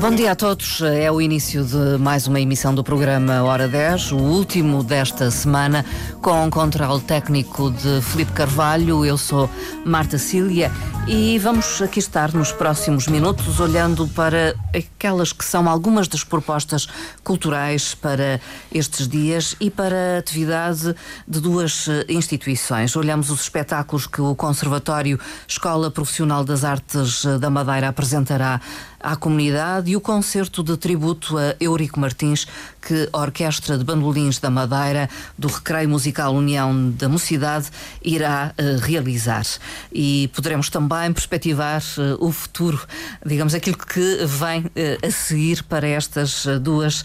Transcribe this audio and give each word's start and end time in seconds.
Bom 0.00 0.12
dia 0.12 0.32
a 0.32 0.34
todos. 0.34 0.80
É 0.80 1.12
o 1.12 1.20
início 1.20 1.62
de 1.62 1.98
mais 1.98 2.26
uma 2.26 2.40
emissão 2.40 2.74
do 2.74 2.82
programa 2.82 3.42
Hora 3.42 3.68
10, 3.68 4.12
o 4.12 4.16
último 4.16 4.82
desta 4.82 5.30
semana, 5.30 5.84
com 6.22 6.46
o 6.46 6.50
controle 6.50 7.02
técnico 7.02 7.70
de 7.70 8.00
Felipe 8.00 8.32
Carvalho. 8.32 9.04
Eu 9.04 9.18
sou 9.18 9.48
Marta 9.84 10.16
Cília 10.16 10.72
e 11.12 11.40
vamos 11.40 11.82
aqui 11.82 11.98
estar 11.98 12.32
nos 12.32 12.52
próximos 12.52 13.08
minutos 13.08 13.58
olhando 13.58 14.06
para 14.06 14.54
aquelas 14.72 15.32
que 15.32 15.44
são 15.44 15.68
algumas 15.68 16.06
das 16.06 16.22
propostas 16.22 16.86
culturais 17.24 17.96
para 17.96 18.40
estes 18.72 19.08
dias 19.08 19.56
e 19.58 19.70
para 19.70 20.14
a 20.14 20.18
atividade 20.18 20.94
de 21.26 21.40
duas 21.40 21.88
instituições. 22.08 22.94
Olhamos 22.94 23.28
os 23.28 23.40
espetáculos 23.40 24.06
que 24.06 24.22
o 24.22 24.36
Conservatório 24.36 25.18
Escola 25.48 25.90
Profissional 25.90 26.44
das 26.44 26.62
Artes 26.62 27.24
da 27.40 27.50
Madeira 27.50 27.88
apresentará 27.88 28.60
à 29.02 29.16
comunidade 29.16 29.90
e 29.90 29.96
o 29.96 30.00
concerto 30.00 30.62
de 30.62 30.76
tributo 30.76 31.38
a 31.38 31.56
Eurico 31.58 31.98
Martins, 31.98 32.46
que 32.80 33.08
a 33.12 33.18
Orquestra 33.18 33.78
de 33.78 33.82
Bandolins 33.82 34.38
da 34.38 34.50
Madeira, 34.50 35.08
do 35.38 35.48
Recreio 35.48 35.88
Musical 35.88 36.34
União 36.34 36.90
da 36.90 37.08
Mocidade, 37.08 37.70
irá 38.04 38.52
uh, 38.58 38.78
realizar. 38.80 39.46
E 39.90 40.30
poderemos 40.34 40.68
também 40.68 40.99
perspectivar 41.12 41.82
uh, 41.98 42.24
o 42.24 42.32
futuro, 42.32 42.80
digamos, 43.24 43.54
aquilo 43.54 43.76
que 43.76 44.18
vem 44.26 44.60
uh, 44.66 45.06
a 45.06 45.10
seguir 45.10 45.62
para 45.64 45.86
estas 45.86 46.46
duas 46.60 47.04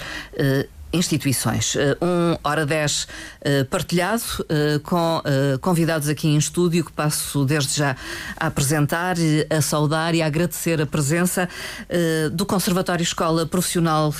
instituições. 0.95 1.75
Eh, 1.75 1.97
um 2.01 2.37
Hora 2.43 2.65
10 2.65 3.07
eh, 3.41 3.63
partilhado 3.65 4.23
eh, 4.49 4.79
com 4.83 5.21
convidados 5.61 6.09
aqui 6.09 6.27
em 6.27 6.37
estúdio 6.37 6.85
que 6.85 6.91
passo 6.91 7.45
desde 7.45 7.77
já 7.77 7.95
a 8.37 8.47
apresentar, 8.47 9.15
a 9.49 9.61
saudar 9.61 10.13
e 10.13 10.21
a 10.21 10.25
agradecer 10.25 10.81
a 10.81 10.85
presença 10.85 11.47
do 12.31 12.45
Conservatório 12.45 13.03
Escola 13.03 13.45
Profissional 13.45 14.13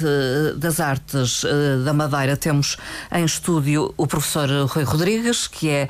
das 0.57 0.79
Artes 0.79 1.43
da 1.83 1.93
Madeira. 1.93 2.35
Temos 2.35 2.77
em 3.11 3.25
estúdio 3.25 3.93
o 3.97 4.07
professor 4.07 4.49
Rui 4.67 4.83
Rodrigues, 4.83 5.47
que 5.47 5.69
é 5.69 5.89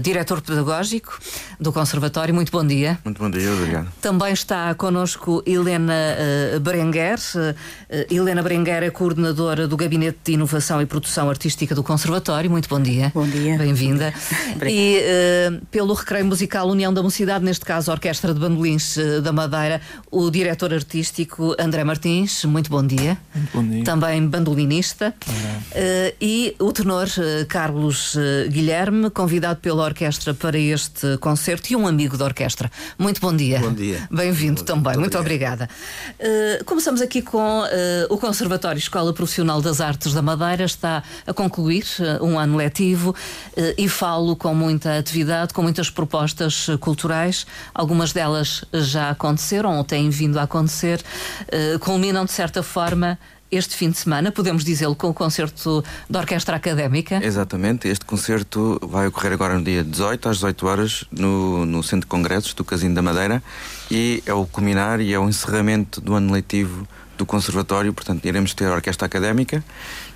diretor 0.00 0.40
pedagógico 0.40 1.18
do 1.60 1.72
Conservatório. 1.72 2.34
Muito 2.34 2.52
bom 2.52 2.66
dia. 2.66 2.98
Muito 3.04 3.18
bom 3.18 3.30
dia, 3.30 3.52
obrigado. 3.52 3.88
Também 4.00 4.32
está 4.32 4.74
connosco 4.74 5.42
Helena 5.46 6.16
Berenguer. 6.60 7.18
Helena 8.10 8.42
Berenguer 8.42 8.82
é 8.82 8.90
coordenadora 8.90 9.68
do 9.68 9.76
Gabinete 9.76 10.15
de 10.24 10.32
Inovação 10.32 10.80
e 10.80 10.86
Produção 10.86 11.28
Artística 11.28 11.74
do 11.74 11.82
Conservatório. 11.82 12.50
Muito 12.50 12.68
bom 12.68 12.80
dia. 12.80 13.10
Bom 13.14 13.26
dia. 13.26 13.56
Bem-vinda. 13.58 14.12
e 14.68 15.00
uh, 15.00 15.66
pelo 15.70 15.94
Recreio 15.94 16.24
Musical 16.24 16.68
União 16.68 16.92
da 16.92 17.02
Mocidade, 17.02 17.44
neste 17.44 17.64
caso 17.64 17.90
a 17.90 17.94
Orquestra 17.94 18.32
de 18.32 18.40
Bandolins 18.40 18.96
uh, 18.96 19.20
da 19.20 19.32
Madeira, 19.32 19.80
o 20.10 20.30
diretor 20.30 20.72
artístico 20.72 21.54
André 21.58 21.84
Martins. 21.84 22.44
Muito 22.44 22.70
bom 22.70 22.84
dia. 22.86 23.18
Muito 23.34 23.50
bom 23.52 23.68
dia. 23.68 23.84
Também 23.84 24.26
bandolinista. 24.26 25.14
Uh, 25.22 26.14
e 26.20 26.54
o 26.58 26.72
tenor 26.72 27.06
Carlos 27.48 28.16
Guilherme, 28.48 29.10
convidado 29.10 29.60
pela 29.60 29.84
orquestra 29.84 30.32
para 30.32 30.58
este 30.58 31.18
concerto 31.18 31.72
e 31.72 31.76
um 31.76 31.86
amigo 31.86 32.16
da 32.16 32.24
orquestra. 32.24 32.70
Muito 32.98 33.20
bom 33.20 33.34
dia. 33.34 33.58
Bom 33.58 33.72
dia. 33.72 34.08
Bem-vindo 34.10 34.62
também. 34.62 34.94
Muito, 34.94 35.00
Muito 35.00 35.18
obrigada. 35.18 35.68
começamos 36.64 37.00
aqui 37.00 37.22
com 37.22 37.62
o 38.08 38.18
Conservatório 38.18 38.78
Escola 38.78 39.12
Profissional 39.12 39.60
das 39.60 39.80
Artes 39.80 39.95
Artes 39.96 40.12
da 40.12 40.20
Madeira 40.20 40.64
está 40.64 41.02
a 41.26 41.32
concluir 41.32 41.86
uh, 42.20 42.22
um 42.22 42.38
ano 42.38 42.54
letivo 42.54 43.10
uh, 43.12 43.60
e 43.78 43.88
falo 43.88 44.36
com 44.36 44.54
muita 44.54 44.98
atividade, 44.98 45.54
com 45.54 45.62
muitas 45.62 45.88
propostas 45.88 46.68
uh, 46.68 46.76
culturais. 46.76 47.46
Algumas 47.74 48.12
delas 48.12 48.62
já 48.74 49.08
aconteceram 49.08 49.78
ou 49.78 49.82
têm 49.82 50.10
vindo 50.10 50.38
a 50.38 50.42
acontecer, 50.42 51.02
culminam 51.80 52.24
de 52.24 52.32
certa 52.32 52.62
forma 52.62 53.18
este 53.50 53.76
fim 53.76 53.90
de 53.90 53.96
semana, 53.96 54.32
podemos 54.32 54.64
dizê-lo, 54.64 54.94
com 54.94 55.08
o 55.08 55.14
concerto 55.14 55.82
da 56.10 56.18
Orquestra 56.18 56.56
Académica. 56.56 57.24
Exatamente, 57.24 57.88
este 57.88 58.04
concerto 58.04 58.78
vai 58.82 59.06
ocorrer 59.06 59.32
agora 59.32 59.54
no 59.54 59.62
dia 59.62 59.84
18, 59.84 60.28
às 60.28 60.36
18 60.38 60.66
horas, 60.66 61.04
no, 61.12 61.64
no 61.64 61.82
Centro 61.82 62.00
de 62.00 62.06
Congressos 62.06 62.54
do 62.54 62.64
Casino 62.64 62.94
da 62.94 63.02
Madeira, 63.02 63.42
e 63.90 64.22
é 64.26 64.34
o 64.34 64.44
culminar 64.46 65.00
e 65.00 65.12
é 65.12 65.18
o 65.18 65.28
encerramento 65.28 66.00
do 66.00 66.14
ano 66.14 66.32
letivo 66.32 66.86
do 67.16 67.26
Conservatório, 67.26 67.92
portanto, 67.92 68.24
iremos 68.24 68.54
ter 68.54 68.66
a 68.66 68.74
Orquestra 68.74 69.06
Académica 69.06 69.62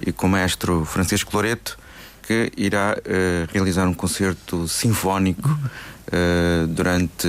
e 0.04 0.12
com 0.12 0.26
o 0.26 0.30
maestro 0.30 0.84
Francisco 0.84 1.34
Loreto, 1.34 1.78
que 2.22 2.52
irá 2.56 2.96
uh, 2.96 3.52
realizar 3.52 3.88
um 3.88 3.94
concerto 3.94 4.68
sinfónico 4.68 5.48
uh, 5.48 6.66
durante 6.68 7.26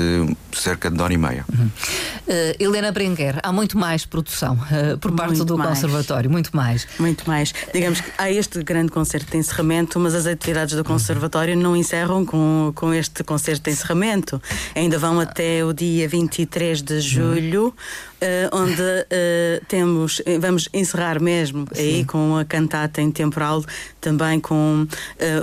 cerca 0.54 0.92
de 0.92 1.02
hora 1.02 1.12
e 1.12 1.18
meia. 1.18 1.44
Uhum. 1.52 1.66
Uh, 1.66 2.56
Helena 2.60 2.92
Brenguer, 2.92 3.40
há 3.42 3.52
muito 3.52 3.80
mais 3.80 4.06
produção 4.06 4.60
por 5.00 5.12
parte 5.14 5.38
muito 5.38 5.46
do 5.46 5.58
mais. 5.58 5.70
Conservatório, 5.72 6.30
muito 6.30 6.56
mais. 6.56 6.88
Muito 7.00 7.28
mais. 7.28 7.52
Digamos 7.74 8.02
que 8.02 8.12
há 8.16 8.30
este 8.30 8.62
grande 8.62 8.92
concerto 8.92 9.31
de 9.31 9.38
encerramento, 9.38 10.00
mas 10.00 10.14
as 10.14 10.28
atividades 10.28 10.76
do 10.76 10.84
Conservatório 10.84 11.58
não 11.58 11.76
encerram 11.76 12.24
com, 12.24 12.72
com 12.76 12.94
este 12.94 13.24
concerto 13.24 13.64
de 13.64 13.72
encerramento. 13.72 14.40
Ainda 14.76 15.00
vão 15.00 15.20
até 15.20 15.66
o 15.66 15.74
dia 15.74 16.08
23 16.08 16.81
de 16.84 17.00
julho. 17.00 17.64
Uhum 17.64 17.72
uh, 17.72 18.11
onde 18.54 18.82
uh, 18.82 19.66
temos, 19.68 20.22
eh, 20.26 20.38
vamos 20.38 20.70
encerrar 20.74 21.20
mesmo 21.20 21.66
Sim. 21.72 21.82
aí 21.82 22.06
com 22.06 22.38
a 22.38 22.46
cantata 22.46 23.02
em 23.02 23.09
temporal, 23.12 23.64
também 24.00 24.40
com 24.40 24.88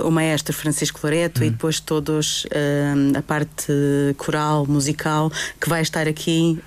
o 0.03 0.11
maestro 0.11 0.53
Francisco 0.53 0.99
Loreto 1.03 1.41
hum. 1.41 1.45
e 1.45 1.49
depois 1.49 1.79
todos 1.79 2.45
a 3.17 3.21
parte 3.21 3.71
coral, 4.17 4.65
musical, 4.65 5.31
que 5.59 5.69
vai 5.69 5.81
estar 5.81 6.07
aqui 6.07 6.59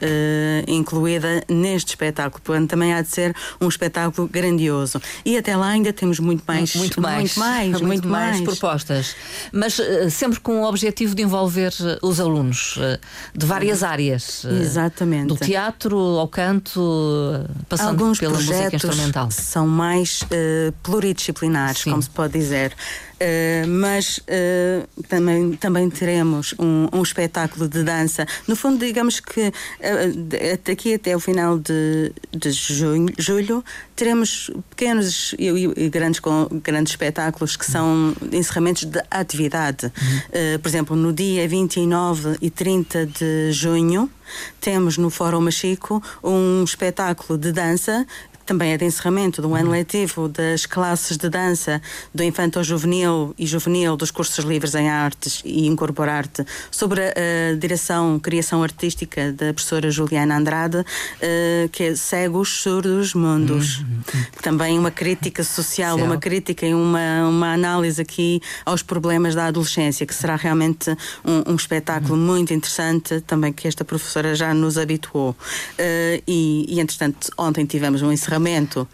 incluída 0.67 1.45
neste 1.49 1.91
espetáculo. 1.91 2.41
Portanto, 2.43 2.71
também 2.71 2.95
há 2.95 3.03
de 3.03 3.09
ser 3.09 3.35
um 3.61 3.69
espetáculo 3.69 4.27
grandioso. 4.27 5.01
E 5.25 5.37
até 5.37 5.57
lá 5.57 5.69
ainda 5.69 5.93
temos 5.93 6.19
muito 6.19 6.43
mais, 6.47 6.75
muito 6.75 7.01
mais, 7.01 7.37
muito 7.37 7.41
mais, 7.41 7.71
muito, 7.73 7.87
muito 7.87 8.09
mais, 8.09 8.41
mais 8.41 8.59
propostas. 8.59 9.15
Mas 9.53 9.79
sempre 10.11 10.41
com 10.41 10.63
o 10.63 10.69
objetivo 10.69 11.15
de 11.15 11.23
envolver 11.23 11.73
os 12.01 12.21
alunos 12.21 12.79
de 13.35 13.47
várias 13.47 13.83
áreas. 13.83 14.45
Exatamente. 14.45 15.29
Do 15.29 15.37
teatro 15.37 16.02
ao 16.19 16.29
canto, 16.29 16.81
passando 17.69 17.91
Alguns 17.91 18.19
pela 18.19 18.35
música 18.35 18.75
instrumental? 18.75 19.31
São 19.31 19.67
mais 19.67 20.23
uh, 20.23 20.73
pluridisciplinares, 20.83 21.83
Sim. 21.83 21.91
como 21.91 22.03
se 22.03 22.11
pode 22.11 22.33
dizer. 22.33 22.75
Uh, 23.23 23.69
mas 23.69 24.19
uh, 24.19 25.03
também, 25.07 25.53
também 25.53 25.89
teremos 25.89 26.55
um, 26.59 26.89
um, 26.93 27.03
espetáculo 27.03 27.69
de 27.69 27.85
dança. 27.85 28.27
No 28.49 28.57
fundo, 28.57 28.85
digamos 28.85 29.21
que 29.21 29.49
uh, 29.49 30.63
daqui 30.65 30.95
até 30.95 31.15
o 31.15 31.21
final 31.21 31.57
de, 31.57 32.13
de 32.33 32.51
junho, 32.51 33.13
julho 33.17 33.65
teremos 33.95 34.51
pequenos 34.71 35.37
e, 35.39 35.47
e, 35.47 35.89
grandes, 35.89 36.21
grandes 36.65 36.95
espetáculos 36.95 37.55
que 37.55 37.65
são 37.65 38.13
encerramentos 38.33 38.87
de 38.87 39.01
atividade. 39.09 39.87
Uhum. 39.87 40.59
por 40.61 40.69
exemplo, 40.69 40.97
no 40.97 41.13
dia 41.13 41.47
29 41.47 42.39
e 42.41 42.51
30 42.51 43.07
de 43.07 43.53
junho 43.53 44.11
temos 44.61 44.99
no 44.99 45.11
Fórum 45.11 45.43
Machico 45.43 46.03
um 46.23 46.65
espetáculo 46.65 47.39
de 47.39 47.53
dança 47.53 48.07
também 48.45 48.73
é 48.73 48.77
de 48.77 48.85
encerramento 48.85 49.41
do 49.41 49.55
ano 49.55 49.71
letivo 49.71 50.29
das 50.29 50.67
classes 50.67 51.17
de 51.17 51.29
dança 51.29 51.81
do 52.15 52.23
infanto 52.23 52.63
juvenil 52.63 53.35
e 53.39 53.47
juvenil 53.47 53.97
dos 53.97 54.11
cursos 54.11 54.45
livres 54.45 54.75
em 54.75 54.89
artes 54.89 55.43
e 55.45 55.67
incorporarte 55.67 56.45
sobre 56.71 57.01
a, 57.01 57.13
a 57.53 57.57
direção, 57.57 58.19
criação 58.19 58.63
artística 58.63 59.33
da 59.33 59.53
professora 59.53 59.91
Juliana 59.91 60.37
Andrade, 60.37 60.79
uh, 60.79 61.69
que 61.71 61.85
é 61.85 61.95
Cegos, 61.95 62.49
Surdos, 62.63 63.15
Mundos. 63.15 63.79
Uhum. 63.79 64.25
Também 64.43 64.79
uma 64.79 64.91
crítica 64.91 65.45
social, 65.45 65.97
uma 65.97 66.17
crítica 66.17 66.67
e 66.67 66.75
uma, 66.75 67.29
uma 67.29 67.53
análise 67.53 68.03
aqui 68.03 68.41
aos 68.65 68.83
problemas 68.83 69.35
da 69.35 69.47
adolescência, 69.47 70.05
que 70.07 70.15
será 70.15 70.37
realmente 70.37 70.91
um, 71.25 71.53
um 71.53 71.57
espetáculo 71.57 72.15
uhum. 72.15 72.27
muito 72.27 72.53
interessante, 72.53 73.21
também 73.21 73.53
que 73.53 73.69
esta 73.69 73.85
professora 73.85 74.35
já 74.35 74.53
nos 74.53 74.77
habituou. 74.77 75.31
Uh, 75.31 76.23
e, 76.27 76.67
e, 76.69 76.81
entretanto, 76.81 77.31
ontem 77.39 77.65
tivemos 77.65 78.03
um 78.03 78.11
encerramento 78.11 78.32
encerramento 78.33 78.89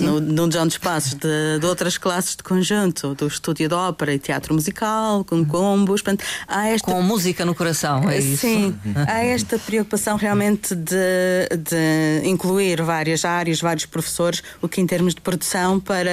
no, 0.00 0.20
num 0.20 0.48
dos 0.48 0.72
espaços 0.72 1.14
de, 1.14 1.58
de, 1.60 1.66
outras 1.66 1.98
classes 1.98 2.36
de 2.36 2.42
conjunto, 2.42 3.14
do 3.14 3.26
estúdio 3.26 3.68
de 3.68 3.74
ópera 3.74 4.14
e 4.14 4.18
teatro 4.18 4.54
musical, 4.54 5.24
com 5.24 5.44
combos. 5.44 6.02
Portanto, 6.02 6.24
há 6.46 6.68
esta... 6.68 6.90
Com 6.90 7.02
música 7.02 7.44
no 7.44 7.54
coração, 7.54 8.08
é 8.10 8.18
isso? 8.18 8.38
Sim, 8.38 8.74
há 9.08 9.24
esta 9.24 9.58
preocupação 9.58 10.16
realmente 10.16 10.74
de, 10.74 11.48
de 11.58 12.28
incluir 12.28 12.82
várias 12.82 13.24
áreas, 13.24 13.60
vários 13.60 13.86
professores, 13.86 14.42
o 14.60 14.68
que 14.68 14.80
em 14.80 14.86
termos 14.86 15.14
de 15.14 15.20
produção 15.20 15.78
para 15.78 16.10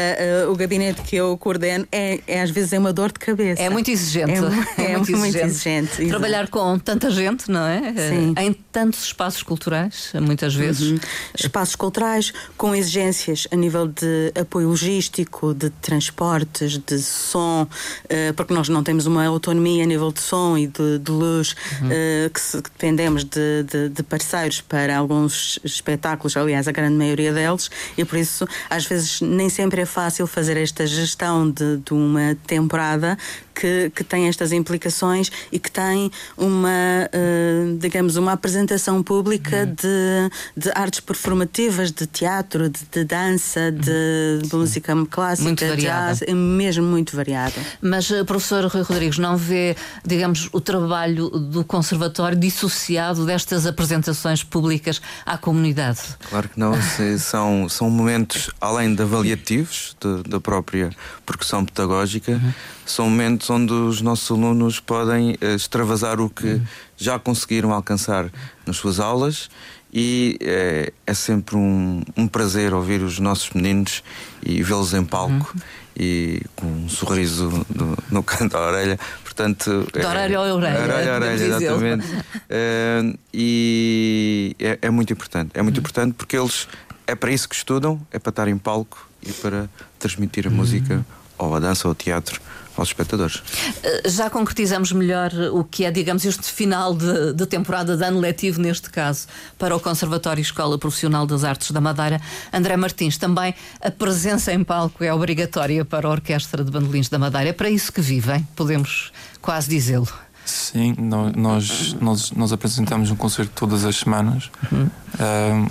uh, 0.48 0.51
o 0.51 0.56
gabinete 0.56 1.01
que 1.01 1.16
eu 1.16 1.38
coordeno 1.38 1.88
é, 1.92 2.19
é, 2.27 2.42
às 2.42 2.50
vezes 2.50 2.74
é 2.74 2.80
uma 2.80 2.94
dor 2.94 3.12
de 3.12 3.19
cabeça. 3.19 3.62
É 3.62 3.69
muito 3.69 3.89
exigente. 3.89 4.31
É, 4.77 4.81
é, 4.83 4.92
é 4.92 4.98
muito, 4.98 5.18
muito, 5.18 5.38
exigente. 5.38 6.07
Trabalhar 6.07 6.48
com 6.48 6.77
tanta 6.80 7.10
gente, 7.12 7.50
não 7.50 7.66
é? 7.66 7.94
Sim. 8.10 8.33
Em 8.38 8.54
tantos 8.54 9.04
espaços 9.04 9.44
culturais, 9.44 10.12
muitas 10.21 10.54
vezes. 10.56 10.92
Uhum. 10.92 11.00
Espaços 11.36 11.75
culturais, 11.75 12.33
com 12.59 12.75
exigências 12.75 13.47
a 13.53 13.56
nível 13.56 13.88
de 13.88 14.33
apoio 14.38 14.67
logístico, 14.67 15.53
de 15.53 15.69
transportes, 15.69 16.77
de 16.77 17.00
som, 17.00 17.63
uh, 17.63 18.33
porque 18.35 18.53
nós 18.53 18.67
não 18.67 18.83
temos 18.83 19.06
uma 19.06 19.25
autonomia 19.25 19.85
a 19.85 19.88
nível 19.88 20.11
de 20.11 20.19
som 20.19 20.57
e 20.57 20.67
de, 20.67 21.00
de 21.00 21.09
luz, 21.09 21.56
uhum. 21.81 21.88
uh, 21.88 22.29
que, 22.29 22.41
se, 22.41 22.61
que, 22.61 22.69
dependemos 22.69 23.23
de, 23.23 23.63
de, 23.63 23.88
de, 23.88 24.03
parceiros 24.03 24.59
para 24.59 24.97
alguns 24.97 25.57
espetáculos, 25.63 26.35
aliás, 26.35 26.67
a 26.67 26.73
grande 26.73 26.97
maioria 26.97 27.31
deles, 27.31 27.71
e 27.97 28.03
por 28.03 28.19
isso 28.19 28.45
às 28.69 28.85
vezes 28.85 29.21
nem 29.21 29.47
sempre 29.47 29.79
é 29.79 29.85
fácil 29.85 30.27
fazer 30.27 30.57
esta 30.57 30.85
gestão 30.85 31.50
de, 31.50 31.77
de 31.77 31.94
uma 31.94 32.35
temporada 32.45 33.17
que, 33.59 33.91
que 33.94 34.06
tem 34.06 34.29
estas 34.29 34.53
implicações 34.53 35.29
e 35.51 35.59
que 35.59 35.69
tem 35.69 36.09
uma, 36.38 36.69
uh, 36.69 37.77
digamos, 37.77 38.15
uma 38.15 38.31
apresentação 38.31 39.03
pública 39.03 39.65
uhum. 39.65 39.75
de, 39.75 40.69
de 40.69 40.71
artes 40.73 41.01
performativas, 41.01 41.91
de 41.91 42.07
teatro, 42.07 42.69
de, 42.69 42.79
de 42.89 43.03
dança, 43.03 43.69
de, 43.69 44.47
de 44.47 44.56
música 44.56 44.94
clássica, 45.09 45.75
jazz, 45.75 46.21
é 46.21 46.33
mesmo 46.33 46.85
muito 46.85 47.15
variado. 47.17 47.56
Mas, 47.81 48.09
uh, 48.09 48.23
professor 48.23 48.65
Rui 48.65 48.81
Rodrigues, 48.81 49.17
não 49.17 49.35
vê, 49.35 49.75
digamos, 50.06 50.47
o 50.53 50.61
trabalho 50.61 51.29
do 51.29 51.65
conservatório 51.65 52.38
dissociado 52.39 53.25
destas 53.25 53.65
apresentações 53.65 54.41
públicas 54.41 55.01
à 55.25 55.38
comunidade? 55.38 56.00
Claro 56.29 56.47
que 56.47 56.57
não, 56.57 56.73
são, 57.19 57.67
são 57.67 57.89
momentos 57.89 58.50
além 58.61 58.95
de 58.95 59.01
avaliativos 59.01 59.97
da 60.29 60.39
própria 60.39 60.91
percussão 61.25 61.65
pedagógica, 61.65 62.31
uhum. 62.31 62.53
São 62.91 63.09
momentos 63.09 63.50
onde 63.50 63.71
os 63.71 64.01
nossos 64.01 64.30
alunos 64.31 64.80
podem 64.80 65.31
uh, 65.31 65.56
extravasar 65.56 66.19
o 66.19 66.30
que 66.30 66.45
uhum. 66.47 66.65
já 66.97 67.19
conseguiram 67.19 67.71
alcançar 67.71 68.30
nas 68.65 68.77
suas 68.77 69.00
aulas 69.00 69.50
e 69.94 70.38
é, 70.41 70.94
é 71.06 71.13
sempre 71.13 71.56
um, 71.56 72.01
um, 72.15 72.27
prazer 72.27 72.74
ouvir 72.74 73.01
os 73.01 73.19
nossos 73.19 73.50
meninos 73.51 74.03
e 74.44 74.62
vê-los 74.62 74.94
em 74.94 75.03
palco 75.03 75.51
uhum. 75.56 75.62
e 75.97 76.41
com 76.56 76.68
um 76.68 76.89
sorriso 76.89 77.65
do, 77.69 77.97
no 78.12 78.21
canto 78.21 78.53
da 78.53 78.59
orelha. 78.59 79.00
Portanto, 79.24 79.88
da 79.92 80.01
é, 80.01 80.07
orelha 80.07 80.38
a 80.38 80.42
orelha. 80.42 80.80
Orelha 80.80 81.12
a 81.12 81.15
orelha, 81.15 81.44
exatamente. 81.44 82.06
uh, 82.06 83.19
e 83.33 84.56
é, 84.59 84.80
é, 84.81 84.89
muito 84.89 85.12
importante. 85.12 85.51
É 85.53 85.62
muito 85.62 85.77
uhum. 85.77 85.81
importante 85.81 86.13
porque 86.13 86.38
eles 86.38 86.68
é 87.07 87.15
para 87.15 87.31
isso 87.31 87.50
que 87.50 87.56
estudam, 87.56 88.00
é 88.12 88.19
para 88.19 88.30
estar 88.30 88.47
em 88.47 88.57
palco 88.57 89.09
e 89.24 89.31
para 89.31 89.68
transmitir 89.97 90.45
a 90.45 90.50
uhum. 90.50 90.57
música 90.57 91.03
ou 91.38 91.56
a 91.56 91.59
dança 91.59 91.88
ou 91.88 91.94
o 91.94 91.95
teatro 91.95 92.39
aos 92.79 92.89
espectadores. 92.89 93.41
Eh, 93.83 94.09
já 94.09 94.29
concretizamos 94.29 94.91
melhor 94.91 95.31
o 95.51 95.63
que 95.63 95.85
é, 95.85 95.91
digamos, 95.91 96.25
este 96.25 96.51
final 96.51 96.93
de, 96.93 97.33
de, 97.33 97.45
temporada 97.45 97.95
de 97.95 98.03
ano 98.03 98.19
letivo, 98.19 98.61
neste 98.61 98.89
caso, 98.89 99.27
para 99.57 99.75
o 99.75 99.79
Conservatório 99.79 100.41
Escola 100.41 100.77
Profissional 100.77 101.25
das 101.25 101.43
Artes 101.43 101.71
da 101.71 101.81
Madeira. 101.81 102.21
André 102.51 102.77
Martins, 102.77 103.17
também 103.17 103.53
a 103.81 103.91
presença 103.91 104.53
em 104.53 104.63
palco 104.63 105.03
é 105.03 105.13
obrigatória 105.13 105.83
para 105.83 106.07
a 106.07 106.11
Orquestra 106.11 106.63
de 106.63 106.71
Bandolins 106.71 107.09
da 107.09 107.19
Madeira. 107.19 107.49
É 107.49 107.53
para 107.53 107.69
isso 107.69 107.91
que 107.91 108.01
vivem, 108.01 108.47
podemos 108.55 109.11
quase 109.41 109.69
dizê-lo. 109.69 110.07
Sim, 110.45 110.95
nós, 110.97 111.93
nós, 112.01 112.31
nós 112.31 112.51
apresentamos 112.51 113.11
um 113.11 113.15
concerto 113.15 113.51
todas 113.55 113.85
as 113.85 113.97
semanas. 113.97 114.49
Uhum. 114.71 114.89
Uh, 115.15 115.69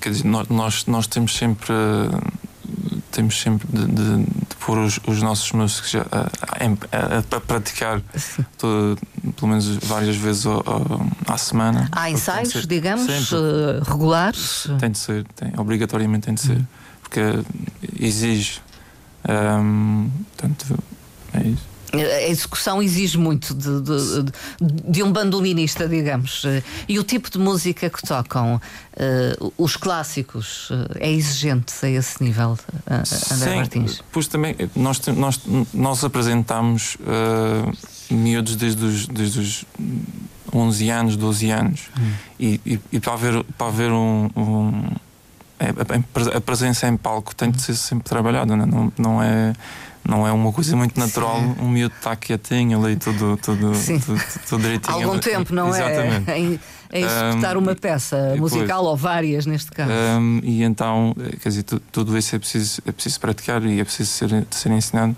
quer 0.00 0.10
dizer, 0.10 0.24
nós, 0.24 0.86
nós 0.86 1.06
temos 1.06 1.36
sempre 1.36 1.74
temos 3.10 3.40
sempre 3.40 3.66
de, 3.68 3.86
de, 3.86 4.24
de 4.24 4.56
pôr 4.60 4.78
os, 4.78 5.00
os, 5.06 5.22
nossos 5.22 5.50
músicos 5.52 5.94
a, 5.94 6.00
a, 6.00 7.16
a, 7.16 7.36
a 7.36 7.40
praticar 7.40 8.00
todo, 8.58 8.98
pelo 9.36 9.48
menos 9.48 9.66
várias 9.78 10.16
vezes 10.16 10.46
ao, 10.46 10.62
ao, 10.66 11.06
à 11.26 11.38
semana. 11.38 11.88
Há 11.92 12.10
ensaios, 12.10 12.52
ser, 12.52 12.66
digamos, 12.66 13.32
uh, 13.32 13.82
regulares? 13.84 14.68
Tem 14.78 14.90
de 14.90 14.98
ser, 14.98 15.24
tem, 15.34 15.52
obrigatoriamente 15.58 16.26
tem 16.26 16.34
de 16.34 16.40
ser, 16.40 16.60
porque 17.02 17.20
exige. 17.98 18.60
Um, 19.28 20.10
portanto, 20.36 20.78
é 21.34 21.42
isso. 21.42 21.69
A 21.92 22.28
execução 22.28 22.82
exige 22.82 23.18
muito 23.18 23.54
de, 23.54 23.80
de, 23.80 24.32
de, 24.84 25.02
um 25.02 25.12
bandolinista, 25.12 25.88
digamos. 25.88 26.44
E 26.88 26.98
o 26.98 27.04
tipo 27.04 27.30
de 27.30 27.38
música 27.38 27.90
que 27.90 28.02
tocam, 28.02 28.56
uh, 28.56 29.52
os 29.58 29.76
clássicos, 29.76 30.70
uh, 30.70 30.86
é 30.96 31.10
exigente 31.10 31.74
a 31.82 31.88
esse 31.88 32.22
nível, 32.22 32.52
uh, 32.52 33.34
André 33.34 33.50
Sim, 33.50 33.56
Martins? 33.56 34.02
Pois 34.12 34.28
também, 34.28 34.56
nós, 34.76 35.00
nós, 35.08 35.40
nós 35.74 36.04
apresentamos 36.04 36.96
uh, 36.96 38.14
miúdos 38.14 38.56
desde 38.56 38.84
os, 38.84 39.06
desde 39.06 39.40
os 39.40 39.64
11 40.52 40.90
anos, 40.90 41.16
12 41.16 41.50
anos. 41.50 41.80
Hum. 41.98 42.12
E, 42.38 42.60
e, 42.64 42.80
e, 42.92 43.00
para 43.00 43.12
haver, 43.14 43.44
para 43.56 43.66
haver 43.66 43.90
um, 43.90 44.30
um 44.36 44.90
a, 45.60 46.36
a, 46.36 46.40
presença 46.40 46.88
em 46.88 46.96
palco 46.96 47.34
tem 47.34 47.50
de 47.50 47.60
ser 47.60 47.74
sempre 47.74 48.08
trabalhada, 48.08 48.56
não, 48.56 48.64
é? 48.64 48.66
não, 48.66 48.92
não 48.98 49.22
é 49.22 49.52
não 50.04 50.26
é 50.26 50.32
uma 50.32 50.52
coisa 50.52 50.74
muito 50.74 50.98
natural 50.98 51.38
Sim. 51.38 51.56
um 51.60 51.68
miúdo 51.68 51.94
estar 51.94 52.16
quietinho 52.16 52.82
ali, 52.82 52.96
tudo, 52.96 53.36
tudo, 53.36 53.72
tudo, 53.72 54.22
tudo 54.48 54.62
direitinho. 54.62 54.94
Algum 54.94 55.18
tempo, 55.18 55.54
não 55.54 55.74
é? 55.74 55.78
Exatamente. 55.78 56.30
é? 56.30 56.38
Em, 56.40 56.60
em 56.92 57.04
executar 57.04 57.56
um, 57.56 57.60
uma 57.60 57.74
peça 57.76 58.34
musical 58.36 58.84
ou 58.84 58.96
várias, 58.96 59.46
neste 59.46 59.70
caso. 59.70 59.92
Um, 59.92 60.40
e 60.42 60.64
então, 60.64 61.14
quer 61.40 61.50
dizer, 61.50 61.62
tudo 61.62 62.18
isso 62.18 62.34
é 62.34 62.38
preciso, 62.38 62.82
é 62.84 62.90
preciso 62.90 63.20
praticar 63.20 63.62
e 63.64 63.78
é 63.78 63.84
preciso 63.84 64.10
ser, 64.10 64.46
ser 64.50 64.72
ensinado. 64.72 65.16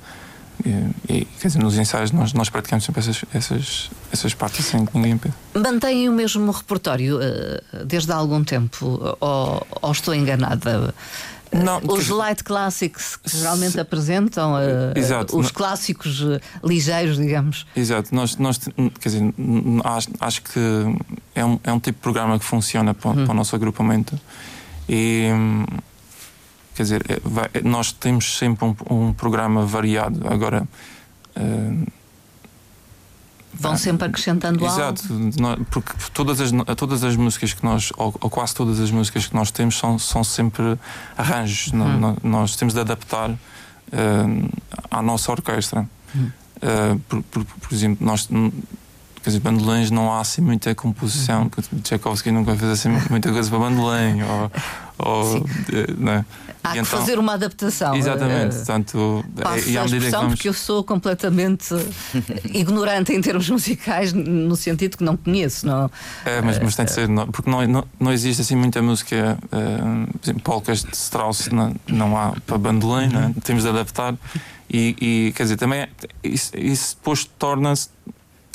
E, 0.67 0.69
e, 1.13 1.25
quer 1.41 1.49
dizer, 1.49 1.59
nos 1.61 1.79
ensaios 1.79 2.13
nós, 2.13 2.35
nós 2.35 2.51
praticamos 2.51 2.85
sempre 2.85 3.01
essas, 3.01 3.25
essas, 3.33 3.91
essas 4.13 4.35
partes 4.35 4.67
sem 4.67 4.85
que 4.85 4.95
ninguém 4.95 5.13
impede. 5.13 5.35
Mantém 5.55 6.09
o 6.11 6.13
mesmo 6.13 6.51
repertório 6.53 7.17
uh, 7.17 7.85
desde 7.87 8.13
há 8.13 8.17
algum 8.17 8.45
tempo, 8.45 9.17
ou, 9.19 9.67
ou 9.81 9.93
estou 9.93 10.15
enganada? 10.15 10.95
Não, 11.53 11.81
os 11.89 12.07
que... 12.07 12.13
light 12.13 12.45
classics 12.45 13.17
que 13.17 13.37
geralmente 13.37 13.79
apresentam, 13.79 14.55
uh, 14.55 14.97
Exato, 14.97 15.39
os 15.39 15.47
não... 15.47 15.53
clássicos 15.53 16.23
uh, 16.23 16.41
ligeiros, 16.65 17.17
digamos. 17.17 17.67
Exato, 17.77 18.15
nós, 18.15 18.37
nós 18.37 18.59
quer 18.59 19.09
dizer, 19.09 19.35
acho, 19.85 20.09
acho 20.19 20.43
que 20.43 20.61
é 21.35 21.45
um, 21.45 21.61
é 21.63 21.73
um 21.73 21.79
tipo 21.79 21.99
de 21.99 22.03
programa 22.03 22.39
que 22.39 22.45
funciona 22.45 22.95
para, 22.95 23.11
hum. 23.11 23.25
para 23.25 23.33
o 23.33 23.35
nosso 23.35 23.55
agrupamento 23.55 24.19
e 24.89 25.29
quer 26.75 26.83
dizer, 26.83 27.05
é, 27.09 27.21
vai, 27.23 27.51
nós 27.63 27.93
temos 27.93 28.39
sempre 28.39 28.65
um, 28.65 28.75
um 28.89 29.13
programa 29.13 29.67
variado. 29.67 30.27
Agora. 30.29 30.67
Vão 33.55 33.77
sempre 33.77 34.07
acrescentando 34.07 34.65
Exato, 34.65 35.03
algo. 35.11 35.65
porque 35.71 35.93
todas 36.15 36.41
as, 36.41 36.51
todas 36.77 37.05
as 37.05 37.17
músicas 37.17 37.53
que 37.53 37.63
nós, 37.63 37.93
ou, 37.97 38.15
ou, 38.21 38.31
quase 38.31 38.55
todas 38.55 38.81
as 38.81 38.91
músicas 38.91 39.27
que 39.27 39.35
nós 39.35 39.51
temos, 39.51 39.77
são, 39.77 39.99
são 39.99 40.25
sempre 40.25 40.79
arranjos. 41.17 41.71
Hum. 41.73 42.17
nós 42.23 42.57
temos 42.57 42.73
de 42.73 42.81
adaptar 42.81 43.31
uh, 43.31 44.51
à 44.91 45.03
nossa 45.03 45.31
orquestra. 45.31 45.87
Hum. 46.17 46.31
Uh, 46.57 46.99
por, 47.01 47.23
por, 47.25 47.45
por, 47.45 47.75
exemplo, 47.75 48.05
nós. 48.05 48.27
Quer 48.27 49.31
dizer, 49.31 49.41
bandolões 49.41 49.91
não 49.91 50.13
há 50.13 50.21
assim 50.21 50.41
muita 50.41 50.75
composição. 50.75 51.51
Hum. 51.73 51.81
Tchaikovsky 51.81 52.31
nunca 52.31 52.57
fez 52.57 52.71
assim 52.71 52.89
muita 53.11 53.31
coisa 53.31 53.51
para 53.51 53.59
bandolim. 53.59 54.23
Ou, 54.23 54.53
ou, 54.99 55.47
né? 55.99 56.25
Há 56.65 56.73
que 56.73 56.79
então, 56.79 56.99
fazer 56.99 57.19
uma 57.19 57.35
adaptação. 57.35 57.95
Exatamente. 57.97 58.55
Portanto, 58.57 59.25
Passo 59.41 59.69
e 59.69 59.77
à 59.77 59.83
medida 59.83 60.05
que 60.05 60.11
vamos... 60.13 60.35
porque 60.35 60.49
eu 60.49 60.53
sou 60.53 60.85
completamente 60.85 61.75
ignorante 62.55 63.13
em 63.13 63.21
termos 63.21 63.51
musicais, 63.51 64.13
no 64.13 64.55
sentido 64.55 64.97
que 64.97 65.03
não 65.03 65.17
conheço. 65.17 65.67
Não, 65.67 65.91
é, 66.25 66.41
mas, 66.41 66.59
mas 66.61 66.77
tem 66.77 66.85
de 66.85 66.93
ser, 66.93 67.09
não, 67.09 67.27
porque 67.27 67.51
não, 67.51 67.67
não, 67.67 67.85
não 67.99 68.13
existe 68.13 68.43
assim 68.43 68.55
muita 68.55 68.81
música, 68.81 69.37
uh, 69.47 70.13
por 70.13 70.25
exemplo, 70.25 70.43
polcas 70.43 70.85
de 70.85 70.95
Strauss 70.95 71.49
não, 71.49 71.75
não 71.89 72.17
há 72.17 72.33
para 72.47 72.59
bandolim, 72.59 73.09
né? 73.09 73.27
uhum. 73.27 73.33
temos 73.43 73.65
de 73.65 73.69
adaptar. 73.69 74.15
E, 74.71 74.97
e, 75.01 75.33
quer 75.33 75.43
dizer, 75.43 75.57
também 75.57 75.81
é, 75.81 75.89
isso, 76.23 76.57
isso 76.57 76.97
depois 76.97 77.25
torna-se 77.25 77.91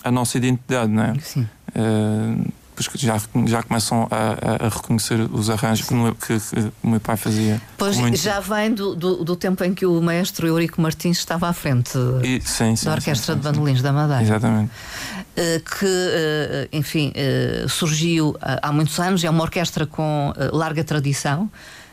a 0.04 0.12
nossa 0.12 0.38
identidade, 0.38 0.92
não 0.92 1.04
é? 1.04 1.14
Sim. 1.20 1.48
Uh, 1.76 2.52
que 2.86 2.98
já, 2.98 3.19
já 3.48 3.63
começam 3.63 4.07
a, 4.12 4.65
a, 4.65 4.69
reconhecer 4.69 5.22
os 5.31 5.50
arranjos 5.50 5.88
que, 5.88 5.96
que, 6.27 6.39
que, 6.39 6.72
o 6.84 6.89
meu 6.89 7.00
pai 7.00 7.15
fazia. 7.15 7.62
Pois 7.77 7.96
já 8.22 8.39
vem 8.39 8.74
do, 8.74 8.93
do, 8.93 9.24
do, 9.24 9.36
tempo 9.36 9.63
em 9.63 9.74
que 9.74 9.86
o 9.86 10.01
maestro 10.01 10.46
Eurico 10.46 10.81
Martins 10.81 11.17
estava 11.17 11.48
à 11.48 11.53
frente 11.53 11.98
e, 12.24 12.41
sim, 12.41 12.75
sim, 12.75 12.86
da 12.86 12.91
Orquestra 12.93 13.34
sim, 13.34 13.39
de 13.39 13.48
Bandolins 13.48 13.81
da 13.81 13.93
Madeira. 13.93 14.22
Exatamente. 14.22 14.72
Uh, 14.72 15.77
que, 15.79 15.86
uh, 15.86 16.69
enfim, 16.72 17.13
uh, 17.15 17.69
surgiu 17.69 18.36
há 18.41 18.72
muitos 18.72 19.00
anos, 19.00 19.24
é 19.24 19.29
uma 19.29 19.43
orquestra 19.43 19.86
com 19.86 20.34
larga 20.51 20.84
tradição. 20.84 21.50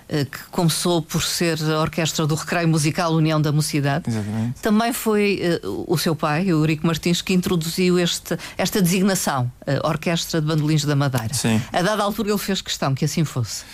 Eh, 0.06 0.26
que 0.26 0.38
começou 0.50 1.00
por 1.00 1.22
ser 1.22 1.58
a 1.62 1.80
Orquestra 1.80 2.26
do 2.26 2.34
Recreio 2.34 2.68
Musical 2.68 3.14
União 3.14 3.40
da 3.40 3.50
Mocidade. 3.50 4.10
Exatamente. 4.10 4.60
Também 4.60 4.92
foi 4.92 5.40
uh, 5.62 5.84
o 5.88 5.96
seu 5.96 6.14
pai, 6.14 6.44
o 6.52 6.60
Eurico 6.60 6.86
Martins, 6.86 7.22
que 7.22 7.32
introduziu 7.32 7.98
este, 7.98 8.36
esta 8.58 8.82
designação, 8.82 9.50
uh, 9.62 9.88
Orquestra 9.88 10.42
de 10.42 10.46
Bandolins 10.46 10.84
da 10.84 10.94
Madeira. 10.94 11.32
Sim. 11.32 11.60
A 11.72 11.80
dada 11.80 12.02
altura 12.02 12.28
ele 12.28 12.38
fez 12.38 12.60
questão 12.60 12.94
que 12.94 13.06
assim 13.06 13.24
fosse. 13.24 13.64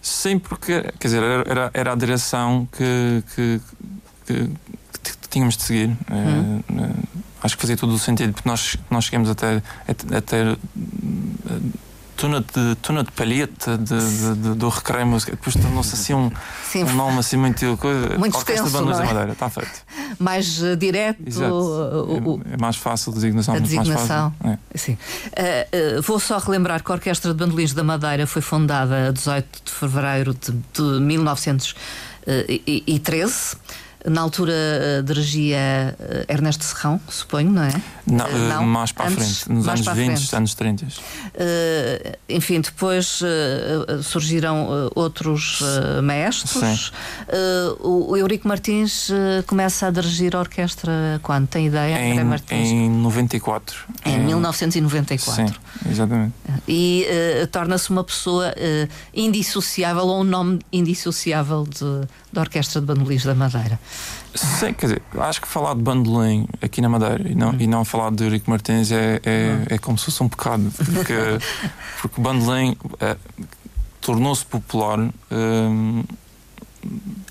Sim, 0.00 0.38
porque 0.38 0.80
quer 0.98 1.08
dizer, 1.08 1.22
era, 1.46 1.70
era 1.74 1.92
a 1.92 1.96
direção 1.96 2.68
que, 2.70 3.24
que, 3.34 3.60
que, 4.26 4.46
que 5.02 5.28
tínhamos 5.28 5.56
de 5.56 5.64
seguir. 5.64 5.96
Hum. 6.08 6.60
Uh, 6.70 7.08
acho 7.42 7.56
que 7.56 7.62
fazia 7.62 7.76
todo 7.76 7.92
o 7.92 7.98
sentido, 7.98 8.32
porque 8.32 8.48
nós, 8.48 8.76
nós 8.88 9.06
chegamos 9.06 9.28
a 9.28 9.34
ter, 9.34 9.60
a, 9.88 10.18
a 10.18 10.20
ter 10.20 10.56
tuna 12.20 12.40
de, 12.40 12.74
tuna 12.82 13.02
de 13.02 13.10
palheta 13.12 13.78
de, 13.78 13.98
de, 13.98 14.34
de, 14.34 14.54
do 14.54 14.68
recreio 14.68 15.06
música. 15.06 15.32
Depois 15.32 15.56
tornou-se 15.56 15.94
assim 15.94 16.12
um, 16.12 16.30
um 16.76 16.94
nome 16.94 17.18
assim 17.18 17.38
muito. 17.38 17.78
Coisa, 17.78 18.18
muito 18.18 18.36
Orquestra 18.36 18.66
extenso, 18.66 18.70
de 18.70 18.78
Bandas 18.84 18.98
é? 18.98 19.02
da 19.02 19.06
Madeira, 19.06 19.32
está 19.32 19.48
feito. 19.48 19.86
Mais 20.18 20.62
uh, 20.62 20.76
direto. 20.76 21.20
Uh, 21.20 22.42
é, 22.44 22.52
é, 22.52 22.56
mais 22.58 22.76
fácil 22.76 23.12
a 23.12 23.14
designação. 23.14 23.54
A 23.54 23.58
designação. 23.58 24.34
É. 24.44 24.58
Sim. 24.74 24.92
Uh, 24.92 24.98
vou 26.02 26.20
só 26.20 26.36
relembrar 26.36 26.84
que 26.84 26.92
a 26.92 26.94
Orquestra 26.94 27.32
de 27.32 27.38
Bandolins 27.38 27.72
da 27.72 27.82
Madeira 27.82 28.26
foi 28.26 28.42
fundada 28.42 29.08
a 29.08 29.12
18 29.12 29.62
de 29.64 29.72
fevereiro 29.72 30.34
de, 30.34 30.52
de 30.52 30.82
1913. 31.00 33.56
Na 34.06 34.22
altura 34.22 34.52
uh, 34.52 35.02
dirigia 35.02 35.94
uh, 35.98 36.32
Ernesto 36.32 36.64
Serrão, 36.64 36.98
suponho, 37.06 37.50
não 37.50 37.62
é? 37.62 37.82
Não, 38.06 38.24
uh, 38.24 38.38
não? 38.48 38.66
mais 38.66 38.92
para 38.92 39.08
a 39.08 39.10
frente, 39.10 39.50
nos 39.52 39.68
anos 39.68 39.86
20, 39.86 40.36
anos 40.36 40.54
30. 40.54 40.86
enfim, 42.28 42.60
depois 42.60 43.20
surgiram 44.02 44.90
outros 44.94 45.62
maestros. 46.02 46.92
O, 47.80 48.12
o, 48.12 48.16
Eurico 48.16 48.48
Martins 48.48 49.10
começa 49.46 49.86
a 49.86 49.90
dirigir 49.90 50.34
a 50.34 50.40
orquestra 50.40 51.20
quando? 51.22 51.46
Tem 51.46 51.66
ideia? 51.66 51.98
Em, 52.00 52.18
em 52.50 52.90
94. 52.90 53.76
Em, 54.04 54.14
em 54.14 54.18
1994. 54.24 55.46
Sim, 55.46 55.90
exatamente. 55.90 56.32
E 56.66 57.06
torna-se 57.52 57.90
uma 57.90 58.02
pessoa 58.02 58.52
indissociável, 59.14 60.04
ou 60.04 60.20
um 60.22 60.24
nome 60.24 60.58
indissociável 60.72 61.64
de, 61.64 62.08
da 62.32 62.42
Orquestra 62.42 62.80
de 62.80 62.86
Bandolins 62.86 63.24
da 63.24 63.34
Madeira. 63.34 63.78
Sim, 64.34 64.72
quer 64.72 64.86
dizer, 64.86 65.02
acho 65.18 65.40
que 65.40 65.48
falar 65.48 65.74
de 65.74 65.82
bandolim 65.82 66.46
aqui 66.62 66.80
na 66.80 66.88
Madeira 66.88 67.28
e 67.28 67.34
não, 67.34 67.50
hum. 67.50 67.56
e 67.58 67.66
não 67.66 67.84
falar 67.84 68.10
de 68.12 68.22
Eurico 68.22 68.48
Martins 68.48 68.92
é, 68.92 69.20
é, 69.24 69.56
hum. 69.58 69.66
é 69.68 69.78
como 69.78 69.98
se 69.98 70.04
fosse 70.06 70.22
um 70.22 70.28
pecado, 70.28 70.70
porque, 70.76 71.14
porque 72.00 72.20
o 72.20 72.22
bandolim 72.22 72.76
é, 73.00 73.16
tornou-se 74.00 74.44
popular. 74.46 74.98
Hum, 75.30 76.04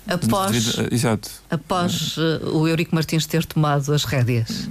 após, 0.06 0.52
devido, 0.52 0.94
exato. 0.94 1.30
após 1.50 2.16
uh, 2.16 2.56
o 2.56 2.68
Eurico 2.68 2.94
Martins 2.94 3.26
ter 3.26 3.44
tomado 3.44 3.92
as 3.92 4.04
rédeas. 4.04 4.68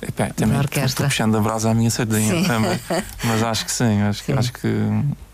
Epá, 0.00 0.30
também 0.30 0.60
estou 0.60 1.06
puxando 1.06 1.36
a 1.36 1.40
brasa 1.40 1.70
à 1.70 1.74
minha 1.74 1.90
sardinha 1.90 2.44
também, 2.46 2.78
mas 3.24 3.42
acho 3.42 3.64
que 3.64 3.72
sim, 3.72 4.00
acho, 4.02 4.22
sim. 4.22 4.32
acho 4.32 4.52
que 4.52 4.68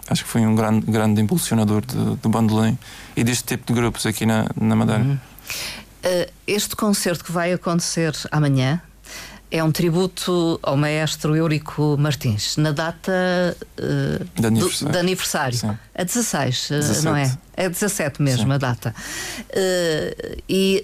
acho 0.09 0.25
que 0.25 0.31
foi 0.31 0.43
um 0.43 0.55
grande, 0.55 0.87
grande 0.87 1.21
impulsionador 1.21 1.83
do 1.85 2.29
bandolim 2.29 2.79
e 3.17 3.25
deste 3.25 3.45
tipo 3.45 3.67
de 3.67 3.73
grupos 3.73 4.07
aqui 4.07 4.27
na, 4.27 4.47
na 4.61 4.77
Madeira. 4.77 5.03
Uhum. 5.03 5.15
Uh, 5.15 6.31
este 6.47 6.77
concerto 6.77 7.25
que 7.25 7.33
vai 7.33 7.53
acontecer 7.53 8.15
amanhã 8.31 8.81
é 9.51 9.63
um 9.63 9.71
tributo 9.71 10.59
ao 10.63 10.77
maestro 10.77 11.37
Eurico 11.37 11.97
Martins, 11.99 12.57
na 12.57 12.73
data 12.73 13.57
uh, 13.79 14.41
de 14.41 14.47
aniversário, 14.47 14.87
do, 14.87 14.93
de 14.93 14.99
aniversário. 14.99 15.79
a 15.95 16.03
16, 16.03 16.71
uh, 16.71 17.05
não 17.05 17.17
é? 17.17 17.39
É 17.57 17.69
17 17.69 18.21
mesmo 18.21 18.47
Sim. 18.47 18.53
a 18.53 18.59
data. 18.59 18.95
e 20.49 20.83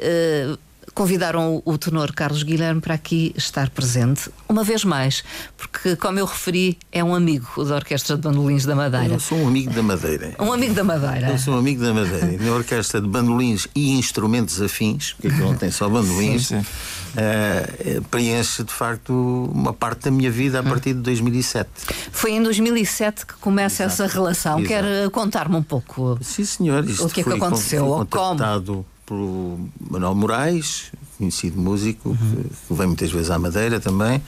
convidaram 0.95 1.63
o 1.65 1.79
tenor 1.79 2.13
Carlos 2.13 2.43
Guilherme 2.43 2.81
para 2.81 2.95
aqui 2.95 3.33
estar 3.37 3.71
presente, 3.71 4.31
uma 4.49 4.65
vez 4.65 4.85
mais, 4.85 5.25
porque, 5.57 5.97
como 5.97 6.19
eu 6.19 6.27
referi, 6.27 6.79
é 6.93 7.03
um 7.03 7.15
amigo 7.15 7.65
da 7.65 7.77
Orquestra 7.77 8.17
de 8.17 8.23
Bandolins 8.23 8.65
da 8.65 8.75
Madeira. 8.75 9.15
Eu 9.15 9.21
sou 9.21 9.39
um 9.39 9.49
amigo 9.49 9.73
da 9.73 9.83
Madeira. 9.83 10.35
Um 10.41 10.53
amigo 10.53 10.75
da 10.75 10.83
Madeira. 10.83 11.29
Eu 11.29 11.39
sou 11.39 11.55
um 11.55 11.59
amigo 11.59 11.83
da 11.83 11.93
Madeira. 11.93 12.43
Na 12.43 12.53
Orquestra 12.53 13.01
de 13.01 13.07
Bandolins 13.07 13.69
e 13.75 13.93
Instrumentos 13.93 14.61
Afins, 14.61 15.13
porque 15.13 15.29
aqui 15.29 15.41
não 15.41 15.55
tem 15.55 15.71
só 15.71 15.89
bandolins, 15.89 16.47
sim, 16.47 16.63
sim. 16.63 16.67
Uh, 17.11 18.03
preenche 18.05 18.65
de 18.65 18.73
facto 18.73 19.13
uma 19.55 19.73
parte 19.73 20.05
da 20.05 20.11
minha 20.11 20.31
vida 20.31 20.61
a 20.61 20.63
partir 20.63 20.95
de 20.95 21.01
2007. 21.01 21.69
Foi 22.11 22.33
em 22.33 22.43
2007 22.43 23.27
que 23.27 23.35
começa 23.35 23.85
Exato. 23.85 24.03
essa 24.03 24.15
relação. 24.15 24.61
Exato. 24.61 24.69
Quer 24.69 25.11
contar-me 25.11 25.57
um 25.57 25.63
pouco? 25.63 26.19
Sim, 26.21 26.45
senhor. 26.45 26.85
Isto 26.85 27.07
o 27.07 27.11
que 27.11 27.21
é 27.21 27.25
que 27.25 27.33
aconteceu? 27.33 27.87
Ou 27.87 28.07
como? 28.07 28.85
Pelo 29.11 29.59
Manuel 29.90 30.14
Moraes, 30.14 30.93
conhecido 31.19 31.61
músico, 31.61 32.11
uhum. 32.11 32.45
que, 32.69 32.75
vem 32.75 32.87
muitas 32.87 33.11
vezes 33.11 33.31
à 33.31 33.38
Madeira 33.38 33.81
também. 33.81 34.23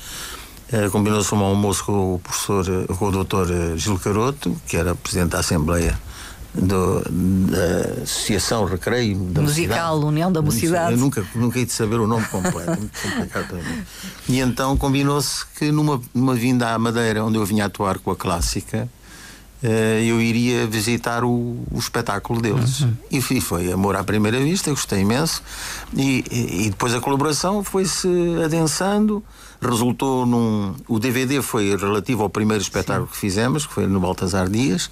Uh, 0.72 0.90
Combinou-se 0.90 1.32
um 1.32 1.38
almoço 1.38 1.84
com 1.84 2.14
o 2.16 2.18
professor, 2.18 2.66
com 2.98 3.06
o 3.06 3.12
doutor 3.12 3.48
eh, 3.50 3.76
Gil 3.76 3.98
Caroto, 3.98 4.56
que 4.66 4.76
era 4.76 4.94
presidente 4.94 5.30
da 5.30 5.38
Assembleia 5.38 5.96
do, 6.54 7.00
da 7.50 8.02
Associação 8.02 8.64
Recreio 8.64 9.16
da 9.16 9.42
Musical 9.42 9.96
Mocidade. 9.96 10.06
União 10.06 10.32
da 10.32 10.42
Mocidade. 10.42 10.92
Eu 10.92 10.98
nunca, 10.98 11.24
nunca 11.34 11.58
hei 11.58 11.66
de 11.66 11.72
saber 11.72 12.00
o 12.00 12.06
nome 12.06 12.26
completo, 12.26 12.80
muito 12.80 13.00
complicado 13.00 13.46
para 13.48 13.58
mim. 13.58 13.82
E 14.28 14.40
então 14.40 14.76
combinou-se 14.76 15.46
que 15.58 15.70
numa, 15.70 16.00
numa 16.14 16.34
vinda 16.34 16.74
à 16.74 16.78
Madeira, 16.78 17.24
onde 17.24 17.36
eu 17.36 17.44
vinha 17.44 17.66
atuar 17.66 17.98
com 17.98 18.10
a 18.10 18.16
clássica, 18.16 18.88
eu 19.62 20.20
iria 20.20 20.66
visitar 20.66 21.22
o, 21.22 21.64
o 21.70 21.78
espetáculo 21.78 22.40
deles. 22.42 22.80
Uhum. 22.80 22.96
E 23.10 23.20
foi 23.40 23.70
amor 23.70 23.94
à 23.94 24.02
primeira 24.02 24.40
vista, 24.40 24.70
gostei 24.70 25.00
imenso. 25.00 25.42
E, 25.96 26.24
e, 26.30 26.70
depois 26.70 26.92
a 26.94 27.00
colaboração 27.00 27.62
foi-se 27.62 28.08
adensando, 28.44 29.22
resultou 29.60 30.26
num. 30.26 30.74
O 30.88 30.98
DVD 30.98 31.40
foi 31.40 31.76
relativo 31.76 32.24
ao 32.24 32.30
primeiro 32.30 32.60
espetáculo 32.60 33.06
Sim. 33.06 33.12
que 33.12 33.18
fizemos, 33.18 33.64
que 33.64 33.72
foi 33.72 33.86
no 33.86 34.00
Baltasar 34.00 34.48
Dias, 34.48 34.90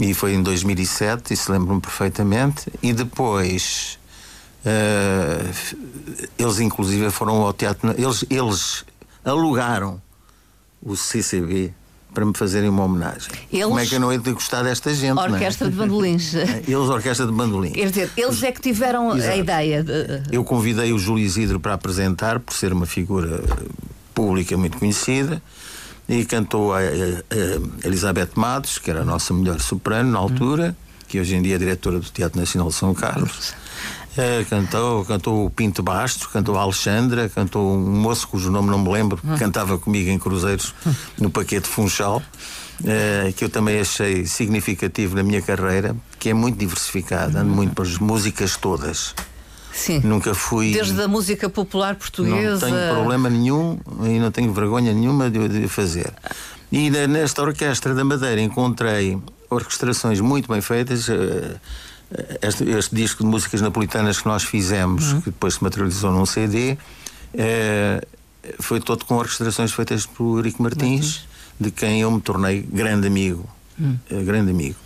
e 0.00 0.14
foi 0.14 0.34
em 0.34 0.42
2007, 0.42 1.34
isso 1.34 1.52
lembro-me 1.52 1.80
perfeitamente. 1.80 2.72
E 2.82 2.92
depois. 2.92 3.98
Uh, 4.64 6.22
eles 6.38 6.60
inclusive 6.60 7.10
foram 7.10 7.42
ao 7.42 7.52
teatro 7.52 7.90
eles, 7.98 8.24
eles 8.30 8.84
alugaram 9.24 10.00
o 10.80 10.96
CCB 10.96 11.74
para 12.12 12.24
me 12.24 12.32
fazerem 12.34 12.68
uma 12.68 12.84
homenagem. 12.84 13.30
Eles, 13.50 13.66
Como 13.66 13.78
é 13.78 13.86
que 13.86 13.94
eu 13.94 14.00
não 14.00 14.12
ia 14.12 14.20
ter 14.20 14.32
gostado 14.32 14.64
desta 14.64 14.92
gente? 14.94 15.18
Orquestra 15.18 15.66
é? 15.66 15.70
de 15.70 15.76
bandolins. 15.76 16.34
Eles, 16.66 16.88
Orquestra 16.88 17.26
de 17.26 17.32
bandolins. 17.32 17.72
Quer 17.72 17.88
dizer, 17.88 18.10
eles 18.16 18.42
é 18.42 18.52
que 18.52 18.60
tiveram 18.60 19.16
Exato. 19.16 19.32
a 19.32 19.36
ideia. 19.36 19.82
De... 19.82 20.22
Eu 20.30 20.44
convidei 20.44 20.92
o 20.92 20.98
Júlio 20.98 21.24
Isidro 21.24 21.58
para 21.58 21.74
apresentar, 21.74 22.38
por 22.40 22.54
ser 22.54 22.72
uma 22.72 22.86
figura 22.86 23.42
pública 24.14 24.56
muito 24.56 24.78
conhecida, 24.78 25.42
e 26.08 26.24
cantou 26.24 26.74
a, 26.74 26.78
a, 26.78 26.82
a 26.82 27.86
Elizabeth 27.86 28.30
Matos, 28.34 28.78
que 28.78 28.90
era 28.90 29.02
a 29.02 29.04
nossa 29.04 29.32
melhor 29.32 29.60
soprano 29.60 30.10
na 30.10 30.18
altura, 30.18 30.76
hum. 30.78 31.04
que 31.08 31.20
hoje 31.20 31.34
em 31.34 31.42
dia 31.42 31.54
é 31.54 31.58
diretora 31.58 31.98
do 31.98 32.10
Teatro 32.10 32.38
Nacional 32.38 32.68
de 32.68 32.74
São 32.74 32.92
Carlos. 32.94 33.54
É, 34.16 34.44
cantou, 34.44 35.04
cantou 35.04 35.46
o 35.46 35.50
Pinto 35.50 35.82
Bastos, 35.82 36.26
cantou 36.26 36.58
a 36.58 36.60
Alexandra, 36.60 37.28
cantou 37.28 37.74
um 37.74 38.00
moço 38.00 38.28
cujo 38.28 38.50
nome 38.50 38.70
não 38.70 38.78
me 38.78 38.90
lembro, 38.90 39.16
que 39.16 39.38
cantava 39.38 39.78
comigo 39.78 40.10
em 40.10 40.18
Cruzeiros 40.18 40.74
no 41.18 41.30
Paquete 41.30 41.66
Funchal, 41.66 42.22
é, 42.84 43.32
que 43.34 43.44
eu 43.44 43.48
também 43.48 43.80
achei 43.80 44.26
significativo 44.26 45.16
na 45.16 45.22
minha 45.22 45.40
carreira, 45.40 45.96
que 46.18 46.28
é 46.28 46.34
muito 46.34 46.58
diversificada, 46.58 47.40
ando 47.40 47.50
muito 47.50 47.74
para 47.74 47.84
as 47.84 47.96
músicas 47.98 48.56
todas. 48.56 49.14
Sim. 49.72 50.00
Nunca 50.04 50.34
fui. 50.34 50.72
Desde 50.72 51.00
a 51.00 51.08
música 51.08 51.48
popular 51.48 51.94
portuguesa. 51.94 52.68
Não 52.68 52.76
tenho 52.76 52.94
problema 52.94 53.30
nenhum 53.30 53.80
e 54.04 54.18
não 54.18 54.30
tenho 54.30 54.52
vergonha 54.52 54.92
nenhuma 54.92 55.30
de, 55.30 55.48
de 55.48 55.68
fazer. 55.68 56.12
E 56.70 56.90
nesta 56.90 57.42
Orquestra 57.42 57.94
da 57.94 58.04
Madeira 58.04 58.40
encontrei 58.40 59.18
orquestrações 59.48 60.20
muito 60.20 60.50
bem 60.52 60.60
feitas. 60.60 61.08
Uh, 61.08 61.58
este, 62.40 62.64
este, 62.70 62.94
disco 62.94 63.22
de 63.22 63.30
músicas 63.30 63.60
napolitanas 63.60 64.20
que 64.20 64.26
nós 64.26 64.42
fizemos, 64.44 65.12
uhum. 65.12 65.20
que 65.20 65.30
depois 65.30 65.54
se 65.54 65.62
materializou 65.62 66.12
num 66.12 66.26
CD, 66.26 66.76
é, 67.34 68.04
foi 68.58 68.80
todo 68.80 69.04
com 69.04 69.16
orquestrações 69.16 69.72
feitas 69.72 70.06
por 70.06 70.38
Eurico 70.38 70.62
Martins, 70.62 71.26
de 71.58 71.70
quem 71.70 72.00
eu 72.00 72.10
me 72.10 72.20
tornei 72.20 72.62
grande 72.62 73.06
amigo. 73.06 73.48
Uhum. 73.78 73.98
Grande 74.24 74.50
amigo. 74.50 74.76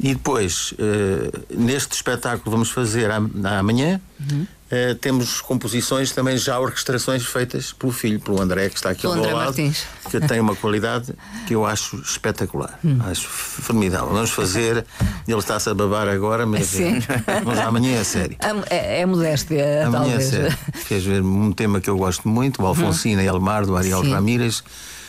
E 0.00 0.14
depois, 0.14 0.72
uh, 0.72 1.44
neste 1.56 1.94
espetáculo 1.94 2.50
vamos 2.50 2.70
fazer 2.70 3.10
amanhã, 3.10 4.00
uhum. 4.20 4.42
uh, 4.42 4.94
temos 4.96 5.40
composições 5.40 6.10
também 6.10 6.36
já 6.36 6.58
orquestrações 6.58 7.24
feitas 7.24 7.72
pelo 7.72 7.92
filho, 7.92 8.18
pelo 8.18 8.40
André, 8.40 8.68
que 8.68 8.76
está 8.76 8.90
aqui 8.90 9.06
ao 9.06 9.14
meu 9.14 9.24
lado, 9.24 9.46
Martins. 9.46 9.84
que 10.10 10.20
tem 10.20 10.40
uma 10.40 10.56
qualidade 10.56 11.14
que 11.46 11.54
eu 11.54 11.64
acho 11.64 11.96
espetacular, 11.96 12.78
hum. 12.84 12.98
acho 13.08 13.28
formidável. 13.28 14.08
Vamos 14.08 14.30
fazer, 14.30 14.84
ele 15.28 15.38
está-se 15.38 15.70
a 15.70 15.74
babar 15.74 16.08
agora, 16.08 16.44
mas, 16.44 16.66
Sim. 16.66 17.00
mas 17.44 17.58
amanhã 17.60 18.00
é 18.00 18.04
sério. 18.04 18.36
É, 18.68 19.00
é 19.00 19.06
modéstia, 19.06 19.86
amanhã 19.86 20.10
talvez. 20.10 20.34
é 20.34 20.36
sério. 20.36 20.58
Queres 20.88 21.04
ver 21.04 21.22
um 21.22 21.52
tema 21.52 21.80
que 21.80 21.88
eu 21.88 21.96
gosto 21.96 22.28
muito, 22.28 22.62
o 22.62 22.66
Alfonsina 22.66 23.22
hum. 23.22 23.24
e 23.24 23.28
Elmar, 23.28 23.64
do 23.64 23.76
Ariel 23.76 24.02
Sim. 24.02 24.12
Ramírez, 24.12 24.64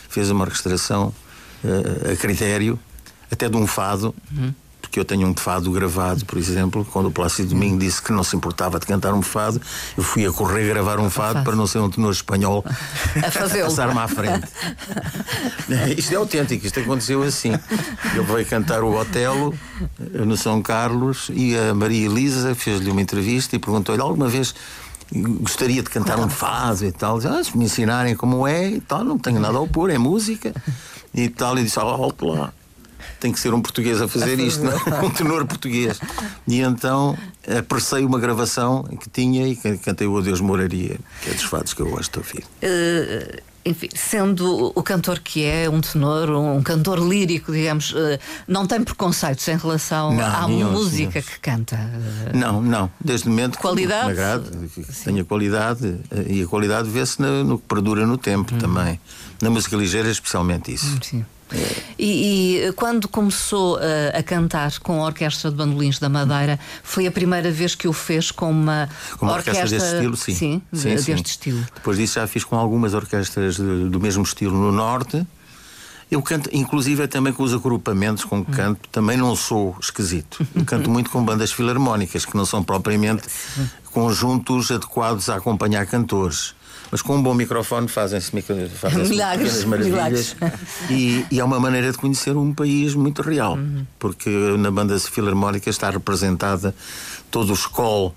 fez 0.08 0.30
uma 0.30 0.44
orquestração 0.44 1.12
uh, 1.64 2.12
a 2.12 2.16
critério, 2.16 2.78
até 3.32 3.48
de 3.48 3.56
um 3.56 3.66
fado. 3.66 4.14
Hum 4.32 4.52
porque 4.86 5.00
eu 5.00 5.04
tenho 5.04 5.26
um 5.26 5.34
fado 5.34 5.70
gravado, 5.72 6.24
por 6.24 6.38
exemplo, 6.38 6.86
quando 6.92 7.06
o 7.06 7.10
Plácido 7.10 7.48
Domingo 7.48 7.78
disse 7.78 8.00
que 8.00 8.12
não 8.12 8.22
se 8.22 8.36
importava 8.36 8.78
de 8.78 8.86
cantar 8.86 9.12
um 9.14 9.20
fado, 9.20 9.60
eu 9.96 10.02
fui 10.02 10.24
a 10.24 10.32
correr 10.32 10.68
gravar 10.68 11.00
um 11.00 11.10
fado 11.10 11.42
para 11.42 11.56
não 11.56 11.66
ser 11.66 11.78
um 11.78 11.90
tenor 11.90 12.12
espanhol 12.12 12.64
a, 12.66 13.26
a 13.26 13.64
passar-me 13.64 13.98
à 13.98 14.06
frente. 14.06 14.46
isto 15.98 16.12
é 16.12 16.16
autêntico, 16.16 16.64
isto 16.64 16.78
aconteceu 16.78 17.22
assim. 17.24 17.52
Ele 18.14 18.22
veio 18.22 18.46
cantar 18.46 18.84
o 18.84 18.96
Otelo 18.96 19.52
no 19.98 20.36
São 20.36 20.62
Carlos 20.62 21.30
e 21.34 21.58
a 21.58 21.74
Maria 21.74 22.06
Elisa 22.06 22.54
fez-lhe 22.54 22.90
uma 22.90 23.02
entrevista 23.02 23.56
e 23.56 23.58
perguntou-lhe 23.58 24.00
alguma 24.00 24.28
vez 24.28 24.54
gostaria 25.12 25.82
de 25.82 25.90
cantar 25.90 26.18
um 26.18 26.28
fado 26.28 26.84
e 26.84 26.92
tal. 26.92 27.18
Ah, 27.18 27.42
se 27.42 27.56
me 27.56 27.64
ensinarem 27.64 28.14
como 28.14 28.46
é 28.46 28.70
e 28.70 28.80
tal, 28.80 29.04
não 29.04 29.18
tenho 29.18 29.40
nada 29.40 29.58
a 29.58 29.60
opor, 29.60 29.90
é 29.90 29.98
música 29.98 30.54
e 31.12 31.28
tal. 31.28 31.58
E 31.58 31.64
disse: 31.64 31.78
ah, 31.78 31.84
volto 31.84 32.26
lá. 32.26 32.52
Tem 33.20 33.32
que 33.32 33.40
ser 33.40 33.52
um 33.54 33.60
português 33.60 34.00
a 34.00 34.08
fazer 34.08 34.38
isto, 34.38 34.62
não? 34.64 34.72
É? 34.72 35.02
um 35.02 35.10
tenor 35.10 35.46
português. 35.46 35.98
E 36.46 36.60
então 36.60 37.16
apressei 37.58 38.04
uma 38.04 38.18
gravação 38.18 38.82
que 38.84 39.08
tinha 39.08 39.46
e 39.46 39.56
cantei 39.56 40.06
o 40.06 40.18
Adeus 40.18 40.40
Moraria, 40.40 40.98
que 41.22 41.30
é 41.30 41.34
dos 41.34 41.44
fatos 41.44 41.74
que 41.74 41.80
eu 41.80 41.90
gosto 41.90 42.12
de 42.12 42.18
ouvir. 42.18 42.44
Uh, 42.62 43.42
enfim, 43.64 43.88
sendo 43.94 44.72
o 44.76 44.82
cantor 44.82 45.18
que 45.18 45.44
é, 45.44 45.68
um 45.68 45.80
tenor, 45.80 46.30
um 46.30 46.62
cantor 46.62 46.98
lírico, 47.00 47.52
digamos, 47.52 47.92
uh, 47.92 48.18
não 48.46 48.66
tem 48.66 48.82
preconceitos 48.82 49.46
em 49.48 49.56
relação 49.56 50.14
não, 50.14 50.24
à 50.24 50.46
música 50.46 51.20
que 51.20 51.40
canta? 51.40 51.76
Uh, 51.76 52.36
não, 52.36 52.60
não. 52.60 52.90
Desde 53.00 53.26
o 53.26 53.30
momento 53.30 53.58
qualidade, 53.58 54.00
que 54.00 54.06
me 54.06 54.12
agrade, 54.12 54.68
que 54.68 55.04
tenha 55.04 55.24
qualidade 55.24 56.00
e 56.28 56.42
a 56.42 56.46
qualidade 56.46 56.88
vê-se 56.88 57.20
no, 57.20 57.44
no, 57.44 57.58
que 57.58 57.64
perdura 57.66 58.06
no 58.06 58.16
tempo 58.16 58.54
hum. 58.54 58.58
também. 58.58 59.00
Na 59.40 59.50
música 59.50 59.76
ligeira, 59.76 60.10
especialmente 60.10 60.72
isso. 60.72 60.96
Sim. 61.02 61.24
E, 61.98 62.66
e, 62.66 62.72
quando 62.72 63.08
começou 63.08 63.78
a, 63.78 64.18
a, 64.18 64.22
cantar 64.22 64.78
com 64.80 65.02
a 65.02 65.06
Orquestra 65.06 65.50
de 65.50 65.56
Bandolins 65.56 65.98
da 65.98 66.08
Madeira, 66.08 66.58
foi 66.82 67.06
a 67.06 67.10
primeira 67.10 67.50
vez 67.50 67.74
que 67.74 67.86
o 67.86 67.92
fez 67.92 68.30
com 68.30 68.50
uma, 68.50 68.88
com 69.16 69.26
uma 69.26 69.34
orquestra, 69.34 69.64
orquestra 69.64 69.78
deste 69.78 69.94
estilo, 69.94 70.16
sim. 70.16 70.34
Sim, 70.34 70.62
sim 70.72 70.88
deste 70.90 71.12
sim. 71.12 71.22
estilo. 71.22 71.66
Depois 71.74 71.96
disso 71.96 72.14
já 72.14 72.26
fiz 72.26 72.44
com 72.44 72.56
algumas 72.56 72.94
orquestras 72.94 73.56
de, 73.56 73.88
do 73.88 74.00
mesmo 74.00 74.22
estilo 74.24 74.56
no 74.56 74.72
Norte. 74.72 75.26
Eu 76.10 76.22
canto, 76.22 76.48
inclusive 76.52 77.02
é 77.02 77.06
também 77.06 77.32
com 77.32 77.42
os 77.42 77.52
agrupamentos 77.52 78.24
com 78.24 78.44
que 78.44 78.52
canto, 78.52 78.88
também 78.90 79.16
não 79.16 79.34
sou 79.34 79.76
esquisito. 79.80 80.46
Eu 80.54 80.64
canto 80.64 80.88
muito 80.88 81.10
com 81.10 81.24
bandas 81.24 81.52
filarmónicas, 81.52 82.24
que 82.24 82.36
não 82.36 82.44
são 82.44 82.62
propriamente 82.62 83.24
conjuntos 83.92 84.70
adequados 84.70 85.28
a 85.28 85.36
acompanhar 85.36 85.84
cantores 85.86 86.54
mas 86.90 87.02
com 87.02 87.16
um 87.16 87.22
bom 87.22 87.34
microfone 87.34 87.88
fazem-se 87.88 88.30
fazem 88.76 89.04
pequenas 89.08 89.64
maravilhas. 89.64 90.36
E, 90.90 91.24
e, 91.30 91.40
é 91.40 91.44
uma 91.44 91.58
maneira 91.58 91.90
de 91.90 91.98
conhecer 91.98 92.36
um 92.36 92.52
país 92.52 92.94
muito 92.94 93.22
real, 93.22 93.56
uhum. 93.56 93.86
porque 93.98 94.30
na 94.58 94.70
banda 94.70 94.98
filarmónica 94.98 95.68
está 95.70 95.90
representada 95.90 96.74
todo 97.30 97.50
o 97.50 97.54
escol 97.54 98.14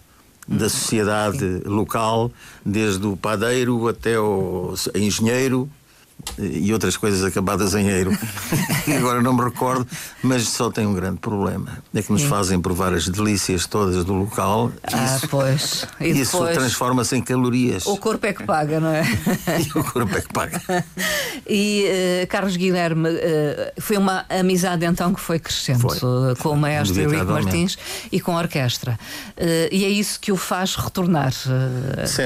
da 0.47 0.63
uhum. 0.63 0.69
sociedade 0.69 1.39
Sim. 1.39 1.61
local, 1.65 2.31
desde 2.65 3.05
o 3.05 3.15
padeiro 3.15 3.87
até 3.87 4.19
o 4.19 4.73
engenheiro, 4.95 5.69
e 6.37 6.71
outras 6.71 6.95
coisas 6.95 7.23
acabadas 7.23 7.75
em 7.75 7.87
eiro. 7.87 8.11
Agora 8.97 9.21
não 9.21 9.33
me 9.33 9.43
recordo, 9.43 9.85
mas 10.23 10.47
só 10.47 10.71
tem 10.71 10.85
um 10.85 10.93
grande 10.93 11.19
problema. 11.19 11.79
É 11.93 12.01
que 12.01 12.11
nos 12.11 12.23
fazem 12.23 12.59
provar 12.59 12.93
as 12.93 13.07
delícias 13.07 13.65
todas 13.65 14.03
do 14.05 14.13
local. 14.13 14.71
Ah, 14.83 15.15
isso, 15.15 15.27
pois. 15.27 15.87
E 15.99 16.21
isso 16.21 16.43
transforma-se 16.53 17.15
em 17.15 17.21
calorias. 17.21 17.85
O 17.85 17.97
corpo 17.97 18.25
é 18.25 18.33
que 18.33 18.43
paga, 18.43 18.79
não 18.79 18.89
é? 18.89 19.03
e 19.59 19.77
o 19.77 19.83
corpo 19.83 20.17
é 20.17 20.21
que 20.21 20.33
paga. 20.33 20.61
e 21.47 21.85
uh, 22.23 22.27
Carlos 22.27 22.55
Guilherme, 22.55 23.09
uh, 23.09 23.81
foi 23.81 23.97
uma 23.97 24.25
amizade 24.29 24.85
então 24.85 25.13
que 25.13 25.19
foi 25.19 25.39
crescendo 25.39 25.81
foi. 25.81 25.97
Uh, 25.97 26.35
com 26.39 26.49
o 26.49 26.57
maestro 26.57 27.01
Eurico 27.01 27.25
Martins 27.25 27.77
e 28.11 28.19
com 28.19 28.35
a 28.37 28.39
orquestra. 28.39 28.97
e 29.71 29.83
é 29.83 29.89
isso 29.89 30.19
que 30.19 30.31
o 30.31 30.37
faz 30.37 30.75
retornar 30.75 31.33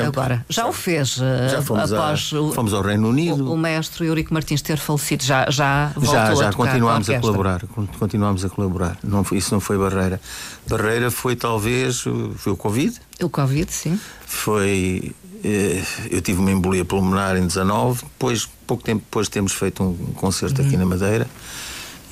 agora. 0.06 0.46
Já 0.50 0.64
Sempre. 0.64 0.70
o 0.70 0.74
fez 0.74 1.10
Já 1.16 1.62
fomos, 1.62 1.92
após 1.92 2.32
a, 2.34 2.40
o, 2.40 2.52
fomos 2.54 2.74
ao 2.74 2.82
Reino 2.82 3.10
Unido. 3.10 3.50
O, 3.50 3.54
o 3.54 3.58
maestro 3.58 3.83
Eurico 4.04 4.34
Martins 4.34 4.62
ter 4.62 4.78
falecido, 4.78 5.24
já, 5.24 5.50
já 5.50 5.92
voltou 5.96 6.14
Já, 6.14 6.36
já 6.36 6.50
a 6.50 6.54
continuámos 6.54 7.10
a, 7.10 7.18
a, 7.18 7.20
colaborar. 7.20 7.62
Continuámos 8.00 8.46
a 8.46 8.50
colaborar. 8.50 8.98
Não, 9.04 9.26
isso 9.32 9.54
não 9.54 9.60
foi 9.60 9.78
barreira. 9.78 10.22
Barreira 10.68 11.12
foi 11.12 11.36
talvez 11.36 12.04
foi 12.38 12.54
o 12.54 12.58
Covid. 12.58 13.00
O 13.22 13.30
Covid, 13.30 13.72
sim. 13.72 14.00
Foi. 14.26 15.14
Eh, 15.44 15.84
eu 16.10 16.22
tive 16.22 16.40
uma 16.40 16.52
embolia 16.52 16.86
pulmonar 16.86 17.36
em 17.36 17.46
19, 17.46 18.04
depois, 18.04 18.48
pouco 18.66 18.84
tempo 18.84 19.04
depois 19.04 19.28
temos 19.28 19.52
feito 19.52 19.84
um 19.84 20.14
concerto 20.14 20.62
uhum. 20.62 20.68
aqui 20.68 20.78
na 20.78 20.86
Madeira 20.86 21.28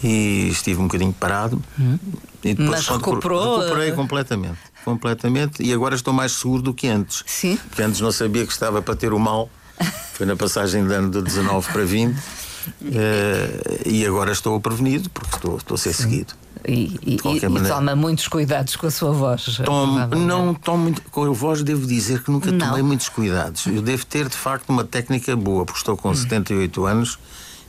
e 0.04 0.50
estive 0.50 0.80
um 0.80 0.84
bocadinho 0.84 1.14
parado. 1.14 1.62
Uhum. 1.78 2.00
E 2.44 2.54
depois, 2.54 2.88
Mas 2.88 2.88
recuperou? 2.88 3.60
Recuperei 3.60 3.90
eh, 3.90 3.94
completamente. 3.94 4.58
Completamente. 4.84 5.64
E 5.64 5.72
agora 5.74 5.96
estou 5.96 6.14
mais 6.14 6.32
seguro 6.34 6.62
do 6.62 6.74
que 6.74 6.88
antes. 6.88 7.24
Sim. 7.26 7.58
Porque 7.70 7.84
antes 7.84 8.02
não 8.02 8.12
sabia 8.12 8.46
que 8.46 8.52
estava 8.52 8.82
para 8.82 8.96
ter 8.96 9.14
o 9.14 9.20
mal. 9.20 9.50
Foi 10.14 10.26
na 10.26 10.36
passagem 10.36 10.86
de 10.86 10.94
ano 10.94 11.10
de 11.10 11.22
19 11.22 11.72
para 11.72 11.84
20. 11.84 12.16
Uh, 12.16 12.20
eh, 12.94 13.82
e 13.88 14.06
agora 14.06 14.32
estou 14.32 14.60
prevenido 14.60 15.10
porque 15.10 15.36
estou, 15.36 15.58
estou 15.58 15.76
a 15.76 15.78
ser 15.78 15.94
Sim. 15.94 16.04
seguido. 16.04 16.34
E, 16.68 17.00
e, 17.02 17.16
e 17.16 17.68
toma 17.68 17.96
muitos 17.96 18.28
cuidados 18.28 18.76
com 18.76 18.86
a 18.86 18.92
sua 18.92 19.12
voz. 19.12 19.60
Tomo, 19.66 20.08
não 20.16 20.54
tomo 20.54 20.84
muito. 20.84 21.02
Com 21.10 21.26
a 21.26 21.32
voz, 21.32 21.64
devo 21.64 21.88
dizer 21.88 22.22
que 22.22 22.30
nunca 22.30 22.52
não. 22.52 22.68
tomei 22.68 22.84
muitos 22.84 23.10
cuidados. 23.10 23.66
Eu 23.66 23.82
devo 23.82 24.06
ter, 24.06 24.30
de 24.30 24.38
facto, 24.38 24.70
uma 24.70 24.84
técnica 24.84 25.36
boa, 25.36 25.66
porque 25.66 25.80
estou 25.80 25.98
com 25.98 26.10
hum. 26.12 26.16
78 26.16 26.86
anos 26.86 27.18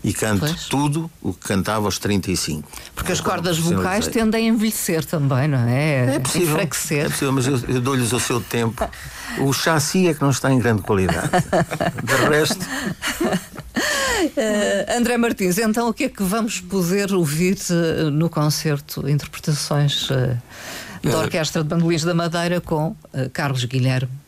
e 0.04 0.12
canto 0.12 0.40
pois. 0.40 0.64
tudo 0.64 1.10
o 1.20 1.32
que 1.32 1.46
cantava 1.46 1.86
aos 1.86 1.98
35. 1.98 2.68
Porque 2.94 3.12
as 3.12 3.20
cordas 3.20 3.58
vocais 3.58 4.08
tendem 4.08 4.48
a 4.48 4.52
envelhecer 4.52 5.04
também, 5.04 5.46
não 5.46 5.58
é? 5.58 6.16
É 6.16 6.18
possível. 6.18 6.54
Enfraquecer. 6.54 7.06
É 7.06 7.08
possível, 7.08 7.32
mas 7.32 7.46
eu, 7.46 7.60
eu 7.68 7.80
dou-lhes 7.80 8.12
o 8.12 8.20
seu 8.20 8.40
tempo. 8.40 8.88
O 9.38 9.52
chassi 9.52 10.08
é 10.08 10.14
que 10.14 10.20
não 10.20 10.30
está 10.30 10.52
em 10.52 10.58
grande 10.58 10.82
qualidade. 10.82 11.30
De 12.02 12.14
resto. 12.28 12.66
Uh, 14.22 14.98
André 14.98 15.16
Martins, 15.16 15.58
então 15.58 15.88
o 15.88 15.94
que 15.94 16.04
é 16.04 16.08
que 16.08 16.22
vamos 16.22 16.60
poder 16.60 17.12
ouvir 17.12 17.56
uh, 17.70 18.10
no 18.10 18.28
concerto 18.28 19.08
Interpretações 19.08 20.08
uh, 20.10 20.36
da 21.02 21.18
Orquestra 21.18 21.62
de 21.62 21.68
Bandolins 21.68 22.04
da 22.04 22.14
Madeira 22.14 22.60
com 22.60 22.94
Carlos 23.32 23.64
Guilherme? 23.64 24.21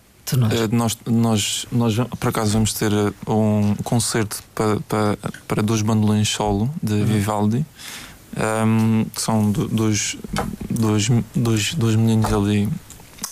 Nós, 0.72 0.98
nós, 1.06 1.66
nós, 1.70 1.96
por 2.18 2.28
acaso, 2.28 2.52
vamos 2.52 2.72
ter 2.72 2.92
um 3.26 3.74
concerto 3.84 4.42
para, 4.54 4.80
para, 4.80 5.18
para 5.46 5.62
dois 5.62 5.82
bandolins 5.82 6.28
solo 6.28 6.70
de 6.82 6.94
uhum. 6.94 7.04
Vivaldi, 7.04 7.66
um, 8.66 9.04
que 9.14 9.20
são 9.20 9.50
dois, 9.52 10.16
dois, 10.70 11.10
dois, 11.34 11.74
dois 11.74 11.96
meninos 11.96 12.32
ali 12.32 12.68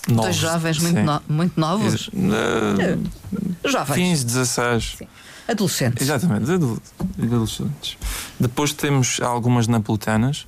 novos. 0.09 0.24
Dois 0.24 0.37
jovens 0.37 0.78
muito, 0.78 1.00
no, 1.00 1.22
muito 1.28 1.59
novos? 1.59 2.09
Uh, 2.09 3.68
jovens. 3.68 3.94
15, 3.96 4.24
16. 4.26 4.94
Sim. 4.98 5.07
Adolescentes. 5.48 6.02
Exatamente, 6.02 6.50
adolescentes. 7.20 7.96
Depois 8.38 8.72
temos 8.72 9.20
algumas 9.20 9.66
napolitanas. 9.66 10.46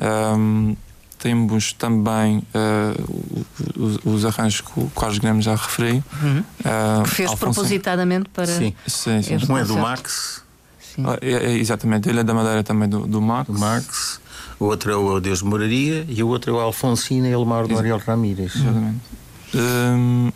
Um, 0.00 0.76
temos 1.18 1.72
também 1.72 2.38
uh, 2.38 3.74
os, 3.76 3.98
os, 4.04 4.24
arranjos 4.24 4.60
que 4.60 4.80
o 4.80 4.90
Carlos 4.90 5.18
Guilherme 5.18 5.42
já 5.42 5.54
referiu. 5.54 6.02
Uhum. 6.22 6.38
Uh, 6.40 7.02
que 7.04 7.10
fez 7.10 7.30
Alfonso... 7.30 7.54
propositadamente 7.54 8.28
para. 8.30 8.46
Sim, 8.46 8.74
sim, 8.86 9.22
sim. 9.22 9.38
Um 9.50 9.58
é 9.58 9.64
do 9.64 9.76
Max. 9.76 10.42
Sim. 10.80 11.04
Ah, 11.06 11.18
é, 11.20 11.30
é, 11.30 11.52
exatamente, 11.58 12.08
ele 12.08 12.20
é 12.20 12.24
da 12.24 12.34
Madeira 12.34 12.62
também 12.62 12.88
do, 12.88 13.06
do 13.06 13.20
Max. 13.20 13.46
Do 13.50 13.58
Max. 13.58 14.20
O 14.60 14.64
outro 14.64 14.90
é 14.90 14.96
o 14.96 15.20
Deus 15.20 15.38
de 15.38 15.44
Moraria 15.44 16.04
e 16.08 16.22
o 16.22 16.28
outro 16.28 16.50
é 16.50 16.54
o 16.54 16.60
Alfonsina 16.60 17.28
e 17.28 17.32
Elmar 17.32 17.66
do 17.66 17.78
Ariel 17.78 17.98
Ramírez. 17.98 18.56
Exatamente. 18.56 19.00
Uhum. 19.54 20.32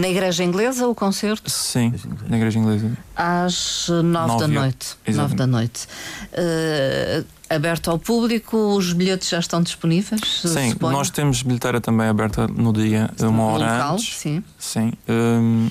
Na 0.00 0.08
igreja 0.08 0.42
inglesa 0.42 0.88
o 0.88 0.94
concerto? 0.94 1.50
Sim, 1.50 1.92
na 2.28 2.36
igreja 2.36 2.58
inglesa. 2.58 2.90
Às 3.16 3.88
nove, 4.02 4.38
da 4.38 4.48
noite. 4.48 4.96
Nove 5.08 5.34
da 5.34 5.46
noite. 5.46 5.86
Uh, 6.32 7.24
aberto 7.48 7.90
ao 7.90 7.98
público, 7.98 8.56
os 8.56 8.92
bilhetes 8.92 9.28
já 9.28 9.38
estão 9.38 9.62
disponíveis? 9.62 10.20
Sim, 10.42 10.70
suponho? 10.70 10.92
nós 10.92 11.10
temos 11.10 11.42
bilheteira 11.42 11.80
também 11.80 12.08
aberta 12.08 12.46
no 12.48 12.72
dia, 12.72 13.10
uma 13.20 13.44
hora 13.44 13.72
local, 13.72 13.94
antes. 13.94 14.16
Sim. 14.16 14.44
sim. 14.58 14.92
Um, 15.08 15.70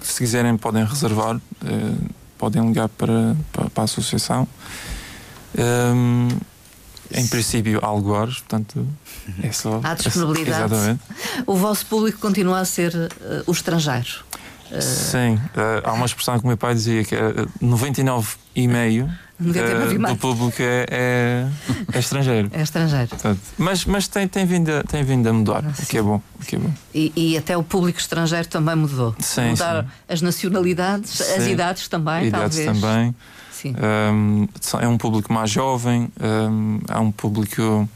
se 0.00 0.18
quiserem 0.18 0.56
podem 0.56 0.84
reservar, 0.84 1.36
uh, 1.36 2.10
podem 2.38 2.66
ligar 2.66 2.88
para, 2.88 3.36
para, 3.52 3.70
para 3.70 3.82
a 3.82 3.84
associação. 3.84 4.48
Um, 5.56 6.28
em 7.12 7.26
princípio, 7.26 7.78
Algures, 7.82 8.38
portanto, 8.38 8.86
é 9.42 9.52
só. 9.52 9.80
Há 9.82 9.94
disponibilidade. 9.94 10.72
Exatamente. 10.72 11.00
O 11.46 11.54
vosso 11.56 11.86
público 11.86 12.18
continua 12.18 12.60
a 12.60 12.64
ser 12.64 12.94
uh, 12.94 13.10
o 13.46 13.52
estrangeiro. 13.52 14.24
Uh... 14.70 14.80
Sim, 14.80 15.34
uh, 15.34 15.82
há 15.82 15.92
uma 15.92 16.06
expressão 16.06 16.38
que 16.38 16.44
o 16.44 16.48
meu 16.48 16.56
pai 16.56 16.74
dizia 16.74 17.04
que 17.04 17.14
é 17.14 17.32
99,5% 17.62 19.08
uh, 19.40 20.06
do 20.08 20.16
público 20.16 20.56
é, 20.60 20.86
é, 20.90 21.46
é, 21.92 21.98
estrangeiro. 21.98 22.50
É 22.52 22.62
estrangeiro. 22.62 23.08
Portanto, 23.08 23.40
mas 23.58 23.84
mas 23.84 24.06
tem, 24.06 24.28
tem, 24.28 24.46
vindo 24.46 24.70
a, 24.70 24.84
tem 24.84 25.02
vindo 25.02 25.26
a 25.28 25.32
mudar, 25.32 25.64
ah, 25.64 25.72
o 25.76 25.86
que 25.86 25.98
é 25.98 26.02
bom. 26.02 26.22
O 26.40 26.44
que 26.44 26.56
é 26.56 26.58
bom. 26.58 26.72
E, 26.94 27.12
e 27.16 27.36
até 27.38 27.56
o 27.56 27.62
público 27.62 27.98
estrangeiro 27.98 28.46
também 28.46 28.76
mudou. 28.76 29.16
Sim, 29.18 29.50
Mudaram 29.50 29.82
sim. 29.82 29.88
as 30.08 30.22
nacionalidades, 30.22 31.10
sim. 31.10 31.34
as 31.34 31.46
idades 31.46 31.88
também, 31.88 32.26
idades 32.28 32.56
talvez. 32.56 32.80
também. 32.80 33.14
Sim. 33.60 33.74
Um, 34.12 34.48
é 34.80 34.88
um 34.88 34.96
público 34.96 35.32
mais 35.32 35.50
jovem, 35.50 36.08
um, 36.18 36.80
é 36.88 36.98
um 36.98 37.12
público 37.12 37.86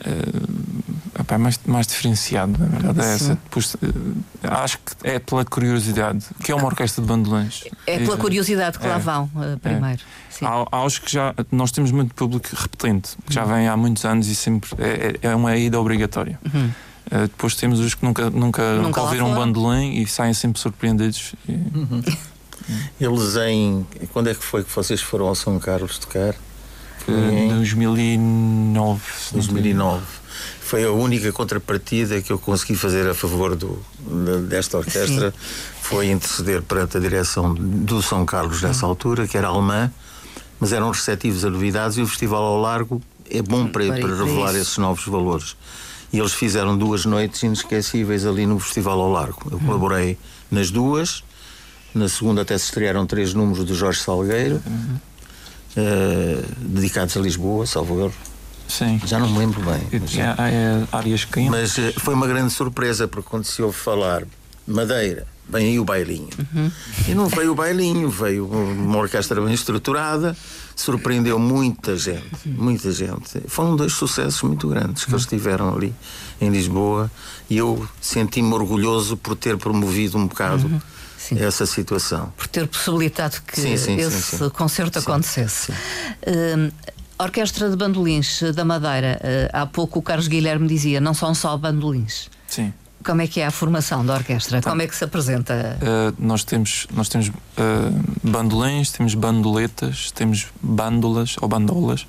uh, 0.00 1.38
mais, 1.38 1.60
mais 1.64 1.86
diferenciado, 1.86 2.58
na 2.58 2.66
verdade 2.66 3.00
é 3.00 3.14
essa. 3.14 3.34
Depois, 3.34 3.74
uh, 3.74 3.78
acho 4.42 4.78
que 4.78 4.94
é 5.04 5.20
pela 5.20 5.44
curiosidade, 5.44 6.26
que 6.42 6.50
é 6.50 6.54
uma 6.54 6.66
orquestra 6.66 7.00
de 7.00 7.08
bandolões. 7.08 7.64
É 7.86 7.98
pela 7.98 8.16
curiosidade 8.16 8.78
que 8.78 8.86
é, 8.86 8.90
lá 8.90 8.98
vão 8.98 9.30
uh, 9.36 9.58
primeiro. 9.60 10.02
É. 10.40 10.44
Há, 10.44 10.66
há 10.72 10.84
os 10.84 10.98
que 10.98 11.12
já. 11.12 11.32
Nós 11.52 11.70
temos 11.70 11.92
muito 11.92 12.12
público 12.14 12.48
repetente, 12.52 13.16
que 13.24 13.32
já 13.32 13.44
vem 13.44 13.68
há 13.68 13.76
muitos 13.76 14.04
anos 14.04 14.26
e 14.26 14.34
sempre 14.34 14.70
é, 14.78 15.16
é, 15.22 15.30
é 15.30 15.34
uma 15.36 15.56
ida 15.56 15.80
obrigatória. 15.80 16.40
Uhum. 16.52 16.70
Uh, 17.06 17.20
depois 17.22 17.54
temos 17.54 17.78
os 17.78 17.94
que 17.94 18.04
nunca, 18.04 18.30
nunca, 18.30 18.74
nunca, 18.74 18.82
nunca 18.82 19.02
ouviram 19.02 19.30
um 19.30 19.34
bandolim 19.34 20.00
e 20.00 20.06
saem 20.08 20.34
sempre 20.34 20.60
surpreendidos. 20.60 21.36
E... 21.48 21.52
Uhum. 21.52 22.02
Eles 23.00 23.36
em. 23.36 23.86
Quando 24.12 24.30
é 24.30 24.34
que 24.34 24.42
foi 24.42 24.64
que 24.64 24.74
vocês 24.74 25.00
foram 25.00 25.26
ao 25.26 25.34
São 25.34 25.58
Carlos 25.58 25.98
tocar? 25.98 26.34
que 27.04 27.10
em 27.10 27.48
2009. 27.48 29.02
2009. 29.32 30.02
Foi 30.60 30.84
a 30.84 30.90
única 30.90 31.30
contrapartida 31.32 32.20
que 32.22 32.32
eu 32.32 32.38
consegui 32.38 32.74
fazer 32.74 33.06
a 33.08 33.14
favor 33.14 33.54
do, 33.54 33.78
desta 34.48 34.78
orquestra. 34.78 35.30
Sim. 35.30 35.36
Foi 35.82 36.10
interceder 36.10 36.62
perante 36.62 36.96
a 36.96 37.00
direção 37.00 37.52
do 37.54 38.00
São 38.02 38.24
Carlos 38.24 38.62
nessa 38.62 38.86
altura, 38.86 39.26
que 39.26 39.36
era 39.36 39.48
alemã, 39.48 39.90
mas 40.58 40.72
eram 40.72 40.90
receptivos 40.90 41.44
a 41.44 41.50
novidades 41.50 41.98
e 41.98 42.02
o 42.02 42.06
Festival 42.06 42.42
ao 42.42 42.60
Largo 42.60 43.02
é 43.30 43.42
bom 43.42 43.66
para, 43.66 43.86
para, 43.86 44.00
para 44.00 44.16
revelar 44.16 44.54
esses 44.54 44.78
novos 44.78 45.04
valores. 45.06 45.56
E 46.12 46.18
eles 46.18 46.32
fizeram 46.32 46.76
duas 46.76 47.04
noites 47.06 47.42
inesquecíveis 47.42 48.26
ali 48.26 48.46
no 48.46 48.58
Festival 48.58 49.00
ao 49.00 49.10
Largo. 49.10 49.48
Eu 49.50 49.58
colaborei 49.60 50.18
nas 50.50 50.70
duas. 50.70 51.24
Na 51.94 52.08
segunda 52.08 52.42
até 52.42 52.56
se 52.56 52.64
estrearam 52.64 53.06
três 53.06 53.34
números 53.34 53.64
do 53.64 53.74
Jorge 53.74 54.00
Salgueiro, 54.00 54.62
uhum. 54.66 54.96
uh, 55.76 56.44
dedicados 56.58 57.16
a 57.16 57.20
Lisboa, 57.20 57.66
salvo 57.66 58.00
erro. 58.00 58.14
Sim. 58.68 59.00
Já 59.04 59.18
não 59.18 59.28
me 59.28 59.38
lembro 59.38 59.60
bem. 59.60 60.00
Mas, 60.00 60.16
é, 60.16 60.22
é, 60.22 60.86
áreas 60.90 61.24
que 61.24 61.50
Mas 61.50 61.76
uh, 61.76 61.92
foi 61.98 62.14
uma 62.14 62.26
grande 62.26 62.52
surpresa, 62.52 63.06
porque 63.06 63.28
quando 63.28 63.44
se 63.44 63.60
ouve 63.62 63.76
falar 63.76 64.22
Madeira, 64.66 65.26
vem 65.48 65.68
aí 65.68 65.78
o 65.78 65.84
bailinho. 65.84 66.30
Uhum. 66.38 66.70
E 67.08 67.14
não 67.14 67.26
veio 67.26 67.52
o 67.52 67.54
bailinho, 67.54 68.08
veio 68.08 68.46
uma 68.46 68.98
orquestra 68.98 69.40
bem 69.40 69.52
estruturada, 69.52 70.36
surpreendeu 70.74 71.38
muita 71.38 71.96
gente, 71.96 72.48
muita 72.48 72.90
gente. 72.90 73.42
Foram 73.46 73.76
dois 73.76 73.92
sucessos 73.92 74.40
muito 74.42 74.68
grandes 74.68 75.04
que 75.04 75.12
eles 75.12 75.26
tiveram 75.26 75.74
ali 75.74 75.94
em 76.40 76.48
Lisboa 76.48 77.10
e 77.50 77.58
eu 77.58 77.86
senti-me 78.00 78.52
orgulhoso 78.54 79.16
por 79.16 79.36
ter 79.36 79.56
promovido 79.58 80.16
um 80.16 80.26
bocado 80.26 80.66
uhum. 80.66 80.80
Essa 81.38 81.66
situação. 81.66 82.32
Por 82.36 82.46
ter 82.46 82.66
possibilitado 82.66 83.40
que 83.46 83.60
sim, 83.60 83.76
sim, 83.76 83.96
esse 83.96 84.38
sim, 84.38 84.48
concerto 84.50 84.98
acontecesse. 84.98 85.72
Uh, 85.72 86.72
Orquestra 87.18 87.70
de 87.70 87.76
Bandolins 87.76 88.42
da 88.54 88.64
Madeira, 88.64 89.20
uh, 89.22 89.50
há 89.52 89.66
pouco 89.66 90.00
o 90.00 90.02
Carlos 90.02 90.26
Guilherme 90.26 90.66
dizia, 90.66 91.00
não 91.00 91.14
são 91.14 91.34
só 91.34 91.56
bandolins. 91.56 92.28
Sim. 92.48 92.72
Como 93.04 93.20
é 93.20 93.26
que 93.26 93.40
é 93.40 93.46
a 93.46 93.50
formação 93.50 94.04
da 94.04 94.14
orquestra? 94.14 94.58
Então, 94.58 94.70
Como 94.70 94.82
é 94.82 94.86
que 94.86 94.94
se 94.94 95.04
apresenta? 95.04 95.78
Uh, 95.80 96.14
nós 96.18 96.44
temos, 96.44 96.86
nós 96.94 97.08
temos 97.08 97.28
uh, 97.28 97.32
bandolins, 98.22 98.90
temos 98.90 99.14
bandoletas, 99.14 100.10
temos 100.12 100.46
bandolas 100.62 101.36
ou 101.40 101.48
bandolas, 101.48 102.06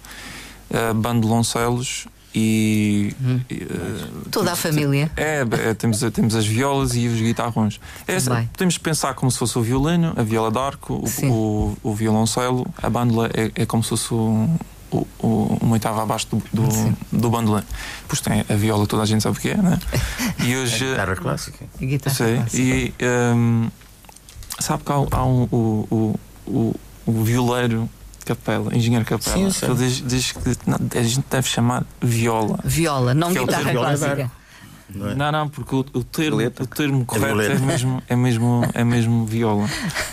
uh, 0.70 0.94
bandoloncelos 0.94 2.08
e. 2.34 3.14
Hum. 3.22 3.42
Uh, 3.52 4.30
Toda 4.30 4.54
a 4.54 4.56
família. 4.56 5.12
É, 5.16 5.42
é, 5.42 5.74
temos, 5.74 6.00
temos 6.14 6.36
as 6.36 6.46
violas 6.46 6.96
e 6.96 7.08
os 7.08 7.20
guitarrões. 7.20 7.80
É, 8.08 8.18
podemos 8.52 8.78
pensar 8.78 9.14
como 9.14 9.32
se 9.32 9.38
fosse 9.38 9.58
o 9.58 9.62
violino, 9.62 10.14
a 10.16 10.24
viola 10.24 10.50
d'arco, 10.50 10.94
o, 10.94 11.26
o, 11.28 11.78
o, 11.84 11.94
violoncelo, 11.94 12.66
a 12.82 12.90
bandola 12.90 13.30
é, 13.34 13.52
é 13.56 13.66
como 13.66 13.84
se 13.84 13.90
fosse 13.90 14.14
um, 14.14 14.58
o, 14.92 15.08
o, 15.20 15.58
uma 15.62 15.74
oitava 15.74 16.02
abaixo 16.02 16.28
do, 16.30 16.44
do, 16.52 16.98
do 17.12 17.30
bandolim. 17.30 17.64
Depois 18.02 18.22
tem 18.22 18.46
a 18.48 18.56
viola, 18.56 18.88
toda 18.88 19.04
a 19.04 19.06
gente 19.06 19.22
sabe 19.22 19.38
o 19.38 19.42
que 19.42 19.50
é, 19.50 19.58
né? 19.58 19.80
E 20.40 20.56
hoje. 20.58 20.86
A 20.86 20.90
guitarra 20.90 21.16
clássica. 21.16 21.66
A 21.82 21.86
guitarra 21.86 22.16
sei, 22.16 22.36
clássica. 22.38 22.64
E 22.64 22.94
um, 23.36 23.70
sabe 24.60 24.84
que 24.84 24.92
há, 24.92 24.96
há 24.96 25.26
um, 25.26 25.48
o, 25.52 25.88
o, 25.92 26.20
o, 26.48 26.76
o 27.06 27.24
violeiro 27.24 27.90
Capela, 28.24 28.76
engenheiro 28.76 29.06
Capela. 29.06 29.52
Sim, 29.52 29.66
ele 29.66 29.76
diz, 29.76 30.04
diz 30.06 30.32
que 30.32 30.40
não, 30.68 30.78
a 30.96 31.04
gente 31.04 31.26
deve 31.30 31.48
chamar 31.48 31.86
viola. 32.02 32.60
Viola, 32.64 33.14
não 33.14 33.34
guitarra 33.34 33.72
é 33.72 33.74
clássica. 33.74 34.32
Não, 34.90 35.10
é? 35.10 35.16
não, 35.16 35.32
não, 35.32 35.50
porque 35.50 35.76
o, 35.76 35.80
o 35.80 36.04
termo, 36.04 36.40
o 36.40 36.68
termo 36.68 37.06
correto 37.06 37.42
é, 37.42 37.54
é, 37.54 37.60
mesmo, 37.60 38.04
é, 38.08 38.16
mesmo, 38.16 38.62
é 38.74 38.84
mesmo 38.84 39.26
viola. 39.26 39.68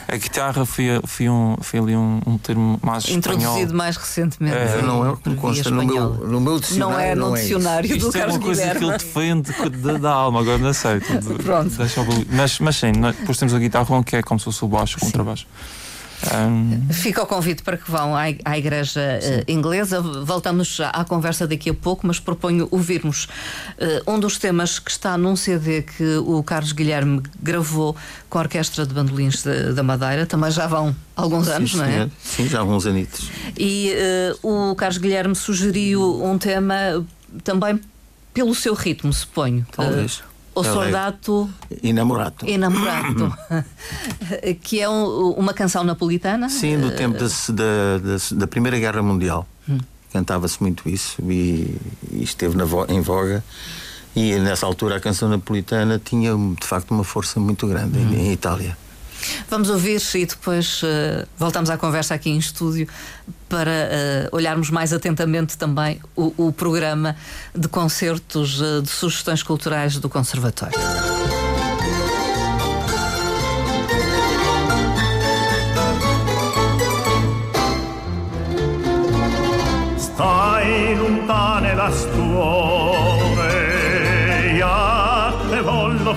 A 0.08 0.16
guitarra 0.16 0.64
foi, 0.64 0.86
foi, 1.04 1.28
um, 1.28 1.56
foi 1.60 1.80
ali 1.80 1.96
um, 1.96 2.20
um 2.26 2.38
termo 2.38 2.78
mais 2.82 3.08
Introduzido 3.08 3.48
espanhol. 3.48 3.74
mais 3.74 3.96
recentemente. 3.96 4.56
É, 4.56 4.82
não 4.82 5.04
é 5.04 5.10
o 5.10 5.16
que 5.16 5.34
consta 5.34 5.70
no 5.70 5.84
meu, 5.84 6.10
no 6.26 6.40
meu 6.40 6.58
dicionário. 6.58 6.94
Não 6.94 7.00
é 7.00 7.14
no 7.14 7.20
não 7.28 7.36
é 7.36 7.40
dicionário 7.40 7.86
é 7.86 7.96
do 7.96 7.96
Isto 7.96 8.12
Carlos 8.12 8.34
é 8.34 8.38
uma 8.38 8.44
coisa 8.44 8.60
Guilherme. 8.62 8.80
que 8.80 8.86
ele 8.86 8.98
defende 8.98 9.82
da, 9.82 9.92
da 9.98 10.10
alma, 10.10 10.40
agora 10.40 10.58
não 10.58 10.72
sei. 10.72 11.00
Pronto. 11.44 11.72
Mas, 12.30 12.58
mas 12.58 12.76
sim, 12.76 12.92
depois 12.92 13.38
temos 13.38 13.52
a 13.54 13.58
guitarra 13.58 14.02
que 14.04 14.16
é 14.16 14.22
como 14.22 14.38
se 14.40 14.44
fosse 14.44 14.64
o 14.64 14.68
baixo, 14.68 14.96
o 14.96 15.00
contrabaixo. 15.00 15.46
Um... 16.34 16.92
Fica 16.92 17.22
o 17.22 17.26
convite 17.26 17.62
para 17.62 17.76
que 17.76 17.90
vão 17.90 18.14
à, 18.14 18.24
à 18.44 18.58
Igreja 18.58 19.00
uh, 19.00 19.50
Inglesa. 19.50 20.00
Voltamos 20.00 20.78
à 20.80 21.04
conversa 21.04 21.46
daqui 21.46 21.70
a 21.70 21.74
pouco, 21.74 22.06
mas 22.06 22.20
proponho 22.20 22.68
ouvirmos 22.70 23.24
uh, 23.24 24.12
um 24.12 24.18
dos 24.18 24.38
temas 24.38 24.78
que 24.78 24.90
está 24.90 25.16
num 25.16 25.34
CD 25.34 25.82
que 25.82 26.16
o 26.18 26.42
Carlos 26.42 26.72
Guilherme 26.72 27.22
gravou 27.42 27.96
com 28.28 28.38
a 28.38 28.42
Orquestra 28.42 28.86
de 28.86 28.92
Bandolins 28.92 29.42
da 29.74 29.82
Madeira. 29.82 30.26
Também 30.26 30.50
já 30.50 30.66
vão 30.66 30.94
alguns 31.16 31.46
sim, 31.46 31.52
anos, 31.52 31.70
sim, 31.72 31.76
não 31.78 31.84
é? 31.84 32.10
Sim, 32.22 32.48
já 32.48 32.58
há 32.58 32.60
alguns 32.60 32.86
anitos. 32.86 33.30
E 33.58 33.94
uh, 34.42 34.70
o 34.70 34.74
Carlos 34.74 34.98
Guilherme 34.98 35.34
sugeriu 35.34 36.22
um 36.22 36.36
tema 36.36 37.04
também 37.42 37.80
pelo 38.34 38.54
seu 38.54 38.74
ritmo, 38.74 39.12
suponho. 39.12 39.66
Talvez. 39.72 40.22
O 40.54 40.64
Soldato 40.64 41.48
Inamorato. 41.82 42.46
Inamorato. 42.46 43.32
que 44.62 44.80
é 44.80 44.88
um, 44.88 45.30
uma 45.30 45.54
canção 45.54 45.84
napolitana. 45.84 46.48
Sim, 46.48 46.78
do 46.78 46.90
tempo 46.90 47.18
da, 47.18 47.98
da, 47.98 48.38
da 48.38 48.46
Primeira 48.46 48.78
Guerra 48.78 49.02
Mundial. 49.02 49.46
Hum. 49.68 49.78
Cantava-se 50.12 50.60
muito 50.60 50.88
isso 50.88 51.22
e, 51.22 51.76
e 52.12 52.22
esteve 52.22 52.56
na, 52.56 52.64
em 52.88 53.00
voga. 53.00 53.44
E 54.14 54.34
nessa 54.40 54.66
altura 54.66 54.96
a 54.96 55.00
canção 55.00 55.28
napolitana 55.28 56.00
tinha 56.04 56.32
de 56.60 56.66
facto 56.66 56.90
uma 56.90 57.04
força 57.04 57.38
muito 57.38 57.66
grande 57.66 57.98
hum. 57.98 58.12
em, 58.12 58.28
em 58.28 58.32
Itália. 58.32 58.76
Vamos 59.48 59.70
ouvir 59.70 60.00
e 60.14 60.26
depois 60.26 60.82
uh, 60.82 61.26
voltamos 61.36 61.70
à 61.70 61.76
conversa 61.76 62.14
aqui 62.14 62.30
em 62.30 62.38
estúdio 62.38 62.88
para 63.48 63.70
uh, 63.70 64.36
olharmos 64.36 64.70
mais 64.70 64.92
atentamente 64.92 65.58
também 65.58 66.00
o, 66.16 66.46
o 66.46 66.52
programa 66.52 67.16
de 67.54 67.68
concertos 67.68 68.60
uh, 68.60 68.82
de 68.82 68.90
sugestões 68.90 69.42
culturais 69.42 69.98
do 69.98 70.08
Conservatório. 70.08 70.78
Lontane 81.00 81.74
da 81.76 81.90
stuore, 81.90 82.20
te 85.50 85.60
vollo 85.62 86.14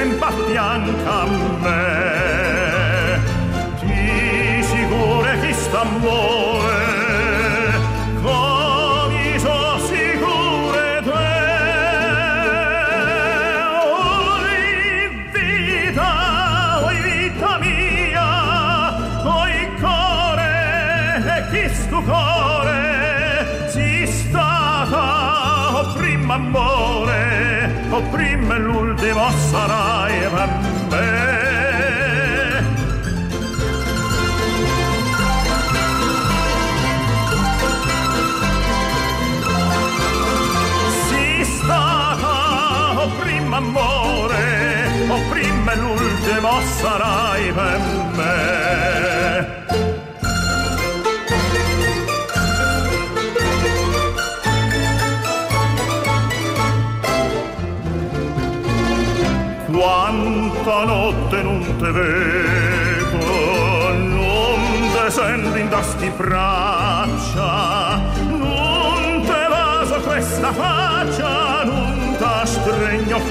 catenente 0.00 0.20
sempre 0.20 0.26
a 0.26 0.30
fianco 0.30 1.10
a 1.10 1.26
me. 1.60 3.20
Ti 3.80 4.62
sicure 4.62 5.40
chi 5.40 5.52
sta 5.52 5.80
amore, 5.80 7.72
come 8.22 9.38
so 9.38 9.78
sicure 9.86 11.02
te. 11.02 11.28
Oi 14.32 15.08
vita, 15.32 16.12
oi 16.84 17.00
vita 17.02 17.58
mia, 17.58 18.94
oi 19.24 19.70
core, 19.80 21.22
e 21.36 21.44
chi 21.50 21.68
stu 21.74 22.02
core, 22.04 23.68
si 23.68 24.06
stata, 24.06 25.78
o 25.78 25.92
prima 25.92 26.34
amore, 26.34 27.84
o 27.90 28.00
prima 28.10 28.54
e 28.54 28.58
l'ultimo 28.58 29.30
sarai 29.50 29.89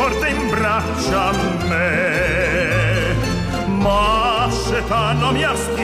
forte 0.10 0.30
in 0.30 0.48
braccia 0.50 1.30
a 1.30 1.34
me. 1.68 3.16
Ma 3.68 4.50
se 4.50 4.84
t'hanno 4.88 5.32
mi 5.32 5.44
asti 5.44 5.79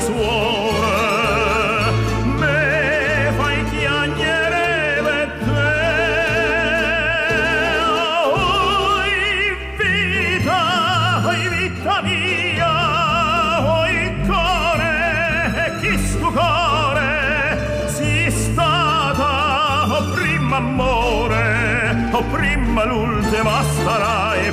ma 22.76 22.84
l'ultima 22.84 23.64
sarai 23.64 24.52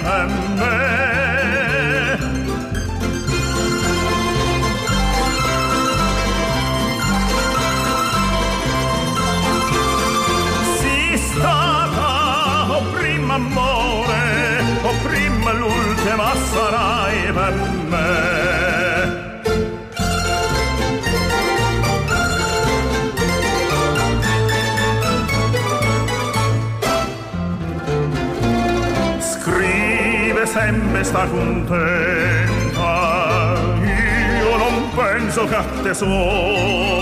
sempre 31.12 31.18
sta 31.18 31.26
contenta, 31.28 32.80
ah, 32.80 33.54
io 34.38 34.56
non 34.56 34.90
penso 34.94 35.44
che 35.44 35.54
a 35.54 35.64
te 35.82 35.94
sola, 35.94 37.01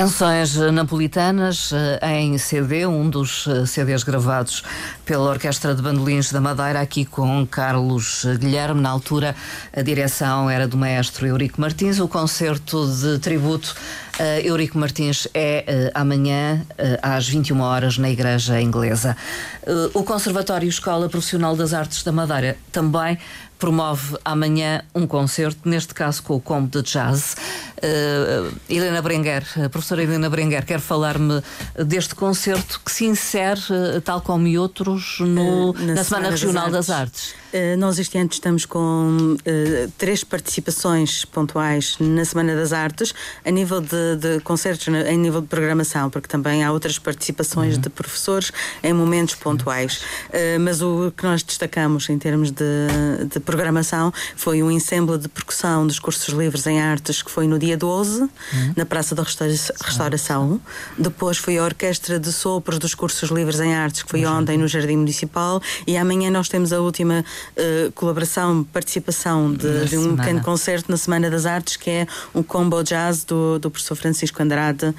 Canções 0.00 0.56
napolitanas 0.56 1.72
eh, 1.74 2.20
em 2.20 2.38
CD, 2.38 2.86
um 2.86 3.10
dos 3.10 3.46
eh, 3.46 3.66
CDs 3.66 4.02
gravados 4.02 4.62
pela 5.04 5.28
Orquestra 5.28 5.74
de 5.74 5.82
Bandolins 5.82 6.32
da 6.32 6.40
Madeira, 6.40 6.80
aqui 6.80 7.04
com 7.04 7.46
Carlos 7.46 8.24
Guilherme. 8.38 8.80
Na 8.80 8.88
altura, 8.88 9.36
a 9.76 9.82
direção 9.82 10.48
era 10.48 10.66
do 10.66 10.74
maestro 10.74 11.26
Eurico 11.26 11.60
Martins. 11.60 12.00
O 12.00 12.08
concerto 12.08 12.86
de 12.86 13.18
tributo 13.18 13.76
a 14.18 14.40
Eurico 14.40 14.78
Martins 14.78 15.28
é 15.34 15.90
amanhã 15.94 16.62
às 17.02 17.28
21 17.28 17.60
horas 17.60 17.96
na 17.96 18.10
Igreja 18.10 18.60
Inglesa. 18.60 19.16
O 19.94 20.02
Conservatório 20.02 20.68
Escola 20.68 21.08
Profissional 21.08 21.56
das 21.56 21.72
Artes 21.72 22.02
da 22.02 22.12
Madeira 22.12 22.58
também 22.70 23.18
promove 23.60 24.16
amanhã 24.24 24.82
um 24.94 25.06
concerto, 25.06 25.68
neste 25.68 25.94
caso 25.94 26.22
com 26.22 26.34
o 26.34 26.40
combo 26.40 26.68
de 26.68 26.82
jazz. 26.82 27.36
Uh, 27.80 28.54
Helena 28.68 29.00
Brenguer, 29.00 29.42
a 29.64 29.68
professora 29.68 30.02
Helena 30.02 30.28
Brenguer, 30.28 30.66
quer 30.66 30.80
falar-me 30.80 31.42
deste 31.86 32.14
concerto 32.14 32.80
que 32.84 32.90
se 32.90 33.06
insere, 33.06 33.60
uh, 33.70 34.00
tal 34.02 34.20
como 34.20 34.46
e 34.46 34.58
outros, 34.58 35.18
no, 35.20 35.70
uh, 35.70 35.72
na, 35.74 35.94
na, 35.94 36.04
Semana, 36.04 36.04
Semana 36.04 36.30
Regional 36.30 36.70
das 36.70 36.90
Artes. 36.90 37.34
Das 37.52 37.60
Artes. 37.60 37.78
nós 37.78 37.98
este 37.98 38.18
ano 38.18 38.28
estamos 38.30 38.64
com 38.64 39.36
três 39.98 40.22
participações 40.22 41.24
pontuais 41.24 41.96
na 41.98 42.24
Semana 42.24 42.54
das 42.54 42.72
Artes, 42.72 43.14
a 43.44 43.50
nível 43.50 43.80
de, 43.80 44.16
de 44.16 44.40
concertos, 44.40 44.86
em 44.88 45.18
nível 45.18 45.40
de 45.40 45.48
programação, 45.48 46.10
porque 46.10 46.28
também 46.28 46.62
há 46.62 46.72
outras 46.72 46.98
participações 46.98 47.74
uhum. 47.74 47.80
de 47.80 47.90
professores 47.90 48.52
em 48.82 48.92
momentos 48.92 49.34
pontuais. 49.34 50.00
mas 50.60 50.80
o 50.80 51.12
que 51.16 51.24
nós 51.24 51.42
destacamos 51.42 52.08
em 52.08 52.18
termos 52.18 52.50
de, 52.50 52.64
de 53.28 53.40
programação 53.50 54.12
foi 54.36 54.62
um 54.62 54.70
ensemble 54.70 55.18
de 55.18 55.28
percussão 55.28 55.84
dos 55.84 55.98
cursos 55.98 56.32
livres 56.32 56.68
em 56.68 56.80
artes 56.80 57.20
que 57.20 57.30
foi 57.30 57.48
no 57.48 57.58
dia 57.58 57.76
12, 57.76 58.22
uhum. 58.22 58.30
na 58.76 58.86
Praça 58.86 59.12
da 59.12 59.24
Restauração. 59.24 60.60
Depois 60.96 61.36
foi 61.36 61.58
a 61.58 61.64
Orquestra 61.64 62.20
de 62.20 62.32
Sopros 62.32 62.78
dos 62.78 62.94
cursos 62.94 63.28
livres 63.28 63.58
em 63.58 63.74
artes 63.74 64.04
que 64.04 64.08
foi 64.08 64.24
uhum. 64.24 64.38
ontem 64.38 64.56
no 64.56 64.68
Jardim 64.68 64.98
Municipal 64.98 65.60
e 65.84 65.96
amanhã 65.96 66.30
nós 66.30 66.48
temos 66.48 66.72
a 66.72 66.80
última 66.80 67.24
uh, 67.56 67.92
colaboração, 67.92 68.62
participação 68.72 69.52
de, 69.52 69.86
de 69.86 69.98
um 69.98 70.16
pequeno 70.16 70.40
concerto 70.42 70.88
na 70.88 70.96
Semana 70.96 71.28
das 71.28 71.44
Artes 71.44 71.76
que 71.76 71.90
é 71.90 72.06
um 72.32 72.44
combo 72.44 72.80
jazz 72.84 73.24
do, 73.24 73.58
do 73.58 73.68
professor 73.68 73.96
Francisco 73.96 74.40
Andrade, 74.40 74.86
uh, 74.86 74.94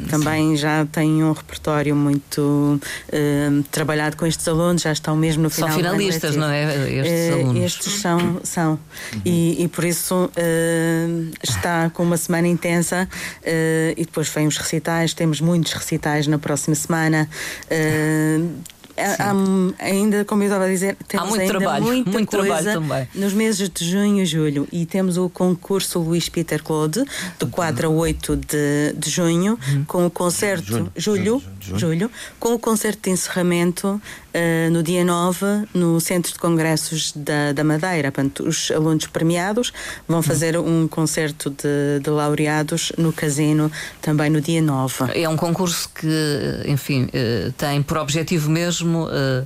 que 0.00 0.08
também 0.08 0.56
já 0.56 0.86
tem 0.86 1.22
um 1.22 1.32
repertório 1.32 1.94
muito 1.94 2.40
uh, 2.40 3.62
trabalhado 3.70 4.16
com 4.16 4.24
estes 4.24 4.48
alunos, 4.48 4.80
já 4.80 4.92
estão 4.92 5.14
mesmo 5.14 5.42
no 5.42 5.50
final. 5.50 5.68
São 5.68 5.78
finalistas, 5.78 6.34
não 6.34 6.48
é? 6.48 6.90
Estes 6.90 7.32
alunos 7.32 7.73
estes 7.74 8.00
são. 8.00 8.40
são. 8.42 8.72
Uhum. 8.72 9.20
E, 9.24 9.64
e, 9.64 9.68
por 9.68 9.84
isso 9.84 10.26
uh, 10.26 11.30
está 11.42 11.90
com 11.90 12.02
uma 12.02 12.16
semana 12.16 12.48
intensa 12.48 13.08
uh, 13.42 13.94
e 13.96 14.04
depois 14.04 14.28
vem 14.28 14.46
os 14.46 14.56
recitais, 14.56 15.14
temos 15.14 15.40
muitos 15.40 15.72
recitais 15.72 16.26
na 16.26 16.38
próxima 16.38 16.74
semana. 16.74 17.28
Uh, 17.66 18.74
Há, 18.96 19.84
ainda, 19.84 20.24
como 20.24 20.44
eu 20.44 20.46
estava 20.46 20.66
a 20.66 20.68
dizer, 20.68 20.96
temos 21.08 21.26
há 21.26 21.28
muito 21.28 21.40
ainda 21.40 21.58
trabalho, 21.58 21.84
muita 21.84 22.10
muito 22.10 22.36
coisa 22.36 22.74
também. 22.74 23.08
nos 23.12 23.32
meses 23.32 23.68
de 23.68 23.90
junho 23.90 24.22
e 24.22 24.26
julho. 24.26 24.68
E 24.70 24.86
temos 24.86 25.16
o 25.16 25.28
concurso 25.28 25.98
Luís 25.98 26.28
Peter 26.28 26.62
Claude, 26.62 27.04
de 27.38 27.46
4 27.46 27.88
a 27.88 27.90
8 27.90 28.36
de, 28.36 28.94
de 28.96 29.10
junho, 29.10 29.58
uhum. 29.68 29.84
com 29.84 30.06
o 30.06 30.10
concerto. 30.10 30.66
Julho, 30.66 30.92
julho, 30.94 31.24
julho, 31.24 31.42
julho, 31.76 32.10
com 32.38 32.54
o 32.54 32.58
concerto 32.58 33.02
de 33.04 33.10
encerramento 33.10 33.88
uh, 33.88 34.70
no 34.70 34.82
dia 34.82 35.04
9, 35.04 35.46
no 35.74 36.00
Centro 36.00 36.32
de 36.32 36.38
Congressos 36.38 37.12
da, 37.14 37.52
da 37.52 37.64
Madeira. 37.64 38.10
Portanto, 38.10 38.46
os 38.46 38.70
alunos 38.70 39.06
premiados 39.06 39.72
vão 40.06 40.18
uhum. 40.18 40.22
fazer 40.22 40.58
um 40.58 40.88
concerto 40.88 41.50
de, 41.50 42.00
de 42.02 42.10
laureados 42.10 42.92
no 42.98 43.12
Casino 43.12 43.70
também 44.00 44.30
no 44.30 44.40
dia 44.40 44.60
9. 44.60 45.12
É 45.14 45.28
um 45.28 45.36
concurso 45.36 45.88
que, 45.94 46.62
enfim, 46.66 47.04
uh, 47.04 47.52
tem 47.52 47.82
por 47.82 47.98
objetivo 47.98 48.50
mesmo 48.50 48.64
mesmo. 48.64 49.06
Uh, 49.06 49.44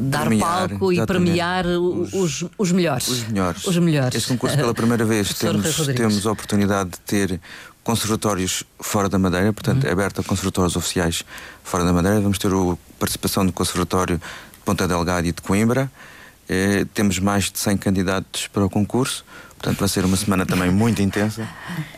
dar 0.00 0.24
premiar, 0.24 0.68
palco 0.70 0.90
e 0.90 1.04
premiar 1.04 1.66
os, 1.66 2.14
os, 2.14 2.46
os, 2.56 2.72
melhores. 2.72 3.08
Os 3.08 3.28
melhores. 3.28 3.66
Os 3.66 3.76
melhores. 3.76 4.14
Este 4.16 4.28
concurso, 4.28 4.56
pela 4.56 4.72
primeira 4.72 5.04
vez, 5.04 5.34
temos, 5.36 5.86
temos 5.88 6.26
a 6.26 6.32
oportunidade 6.32 6.92
de 6.92 7.00
ter 7.00 7.40
conservatórios 7.84 8.64
fora 8.80 9.08
da 9.08 9.18
Madeira, 9.18 9.52
portanto, 9.52 9.84
uhum. 9.84 9.90
é 9.90 9.92
aberto 9.92 10.20
a 10.20 10.24
conservatórios 10.24 10.76
oficiais 10.76 11.24
fora 11.64 11.84
da 11.84 11.92
Madeira. 11.92 12.20
Vamos 12.20 12.38
ter 12.38 12.48
a 12.52 12.76
participação 12.98 13.44
do 13.44 13.52
Conservatório 13.52 14.18
de 14.18 14.58
Ponta 14.64 14.86
Delgada 14.86 15.26
e 15.26 15.32
de 15.32 15.42
Coimbra. 15.42 15.90
Eh, 16.48 16.84
temos 16.92 17.18
mais 17.18 17.50
de 17.50 17.58
100 17.58 17.76
candidatos 17.78 18.46
para 18.48 18.64
o 18.64 18.70
concurso. 18.70 19.24
Portanto, 19.62 19.78
vai 19.78 19.88
ser 19.88 20.04
uma 20.04 20.16
semana 20.16 20.44
também 20.44 20.68
muito 20.74 21.00
intensa 21.00 21.48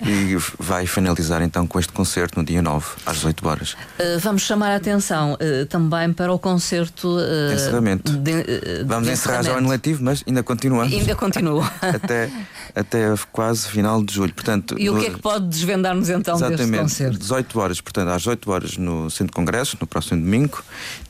e 0.03 0.37
vai 0.59 0.87
finalizar 0.87 1.41
então 1.41 1.67
com 1.67 1.81
este 1.81 1.91
concerto 1.93 2.39
no 2.39 2.45
dia 2.45 2.61
9, 2.61 2.87
às 3.07 3.17
18 3.17 3.49
horas. 3.49 3.73
Uh, 3.73 4.19
vamos 4.21 4.43
chamar 4.43 4.71
a 4.73 4.77
atenção 4.77 5.33
uh, 5.33 5.65
também 5.67 6.13
para 6.13 6.31
o 6.31 6.39
concerto 6.39 7.09
uh, 7.17 7.49
de 7.49 7.55
encerramento. 7.55 8.13
De, 8.13 8.85
vamos 8.85 9.07
de 9.07 9.15
encerrar 9.15 9.43
já 9.43 9.55
o 9.55 9.57
ano 9.57 9.71
letivo, 9.71 10.05
mas 10.05 10.23
ainda 10.27 10.43
continuamos. 10.43 10.93
Ainda 10.93 11.15
continua. 11.15 11.65
até, 11.81 12.31
até 12.75 13.15
quase 13.31 13.69
final 13.69 14.03
de 14.03 14.13
julho. 14.13 14.35
Portanto, 14.35 14.75
e 14.79 14.91
o 14.91 14.99
que 14.99 15.07
é 15.07 15.11
que 15.11 15.21
pode 15.21 15.47
desvendar-nos 15.49 16.11
então 16.11 16.35
exatamente, 16.35 16.59
deste 16.59 16.79
concerto? 16.79 17.19
18 17.19 17.61
horas, 17.61 17.81
portanto, 17.81 18.09
às 18.09 18.23
18 18.23 18.51
horas 18.51 18.77
no 18.77 19.09
Centro 19.11 19.27
de 19.27 19.33
Congressos, 19.33 19.79
no 19.81 19.87
próximo 19.87 20.21
domingo, 20.21 20.63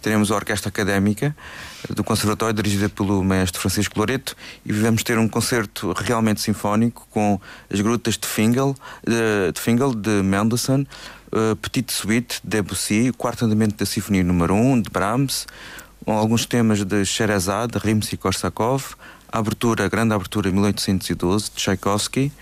teremos 0.02 0.30
a 0.30 0.34
Orquestra 0.34 0.68
Académica 0.68 1.34
do 1.90 2.04
Conservatório, 2.04 2.54
dirigida 2.54 2.88
pelo 2.88 3.22
mestre 3.22 3.60
Francisco 3.60 3.98
Loreto, 3.98 4.36
e 4.64 4.72
vamos 4.72 5.02
ter 5.02 5.18
um 5.18 5.28
concerto 5.28 5.92
realmente 5.92 6.40
sinfónico 6.40 7.06
com 7.10 7.40
as 7.72 7.80
grutas 7.80 8.16
de 8.16 8.26
Fingal, 8.26 8.74
de, 9.06 9.52
de, 9.52 9.60
Fingal, 9.60 9.94
de 9.94 10.22
Mendelssohn, 10.22 10.84
uh, 11.32 11.56
Petite 11.56 11.92
Suite 11.92 12.40
de 12.42 12.50
Debussy, 12.50 13.10
o 13.10 13.14
quarto 13.14 13.44
andamento 13.44 13.76
da 13.76 13.86
Sinfonia 13.86 14.24
número 14.24 14.54
1 14.54 14.82
de 14.82 14.90
Brahms, 14.90 15.46
alguns 16.06 16.46
temas 16.46 16.84
de 16.84 17.04
Sherazade, 17.04 17.72
de 17.72 17.78
Rimsky-Korsakov, 17.78 18.94
a 19.34 19.38
abertura, 19.38 19.84
a 19.84 19.88
grande 19.88 20.14
abertura 20.14 20.52
1812 20.52 21.46
de 21.46 21.56
Tchaikovsky, 21.56 22.32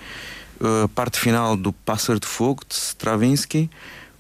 a 0.85 0.89
parte 0.89 1.19
final 1.19 1.57
do 1.57 1.73
Pássaro 1.73 2.21
de 2.21 2.27
Fogo 2.27 2.63
de 2.69 2.75
Stravinsky, 2.75 3.71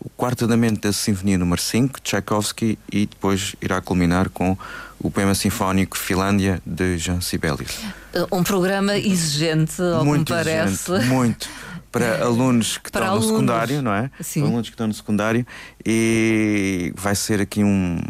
o 0.01 0.09
quarto 0.09 0.47
andamento 0.47 0.81
da 0.81 0.91
Sinfonia 0.91 1.37
número 1.37 1.61
5, 1.61 2.01
Tchaikovsky, 2.01 2.79
e 2.91 3.05
depois 3.05 3.55
irá 3.61 3.83
culminar 3.83 4.31
com 4.31 4.57
o 4.99 5.11
poema 5.11 5.35
sinfónico 5.35 5.99
Finlândia 5.99 6.63
de 6.65 6.97
Jean 6.97 7.21
Sibelius. 7.21 7.79
Um 8.33 8.43
programa 8.43 8.97
exigente, 8.97 9.83
ao 9.83 10.03
muito 10.03 10.33
que 10.33 10.33
me 10.33 10.39
parece. 10.45 10.93
Exigente, 10.93 11.15
muito. 11.15 11.51
Para 11.93 12.25
alunos 12.25 12.79
que 12.79 12.91
Para 12.91 13.03
estão 13.03 13.17
alunos. 13.17 13.27
no 13.27 13.33
secundário, 13.35 13.83
não 13.83 13.93
é? 13.93 14.11
Sim. 14.21 14.41
Para 14.41 14.49
alunos 14.49 14.69
que 14.69 14.75
estão 14.75 14.87
no 14.87 14.95
secundário 14.95 15.47
e 15.85 16.91
vai 16.97 17.15
ser 17.15 17.39
aqui 17.39 17.63
um, 17.63 18.01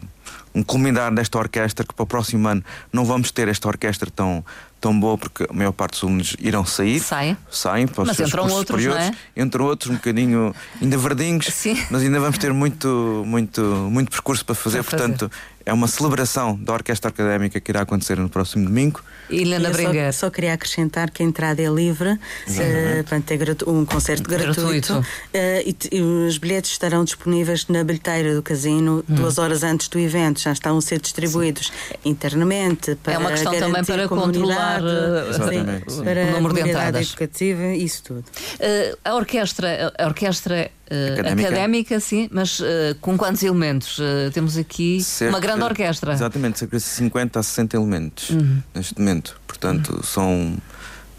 um 0.55 0.63
culminar 0.63 1.13
desta 1.15 1.39
orquestra 1.39 1.85
que 1.85 1.95
para 1.95 2.03
o 2.03 2.07
próximo 2.07 2.47
ano 2.49 2.63
não 2.93 3.05
vamos 3.05 3.31
ter 3.31 3.49
esta 3.49 3.69
orquestra 3.69 4.11
tão, 4.11 4.45
tão 4.81 4.99
boa 4.99 5.17
porque 5.17 5.47
a 5.49 5.53
maior 5.53 5.73
parte 5.73 5.93
dos 5.93 6.03
alunos 6.05 6.37
irão 6.39 6.65
sair. 6.65 7.01
Saem. 7.01 7.37
Saem 7.51 7.87
para 7.87 8.03
os 8.03 8.09
Mas 8.09 8.17
seus 8.17 8.29
entram 8.29 8.43
cursos 8.43 8.59
outros, 8.59 8.83
superiores. 8.83 9.11
não 9.11 9.19
é? 9.37 9.43
Entram 9.45 9.65
outros 9.65 9.91
um 9.91 9.95
bocadinho 9.95 10.55
ainda 10.81 10.99
verdinhos, 10.99 11.47
Sim. 11.47 11.79
mas 11.91 12.03
ainda 12.03 12.21
vamos 12.21 12.39
ter 12.39 12.53
muito, 12.53 13.23
muito, 13.27 13.63
muito 13.63 14.11
percurso 14.11 14.45
para 14.45 14.55
fazer. 14.55 14.83
Para 14.83 14.99
fazer. 14.99 15.09
Portanto, 15.09 15.31
é 15.65 15.73
uma 15.73 15.87
celebração 15.89 16.57
da 16.57 16.73
orquestra 16.73 17.11
académica 17.11 17.61
que 17.61 17.71
irá 17.71 17.83
acontecer 17.83 18.17
no 18.19 18.29
próximo 18.29 18.65
domingo. 18.65 19.01
Helena 19.31 19.69
Eu 19.69 19.73
Bringuer. 19.73 20.13
só, 20.13 20.27
só 20.27 20.31
queria 20.31 20.53
acrescentar 20.53 21.11
que 21.11 21.23
a 21.23 21.27
entrada 21.27 21.63
é 21.63 21.69
livre, 21.69 22.19
eh, 22.49 22.97
portanto, 23.03 23.31
é 23.31 23.37
gratu- 23.37 23.71
um 23.71 23.85
concerto 23.87 24.29
gratuito, 24.29 24.61
Gratuito. 24.93 25.07
eh, 25.33 25.63
e, 25.65 25.73
t- 25.73 25.89
e 25.97 26.01
os 26.03 26.37
bilhetes 26.39 26.73
estarão 26.73 27.05
disponíveis 27.05 27.67
na 27.69 27.83
bilheteira 27.83 28.35
do 28.35 28.43
casino 28.43 29.03
Hum. 29.09 29.15
duas 29.15 29.39
horas 29.39 29.63
antes 29.63 29.89
do 29.89 29.99
evento, 29.99 30.41
já 30.41 30.53
estão 30.53 30.77
a 30.77 30.83
ser 30.83 31.01
distribuídos 31.01 31.73
internamente 32.05 32.95
para 32.97 33.15
É 33.15 33.19
uma 33.19 33.31
questão 33.31 33.53
também 33.59 33.85
para 33.85 34.09
controlar, 34.09 34.81
eh, 34.83 35.33
sim, 35.33 35.95
sim. 35.97 36.05
para 36.05 36.25
o 36.27 36.31
número 36.33 36.55
de 36.55 36.61
entradas. 36.69 37.09
educativa, 37.09 37.67
isso 37.75 38.03
tudo. 38.03 38.25
Uh, 38.25 38.99
a 39.05 39.15
orquestra, 39.15 39.93
a 39.99 40.07
orquestra 40.07 40.71
uh, 40.93 41.13
Académica. 41.15 41.49
académica. 41.49 42.01
sim, 42.01 42.29
mas 42.33 42.61
uh, 42.61 42.65
com 43.01 43.17
quantos 43.17 43.43
elementos? 43.43 43.99
Uh, 43.99 44.31
temos 44.33 44.57
aqui 44.57 45.03
Cerca- 45.03 45.33
uma 45.35 45.41
grande 45.41 45.63
orquestra. 45.63 46.13
Exatamente, 46.13 46.59
cerca 46.59 46.77
de 46.77 46.83
50 46.83 47.41
a 47.41 47.43
60 47.43 47.77
elementos 47.77 48.31
Uhum. 48.31 48.63
neste 48.75 48.99
momento. 48.99 49.41
Portanto, 49.47 50.05
são 50.05 50.57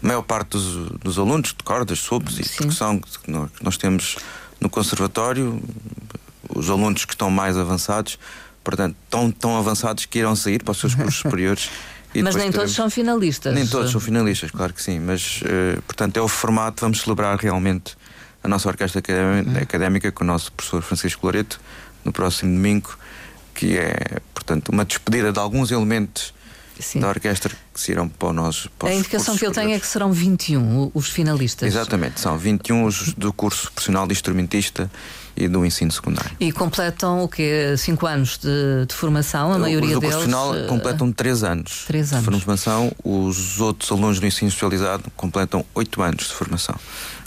a 0.02 0.06
maior 0.06 0.22
parte 0.22 0.50
dos, 0.50 0.90
dos 1.00 1.18
alunos 1.18 1.48
de 1.48 1.62
cordas, 1.64 1.98
subs 1.98 2.38
e 2.38 2.44
Sim. 2.44 2.56
percussão 2.58 2.98
que 2.98 3.30
nós, 3.30 3.50
que 3.50 3.64
nós 3.64 3.76
temos 3.76 4.16
no 4.60 4.68
conservatório, 4.70 5.62
os 6.54 6.68
alunos 6.70 7.04
que 7.04 7.12
estão 7.14 7.30
mais 7.30 7.56
avançados, 7.56 8.18
portanto, 8.62 8.96
tão, 9.10 9.30
tão 9.30 9.56
avançados 9.58 10.04
que 10.06 10.18
irão 10.18 10.36
sair 10.36 10.62
para 10.62 10.72
os 10.72 10.78
seus 10.78 10.94
cursos 10.94 11.16
superiores. 11.22 11.70
mas 12.14 12.34
nem 12.34 12.44
todos 12.46 12.52
teremos- 12.52 12.72
são 12.74 12.90
finalistas. 12.90 13.54
Nem 13.54 13.66
todos 13.66 13.90
são 13.90 14.00
finalistas, 14.00 14.50
claro 14.50 14.72
que 14.72 14.82
sim, 14.82 15.00
mas 15.00 15.40
eh, 15.44 15.78
portanto 15.86 16.16
é 16.16 16.20
o 16.20 16.28
formato, 16.28 16.80
vamos 16.82 17.00
celebrar 17.00 17.36
realmente 17.38 17.96
a 18.44 18.48
nossa 18.48 18.68
orquestra 18.68 18.98
académica, 19.00 19.50
Uhum. 19.50 19.56
académica 19.62 20.12
com 20.12 20.22
o 20.22 20.26
nosso 20.26 20.52
professor 20.52 20.82
Francisco 20.82 21.26
Loreto 21.26 21.58
no 22.04 22.12
próximo 22.12 22.52
domingo, 22.54 22.96
que 23.54 23.76
é 23.78 24.18
portanto 24.34 24.68
uma 24.68 24.84
despedida 24.84 25.32
de 25.32 25.38
alguns 25.38 25.70
elementos 25.70 26.32
Sim. 26.78 27.00
da 27.00 27.08
orquestra 27.08 27.54
que 27.72 27.80
se 27.80 27.92
irão 27.92 28.08
para 28.08 28.32
nós. 28.32 28.68
Para 28.78 28.90
A 28.90 28.94
indicação 28.94 29.36
que 29.36 29.46
eu 29.46 29.52
tenho 29.52 29.72
é 29.72 29.78
que 29.80 29.86
serão 29.86 30.12
21 30.12 30.78
o- 30.82 30.90
os 30.94 31.08
finalistas. 31.08 31.66
Exatamente, 31.68 32.20
são 32.20 32.36
21 32.36 32.84
os 32.84 33.12
do 33.14 33.32
curso 33.32 33.70
profissional 33.72 34.06
de 34.06 34.12
instrumentista 34.12 34.90
e 35.36 35.48
do 35.48 35.64
ensino 35.64 35.90
secundário. 35.90 36.36
E 36.38 36.52
completam 36.52 37.22
o 37.24 37.28
quê? 37.28 37.74
5 37.76 38.06
anos 38.06 38.38
de, 38.38 38.86
de 38.86 38.94
formação, 38.94 39.52
a 39.52 39.58
maioria 39.58 39.88
os 39.88 39.94
do 39.94 40.00
deles. 40.00 40.14
curso 40.16 40.30
profissional 40.30 40.64
eh, 40.64 40.68
completam 40.68 41.10
3 41.12 41.42
anos 41.42 41.86
anos. 41.88 42.24
de 42.24 42.40
formação, 42.40 42.92
os 43.02 43.60
outros 43.60 43.90
alunos 43.90 44.20
do 44.20 44.26
ensino 44.26 44.48
especializado 44.48 45.04
completam 45.16 45.64
8 45.74 46.02
anos 46.02 46.26
de 46.28 46.34
formação. 46.34 46.76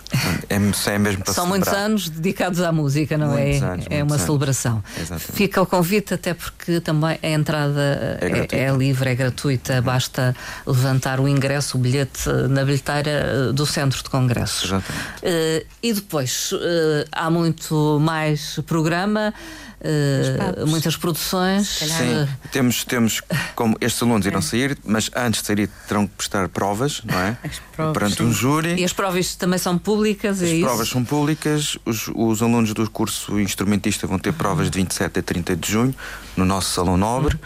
Portanto, 0.10 0.46
é, 0.50 0.93
é 0.93 0.98
mesmo 0.98 1.24
para 1.24 1.34
São 1.34 1.46
muitos 1.46 1.67
celebrar. 1.70 1.89
anos 1.89 2.10
dedicados 2.10 2.62
à 2.62 2.72
música, 2.72 3.17
não 3.17 3.28
Muitos 3.28 3.62
é? 3.62 3.65
anos, 3.65 3.86
é 3.89 3.89
muitos 3.89 4.02
uma 4.08 4.15
anos. 4.15 4.26
celebração. 4.26 4.84
Exatamente. 4.96 5.32
Fica 5.34 5.62
o 5.62 5.65
convite, 5.65 6.13
até 6.13 6.34
porque 6.34 6.80
também 6.80 7.20
a 7.22 7.28
entrada 7.28 8.17
É 8.22 8.48
é, 8.56 8.63
é 8.65 8.72
livre, 8.76 9.10
é 9.10 9.15
gratuita, 9.15 9.82
basta 9.82 10.36
levantar 10.65 11.20
o 11.20 11.28
ingresso, 11.28 11.78
o 11.78 11.80
bilhete 11.82 12.30
eh, 12.30 12.48
na 12.48 12.63
bilheteira 12.63 13.10
eh, 13.50 13.52
do 13.54 13.65
Centro 13.65 14.02
de 14.02 14.10
Congressos. 14.10 14.63
Exatamente. 14.65 15.08
Eh, 15.24 15.65
e 15.84 15.93
depois 15.93 16.52
eh, 16.54 17.06
há 17.12 17.30
muito 17.30 18.00
mais 18.02 18.60
programa, 18.65 19.34
eh, 19.81 20.65
muitas 20.65 20.95
produções. 20.97 21.67
Sim, 21.67 22.03
eh, 22.03 22.27
temos, 22.51 22.83
temos 22.83 23.21
como 23.55 23.75
estes 23.79 24.01
alunos 24.01 24.25
irão 24.25 24.41
sair, 24.41 24.77
mas 24.83 25.09
antes 25.15 25.41
de 25.41 25.47
sair 25.47 25.69
terão 25.87 26.07
que 26.07 26.15
prestar 26.15 26.49
provas, 26.49 27.01
não 27.03 27.19
é? 27.19 27.37
As 27.43 27.59
provas, 27.75 27.93
Perante 27.93 28.17
sim. 28.17 28.23
um 28.23 28.33
júri. 28.33 28.75
e 28.79 28.83
as 28.83 28.93
provas 28.93 29.35
também 29.35 29.59
são 29.59 29.77
públicas, 29.77 30.41
é 30.41 30.45
As 30.45 30.51
isso? 30.51 30.65
provas 30.65 30.89
são 30.89 31.03
públicas, 31.03 31.77
os, 31.85 32.09
os 32.15 32.41
alunos 32.41 32.73
do 32.73 32.89
curso 32.89 33.39
instrumentista 33.39 34.07
vão 34.07 34.17
ter 34.17 34.33
provas 34.33 34.69
de 34.71 34.79
27 34.79 35.19
a 35.19 35.23
30 35.23 35.55
de 35.55 35.71
junho 35.71 35.95
no 36.35 36.43
nosso 36.45 36.71
Salão 36.71 36.97
Nobre. 36.97 37.39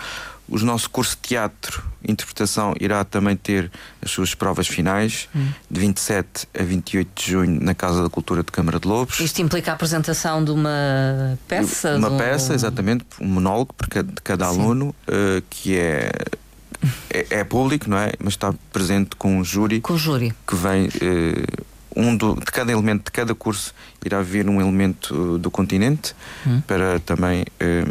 O 0.54 0.60
nosso 0.66 0.90
curso 0.90 1.16
de 1.16 1.30
teatro 1.30 1.82
e 2.04 2.12
interpretação 2.12 2.74
irá 2.78 3.06
também 3.06 3.38
ter 3.38 3.72
as 4.04 4.12
suas 4.12 4.36
provas 4.36 4.68
finais, 4.68 5.30
de 5.70 5.80
27 5.80 6.46
a 6.60 6.62
28 6.64 7.10
de 7.16 7.32
junho, 7.32 7.64
na 7.64 7.74
Casa 7.74 8.04
da 8.04 8.10
Cultura 8.10 8.44
de 8.44 8.52
Câmara 8.52 8.78
de 8.78 8.86
Lobos. 8.86 9.20
Isto 9.22 9.42
implica 9.42 9.72
a 9.72 9.76
apresentação 9.76 10.44
de 10.44 10.52
uma 10.52 11.40
peça? 11.48 11.96
Uma 11.96 12.10
um- 12.10 12.18
peça, 12.18 12.54
exatamente, 12.54 13.06
um 13.22 13.28
monólogo 13.28 13.74
de 13.80 14.22
cada 14.22 14.50
Sim. 14.52 14.60
aluno, 14.60 14.94
eh, 15.08 15.42
que 15.50 15.78
é, 15.78 16.12
é, 17.10 17.28
é 17.40 17.44
público, 17.46 17.90
não 17.90 17.98
é? 17.98 18.12
Mas 18.20 18.34
está 18.34 18.54
presente 18.74 19.16
com 19.16 19.38
um 19.38 19.44
júri 19.46 19.80
Com 19.80 19.94
o 19.94 19.98
júri. 19.98 20.34
que 20.46 20.56
vem 20.56 20.90
eh, 21.02 21.46
um 21.96 22.16
do, 22.18 22.36
de 22.36 22.46
cada 22.46 22.72
elemento 22.74 23.06
de 23.06 23.12
cada 23.12 23.34
curso 23.34 23.74
irá 24.04 24.22
vir 24.22 24.50
um 24.50 24.60
elemento 24.60 25.36
eh, 25.36 25.40
do 25.40 25.50
continente 25.50 26.14
Hum. 26.46 26.62
para 26.68 27.00
também 27.00 27.46
eh, 27.60 27.86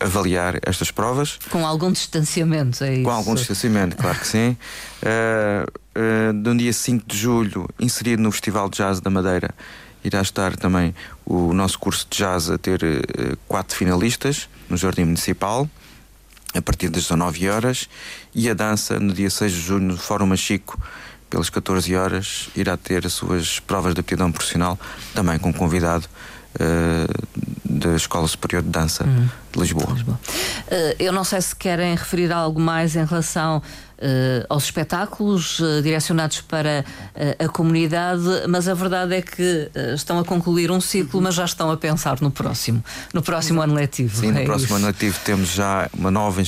avaliar 0.00 0.58
estas 0.62 0.90
provas 0.90 1.38
Com 1.50 1.66
algum 1.66 1.90
distanciamento, 1.90 2.84
é 2.84 2.94
isso? 2.94 3.02
com 3.04 3.10
algum 3.10 3.34
distanciamento, 3.34 3.96
claro 3.96 4.18
que 4.18 4.26
sim. 4.26 4.56
Eh, 5.08 5.66
eh, 5.94 6.32
no 6.32 6.56
dia 6.56 6.72
5 6.72 7.06
de 7.06 7.16
julho, 7.16 7.68
inserido 7.78 8.22
no 8.22 8.32
Festival 8.32 8.68
de 8.68 8.78
Jazz 8.78 8.98
da 8.98 9.10
Madeira, 9.10 9.54
irá 10.02 10.20
estar 10.20 10.56
também 10.56 10.94
o 11.24 11.52
nosso 11.52 11.78
curso 11.78 12.06
de 12.08 12.16
jazz 12.16 12.50
a 12.50 12.56
ter 12.56 12.82
eh, 12.82 13.36
quatro 13.46 13.76
finalistas 13.76 14.48
no 14.68 14.76
Jardim 14.76 15.04
Municipal. 15.04 15.68
A 16.54 16.62
partir 16.62 16.88
das 16.88 17.02
19 17.02 17.48
horas 17.50 17.88
e 18.34 18.48
a 18.48 18.54
dança 18.54 18.98
no 18.98 19.12
dia 19.12 19.28
6 19.28 19.52
de 19.52 19.60
junho 19.60 19.88
no 19.88 19.96
Fórum 19.96 20.26
Machico 20.26 20.80
pelas 21.28 21.50
14 21.50 21.94
horas 21.94 22.48
irá 22.56 22.76
ter 22.76 23.04
as 23.06 23.12
suas 23.12 23.60
provas 23.60 23.94
de 23.94 24.00
aptidão 24.00 24.32
profissional 24.32 24.78
também 25.14 25.38
com 25.38 25.52
convidado 25.52 26.08
da 27.64 27.94
Escola 27.96 28.26
Superior 28.26 28.62
de 28.62 28.70
Dança 28.70 29.04
de 29.52 29.58
Lisboa. 29.60 29.92
Lisboa. 29.92 30.18
Eh, 30.70 30.96
eu 30.98 31.12
não 31.12 31.24
sei 31.24 31.40
se 31.40 31.54
querem 31.54 31.94
referir 31.94 32.32
algo 32.32 32.60
mais 32.60 32.96
em 32.96 33.04
relação 33.04 33.62
eh, 33.98 34.44
aos 34.48 34.64
espetáculos 34.64 35.60
eh, 35.60 35.82
direcionados 35.82 36.40
para 36.42 36.84
eh, 37.14 37.36
a 37.38 37.48
comunidade, 37.48 38.22
mas 38.48 38.68
a 38.68 38.74
verdade 38.74 39.14
é 39.14 39.22
que 39.22 39.70
eh, 39.74 39.94
estão 39.94 40.18
a 40.18 40.24
concluir 40.24 40.70
um 40.70 40.80
ciclo, 40.80 41.20
mas 41.20 41.34
já 41.34 41.44
estão 41.44 41.70
a 41.70 41.76
pensar 41.76 42.18
no 42.20 42.30
próximo, 42.30 42.82
no 43.12 43.22
próximo 43.22 43.60
ano 43.60 43.74
letivo. 43.74 44.16
Sim, 44.20 44.32
no 44.32 44.38
É 44.38 44.44
próximo 44.44 44.66
isso. 44.68 44.76
ano 44.76 44.86
letivo 44.86 45.18
temos 45.24 45.48
já 45.50 45.88
uma 45.92 46.10
nova 46.10 46.40
eh, 46.42 46.46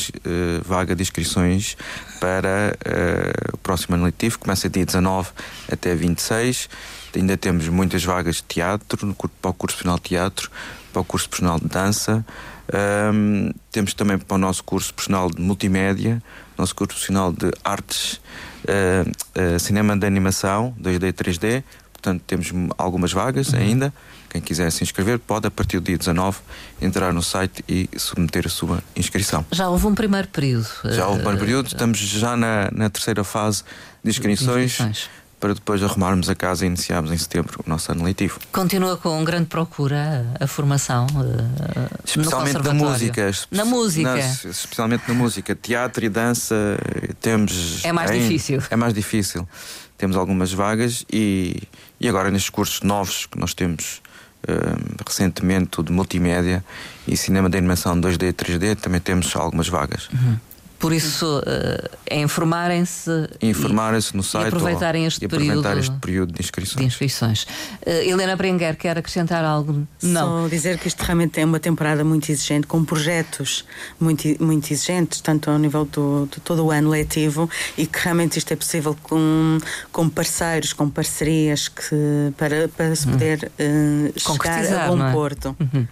vaga 0.65 0.95
de 0.95 1.03
inscrições 1.03 1.77
para 2.21 2.77
eh, 2.85 3.33
o 3.53 3.59
próximo 3.59 3.97
ano 3.97 4.05
letivo, 4.05 4.39
começa 4.39 4.69
dia 4.69 4.85
19 4.87 5.29
até 5.71 5.95
26. 5.95 6.69
Ainda 7.15 7.37
temos 7.37 7.69
muitas 7.69 8.05
vagas 8.05 8.37
de 8.37 8.43
teatro, 8.45 9.15
para 9.41 9.51
o 9.51 9.55
curso 9.55 9.77
profissional 9.77 9.97
de 9.97 10.03
teatro, 10.03 10.51
para 10.93 11.03
o 11.03 11.05
curso 11.05 11.29
profissional 11.29 11.59
de 11.59 11.67
dança. 11.67 12.25
Ahm, 12.73 13.51
temos 13.73 13.95
também 13.95 14.19
para 14.19 14.35
o 14.35 14.39
nosso 14.39 14.63
curso 14.63 14.93
profissional 14.93 15.31
de 15.31 15.41
multimédia, 15.41 16.23
nosso 16.57 16.75
curso 16.75 16.89
profissional 16.89 17.33
de 17.33 17.51
artes, 17.65 18.21
eh, 18.67 19.05
eh, 19.35 19.59
cinema 19.59 19.97
de 19.97 20.07
animação, 20.07 20.75
2D 20.79 21.09
e 21.09 21.13
3D. 21.13 21.65
Portanto, 21.93 22.23
temos 22.27 22.53
algumas 22.77 23.13
vagas 23.13 23.55
ainda. 23.55 23.93
Quem 24.31 24.41
quiser 24.41 24.71
se 24.71 24.85
inscrever 24.85 25.19
pode, 25.19 25.47
a 25.47 25.51
partir 25.51 25.81
do 25.81 25.87
dia 25.87 25.97
19, 25.97 26.39
entrar 26.81 27.13
no 27.13 27.23
site 27.23 27.65
e 27.67 27.89
submeter 27.97 28.47
a 28.47 28.51
sua 28.51 28.83
inscrição. 28.95 29.45
Já 29.51 29.69
houve 29.69 29.87
um 29.87 29.95
primeiro 29.95 30.29
período. 30.29 30.69
Já 30.85 31.09
houve 31.09 31.25
eh, 31.25 31.29
um 31.29 31.37
período, 31.37 31.67
estamos 31.69 31.99
já 31.99 32.37
na, 32.37 32.71
na 32.71 32.91
terceira 32.91 33.25
fase 33.25 33.65
de 34.05 34.11
inscrições, 34.11 34.73
inscrições. 34.73 35.11
Para 35.41 35.55
depois 35.55 35.83
arrumarmos 35.83 36.29
a 36.29 36.35
casa 36.35 36.65
e 36.65 36.67
iniciarmos 36.67 37.13
em 37.13 37.19
setembro 37.19 37.63
o 37.65 37.69
nosso 37.69 37.91
ano 37.93 38.05
letivo. 38.05 38.39
Continua 38.51 38.97
com 38.97 39.23
grande 39.25 39.47
procura 39.47 40.27
a 40.41 40.47
formação. 40.47 41.07
eh, 41.09 41.89
Especialmente 42.05 42.63
na 42.63 42.75
música. 42.75 43.31
Na 43.51 43.65
música. 43.65 44.15
na- 44.17 44.19
especialmente 44.51 45.05
na 45.07 45.15
música. 45.15 45.55
Teatro 45.55 46.05
e 46.05 46.09
dança 46.09 46.55
eh, 46.55 47.13
temos. 47.21 47.85
É 47.85 47.93
mais 47.93 48.11
difícil. 48.11 48.63
É 48.71 48.77
mais 48.77 48.93
difícil. 48.93 49.49
temos 49.97 50.17
algumas 50.17 50.53
vagas 50.53 51.05
e, 51.13 51.63
e 52.01 52.09
agora 52.09 52.31
nestes 52.31 52.51
cursos 52.51 52.83
novos 52.83 53.27
que 53.27 53.37
nós 53.39 53.53
temos 53.53 54.01
uh, 54.49 55.03
recentemente, 55.05 55.83
de 55.83 55.91
multimédia 55.93 56.65
e 57.07 57.17
cinema 57.17 57.51
de 57.51 57.59
animação 57.59 58.01
2D 58.01 58.29
e 58.29 58.33
3D, 58.33 58.77
também 58.77 59.01
temos 59.01 59.35
algumas 59.35 59.69
vagas. 59.69 60.09
Uhum. 60.13 60.39
Por 60.79 60.93
isso, 60.93 61.41
uh, 61.41 61.89
é 62.07 62.21
informarem-se. 62.21 63.11
Informarem-se 63.43 64.17
no 64.17 64.23
site. 64.23 64.45
E 64.45 64.49
aproveitarem 64.49 65.07
este, 65.07 65.23
e 65.23 65.27
aproveitar 65.27 65.63
período, 65.63 65.79
este 65.79 65.97
período 65.97 66.33
de 66.33 66.41
inscrições. 66.41 66.79
De 66.79 66.87
inscrições. 66.87 67.43
Uh, 67.85 67.91
Helena 68.05 68.37
Brenguer, 68.37 68.77
quer 68.77 68.97
acrescentar 68.97 69.45
algo? 69.45 69.87
Não. 70.01 70.43
Só 70.43 70.49
dizer 70.49 70.79
que 70.79 70.87
isto 70.87 71.01
realmente 71.03 71.41
é 71.41 71.45
uma 71.45 71.59
temporada 71.59 72.05
muito 72.05 72.31
exigente, 72.31 72.67
com 72.69 72.85
projetos 72.85 73.65
muito, 73.99 74.23
muito 74.43 74.73
exigentes, 74.73 75.21
tanto 75.21 75.51
ao 75.51 75.59
nível 75.59 75.85
do, 75.85 76.29
de 76.31 76.41
todo 76.41 76.65
o 76.65 76.71
ano 76.71 76.91
letivo, 76.91 77.51
e 77.77 77.85
que 77.85 77.99
realmente 77.99 78.39
isto 78.39 78.53
é 78.53 78.57
possível 78.57 78.97
com, 79.03 79.59
com 79.91 80.09
parceiros, 80.09 80.73
com 80.73 80.89
parcerias, 80.89 81.67
que, 81.67 82.33
para, 82.37 82.69
para 82.69 82.95
se 82.95 83.09
poder 83.09 83.51
uh, 83.59 84.21
chegar 84.21 84.85
a 84.85 84.89
bom 84.89 85.05
é? 85.05 85.13
porto. 85.13 85.57
Uhum. 85.59 85.87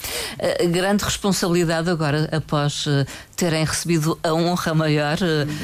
grande 0.70 1.03
responsabilidade 1.03 1.91
agora, 1.91 2.28
após 2.30 2.87
terem 3.34 3.64
recebido 3.64 4.18
a 4.22 4.32
honra 4.32 4.76
maior 4.77 5.16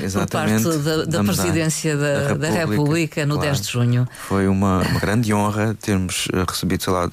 Exatamente, 0.02 0.62
por 0.62 0.72
parte 0.72 0.84
da, 0.84 0.96
da, 0.96 1.04
da 1.04 1.24
presidência 1.24 1.96
da, 1.96 2.02
da, 2.02 2.18
República, 2.20 2.38
da 2.38 2.50
República 2.50 3.26
no 3.26 3.34
claro. 3.34 3.50
10 3.50 3.60
de 3.60 3.72
junho. 3.72 4.08
Foi 4.28 4.48
uma, 4.48 4.78
uma 4.78 5.00
grande 5.00 5.32
honra 5.32 5.76
termos 5.80 6.28
eh, 6.32 6.44
recebido, 6.48 6.82
sei 6.82 6.92
lá, 6.92 7.10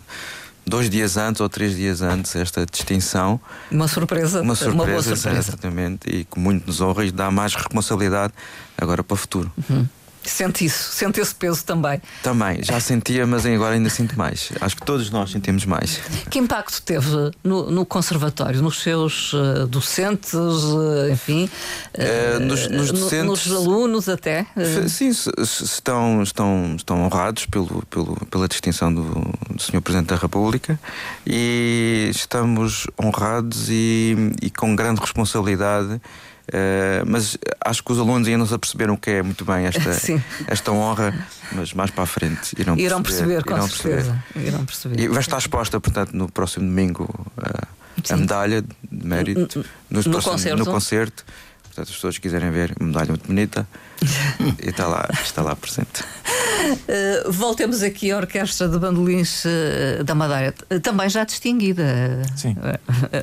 dois 0.65 0.89
dias 0.89 1.17
antes 1.17 1.41
ou 1.41 1.49
três 1.49 1.75
dias 1.75 2.01
antes 2.01 2.35
esta 2.35 2.65
distinção. 2.65 3.39
Uma 3.71 3.87
surpresa, 3.87 4.41
uma 4.41 4.55
surpresa, 4.55 4.75
uma 4.75 4.85
boa 4.85 5.01
surpresa. 5.01 5.39
Exatamente, 5.39 6.09
e 6.09 6.23
que 6.23 6.39
muito 6.39 6.67
nos 6.67 6.79
honra 6.79 7.05
e 7.05 7.11
dá 7.11 7.29
mais 7.29 7.53
responsabilidade 7.55 8.33
agora 8.77 9.03
para 9.03 9.13
o 9.13 9.17
futuro. 9.17 9.51
Uhum. 9.69 9.85
Sente 10.23 10.65
isso, 10.65 10.91
sente 10.91 11.19
esse 11.19 11.33
peso 11.33 11.63
também. 11.63 12.01
Também, 12.21 12.61
já 12.61 12.79
sentia, 12.79 13.25
mas 13.25 13.45
agora 13.45 13.75
ainda 13.75 13.89
sinto 13.89 14.17
mais. 14.17 14.51
Acho 14.59 14.75
que 14.75 14.85
todos 14.85 15.09
nós 15.09 15.31
sentimos 15.31 15.65
mais. 15.65 15.99
Que 16.29 16.39
impacto 16.39 16.81
teve 16.81 17.31
no, 17.43 17.71
no 17.71 17.85
conservatório, 17.85 18.61
nos 18.61 18.81
seus 18.81 19.33
uh, 19.33 19.65
docentes, 19.67 20.33
uh, 20.33 21.09
enfim, 21.09 21.49
uh, 21.95 22.39
nos, 22.41 22.67
nos, 22.67 22.91
docentes, 22.91 23.47
nos, 23.47 23.51
alunos 23.51 24.09
até? 24.09 24.45
Sim, 24.87 25.09
estão, 25.09 26.21
estão, 26.21 26.75
estão 26.75 27.03
honrados 27.03 27.45
pelo, 27.45 27.83
pelo, 27.89 28.15
pela 28.27 28.47
distinção 28.47 28.93
do, 28.93 29.03
do 29.03 29.61
Sr. 29.61 29.81
Presidente 29.81 30.07
da 30.07 30.15
República 30.15 30.79
e 31.25 32.09
estamos 32.11 32.87
honrados 33.01 33.69
e, 33.69 34.15
e 34.41 34.49
com 34.49 34.75
grande 34.75 34.99
responsabilidade 34.99 36.01
Uh, 36.49 37.05
mas 37.05 37.37
acho 37.63 37.83
que 37.83 37.91
os 37.91 37.99
alunos 37.99 38.27
ainda 38.27 38.39
não 38.39 38.47
se 38.47 38.53
aperceberam 38.55 38.95
o 38.95 38.97
que 38.97 39.11
é 39.11 39.21
muito 39.21 39.45
bem 39.45 39.67
esta, 39.67 39.91
esta 40.47 40.71
honra, 40.71 41.13
mas 41.51 41.73
mais 41.73 41.91
para 41.91 42.03
a 42.03 42.07
frente 42.07 42.59
irão, 42.59 42.75
irão 42.75 43.03
perceber, 43.03 43.43
perceber, 43.43 43.55
irão 43.55 43.67
perceber. 43.67 44.47
Irão 44.47 44.65
perceber. 44.65 44.99
E 44.99 45.07
vai 45.07 45.19
estar 45.19 45.37
exposta, 45.37 45.79
portanto, 45.79 46.13
no 46.13 46.31
próximo 46.31 46.65
domingo 46.65 47.07
uh, 47.37 47.67
a 48.09 48.17
medalha 48.17 48.63
de 48.63 48.67
mérito 48.91 49.59
no, 49.89 49.97
no, 49.97 50.03
próximo, 50.03 50.31
concerto. 50.31 50.57
no 50.57 50.65
concerto. 50.65 51.25
Portanto, 51.63 51.89
as 51.89 51.95
pessoas 51.95 52.15
que 52.15 52.21
quiserem 52.21 52.49
ver, 52.49 52.73
uma 52.79 52.87
medalha 52.87 53.09
muito 53.09 53.27
bonita 53.27 53.67
e 54.63 54.69
está 54.69 54.87
lá, 54.87 55.07
está 55.23 55.43
lá 55.43 55.55
presente. 55.55 56.01
Uh, 56.01 57.31
voltemos 57.31 57.83
aqui 57.83 58.11
à 58.11 58.17
Orquestra 58.17 58.67
de 58.67 58.79
Bandolins 58.79 59.45
uh, 59.45 60.03
da 60.03 60.15
Madeira, 60.15 60.55
também 60.81 61.07
já 61.09 61.23
distinguida. 61.23 62.23
Sim, 62.35 62.55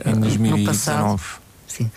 em 0.06 0.20
2019. 0.20 1.24
Sim. 1.66 1.90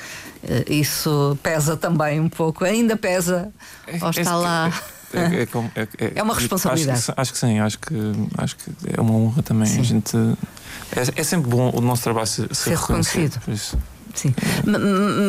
Eh, 0.44 0.66
isso 0.74 1.38
pesa 1.44 1.76
também 1.76 2.20
um 2.20 2.30
pouco, 2.30 2.64
ainda 2.64 2.96
pesa, 2.96 3.52
é, 3.88 4.04
ou 4.04 4.10
está 4.10 4.36
lá. 4.36 4.72
É, 5.14 5.20
é, 5.20 5.42
é, 5.42 6.12
é, 6.16 6.24
uma 6.24 6.34
responsabilidade. 6.34 7.00
Acho 7.00 7.14
que, 7.14 7.22
acho 7.22 7.34
que, 7.34 7.38
sim, 7.40 7.60
acho 7.60 7.80
que, 7.80 7.96
acho 8.38 8.56
que 8.56 8.72
é 8.98 9.02
uma 9.02 9.14
honra 9.14 9.44
também. 9.44 9.68
Sim. 9.68 9.80
A 9.80 9.84
gente, 9.84 10.18
é, 11.16 11.24
sempre 11.24 11.50
bom 11.50 11.72
o 11.74 11.82
nosso 11.82 12.04
trabalho 12.04 12.28
ser, 12.28 12.54
ser, 12.56 12.78
reconhecido. 12.78 13.40
Sim. 14.14 14.34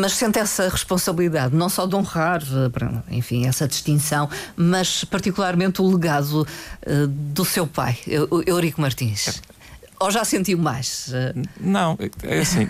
Mas 0.00 0.12
sente 0.14 0.38
essa 0.38 0.68
responsabilidade, 0.68 1.54
não 1.54 1.68
só 1.68 1.86
de 1.86 1.94
honrar, 1.94 2.42
eh, 2.42 3.14
enfim, 3.14 3.46
essa 3.46 3.68
distinção, 3.68 4.28
mas 4.56 5.04
particularmente 5.04 5.82
o 5.82 5.86
legado 5.86 6.42
uh, 6.42 7.06
do 7.06 7.44
seu 7.44 7.66
pai, 7.66 7.98
Eurico 8.46 8.80
Martins. 8.80 9.42
Ou 10.00 10.10
já 10.10 10.24
sentiu 10.24 10.56
mais? 10.56 11.12
Não, 11.60 11.96
é 12.22 12.40
assim. 12.40 12.64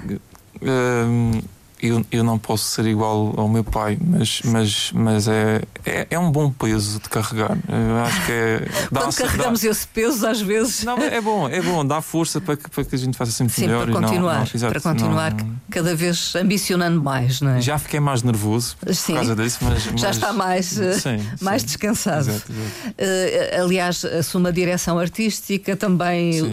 Uh, 0.60 1.40
eu, 1.82 2.04
eu 2.10 2.22
não 2.22 2.38
posso 2.38 2.64
ser 2.64 2.86
igual 2.86 3.34
ao 3.36 3.48
meu 3.48 3.64
pai, 3.64 3.98
mas, 4.00 4.42
mas, 4.44 4.92
mas 4.92 5.28
é, 5.28 5.62
é, 5.84 6.06
é 6.10 6.18
um 6.18 6.30
bom 6.30 6.50
peso 6.50 7.00
de 7.00 7.08
carregar. 7.08 7.56
Eu 7.68 7.98
acho 8.04 8.26
que 8.26 8.32
é. 8.32 8.68
Quando 8.92 9.14
carregamos 9.14 9.62
dá, 9.62 9.68
esse 9.68 9.86
peso, 9.86 10.26
às 10.26 10.40
vezes. 10.40 10.84
Não, 10.84 10.98
é 10.98 11.20
bom, 11.20 11.48
é 11.48 11.60
bom, 11.60 11.84
dá 11.84 12.00
força 12.02 12.40
para 12.40 12.56
que, 12.56 12.68
para 12.68 12.84
que 12.84 12.94
a 12.94 12.98
gente 12.98 13.16
faça 13.16 13.32
sempre 13.32 13.54
Sim, 13.54 13.62
melhor. 13.62 13.86
Para 13.86 14.00
continuar, 14.00 14.32
não, 14.34 14.44
não, 14.44 14.50
exato, 14.54 14.72
para 14.72 14.80
continuar 14.80 15.34
não, 15.34 15.56
cada 15.70 15.94
vez 15.94 16.34
ambicionando 16.36 17.02
mais, 17.02 17.40
não 17.40 17.52
é? 17.52 17.60
Já 17.60 17.78
fiquei 17.78 18.00
mais 18.00 18.22
nervoso 18.22 18.76
Sim. 18.92 19.12
por 19.12 19.14
causa 19.14 19.36
disso, 19.36 19.58
mas. 19.62 19.86
mas 19.86 20.00
Já 20.00 20.10
está 20.10 20.32
mais, 20.32 20.78
eh, 20.78 20.92
sim, 20.94 21.26
mais 21.40 21.62
sim. 21.62 21.66
descansado. 21.66 22.28
Exato, 22.28 22.52
exato. 22.52 22.90
Uh, 22.90 23.64
aliás, 23.64 24.04
assume 24.04 24.48
a 24.48 24.52
direção 24.52 24.98
artística, 24.98 25.76
também 25.76 26.42
uh, 26.42 26.46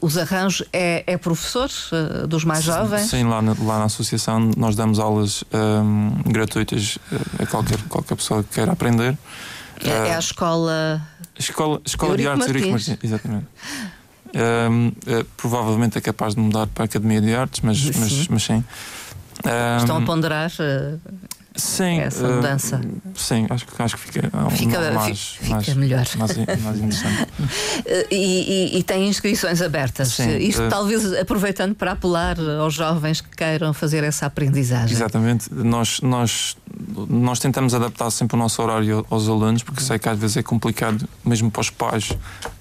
os 0.00 0.18
arranjos. 0.18 0.62
É, 0.72 1.04
é 1.06 1.16
professor 1.16 1.70
uh, 1.92 2.26
dos 2.26 2.44
mais 2.44 2.64
jovens? 2.64 3.08
Sim, 3.08 3.24
lá 3.24 3.40
na, 3.40 3.54
lá 3.62 3.78
na 3.78 3.84
associação 3.84 4.50
nós 4.58 4.74
damos 4.74 4.98
aulas 4.98 5.44
um, 5.52 6.10
gratuitas 6.30 6.98
a 7.40 7.46
qualquer, 7.46 7.78
qualquer 7.88 8.16
pessoa 8.16 8.42
que 8.42 8.54
queira 8.54 8.72
aprender. 8.72 9.16
É, 9.84 9.88
é 9.88 10.12
a 10.12 10.16
ah, 10.16 10.18
escola. 10.18 11.02
Escola, 11.38 11.80
escola 11.86 12.16
de 12.16 12.26
Artes 12.26 12.46
Eurico 12.48 12.70
Martins. 12.70 12.98
Exatamente. 13.02 13.46
Um, 14.34 14.88
uh, 14.88 15.24
provavelmente 15.36 15.96
é 15.96 16.00
capaz 16.00 16.34
de 16.34 16.40
mudar 16.40 16.66
para 16.66 16.84
a 16.84 16.86
Academia 16.86 17.20
de 17.20 17.34
Artes, 17.34 17.60
mas 17.62 17.78
sim. 17.78 17.92
Mas, 17.96 18.28
mas 18.28 18.42
sim. 18.42 18.64
Um, 19.44 19.76
Estão 19.78 19.96
a 19.96 20.02
ponderar 20.02 20.50
uh, 20.50 21.00
sim, 21.60 22.00
essa 22.00 22.26
uh, 22.26 22.36
mudança? 22.36 22.80
sim, 23.14 23.46
acho, 23.50 23.66
acho 23.78 23.96
que 23.96 24.02
fica, 24.02 24.22
fica, 24.50 24.92
mais, 24.92 25.20
fica 25.20 25.54
mais, 25.54 25.74
melhor. 25.74 26.06
Mais, 26.16 26.36
mais 26.62 26.78
interessante. 26.78 27.26
e, 28.10 28.16
e, 28.74 28.78
e, 28.78 28.82
tem 28.82 29.08
inscrições 29.08 29.60
abertas. 29.60 30.08
Sim, 30.08 30.36
Isto 30.38 30.68
talvez 30.68 31.12
aproveitando 31.14 31.74
para 31.74 31.92
apelar 31.92 32.36
aos 32.60 32.74
jovens 32.74 33.20
que 33.20 33.30
queiram 33.36 33.74
fazer 33.74 34.04
essa 34.04 34.26
aprendizagem. 34.26 34.96
Exatamente. 34.96 35.52
Nós, 35.52 36.00
nós, 36.00 36.56
nós 37.08 37.38
tentamos 37.38 37.74
adaptar 37.74 38.10
sempre 38.10 38.36
o 38.36 38.38
nosso 38.38 38.62
horário 38.62 39.04
aos 39.10 39.28
alunos, 39.28 39.62
porque 39.62 39.80
sei 39.80 39.98
que 39.98 40.08
às 40.08 40.18
vezes 40.18 40.36
é 40.36 40.42
complicado, 40.42 41.08
mesmo 41.24 41.50
para 41.50 41.60
os 41.60 41.70
pais, 41.70 42.12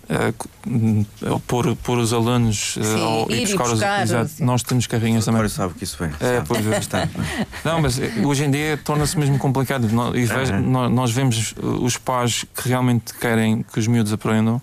uh, 0.10 1.40
pôr, 1.42 1.76
pôr 1.78 1.98
os 1.98 2.14
alunos 2.14 2.78
uh, 2.78 2.84
Sim, 2.84 3.34
ir 3.34 3.42
buscar, 3.48 3.70
buscar 3.70 4.04
os. 4.04 4.10
Exato, 4.12 4.32
nós 4.40 4.64
temos 4.64 4.88
carrinhas 4.88 5.26
também. 5.26 5.40
Agora 5.40 5.50
sabe 5.50 5.74
que 5.74 5.84
isso 5.84 5.98
vem. 6.00 6.12
É, 6.20 6.42
pois 6.48 6.66
é. 6.66 6.70
Bastante, 6.70 7.14
não, 7.64 7.82
mas 7.82 8.00
hoje 8.24 8.46
em 8.46 8.52
dia 8.52 8.78
torna-se 8.84 9.18
mesmo 9.18 9.38
complicado. 9.38 9.88
Nós, 9.90 10.50
uhum. 10.50 10.90
nós 10.90 11.12
vemos 11.12 11.54
os 11.62 11.98
pais 11.98 12.46
que 12.56 12.70
realmente 12.70 13.14
querem 13.14 13.64
que 13.64 13.80
os 13.80 13.88
miúdos 13.88 14.14
aprendam 14.14 14.62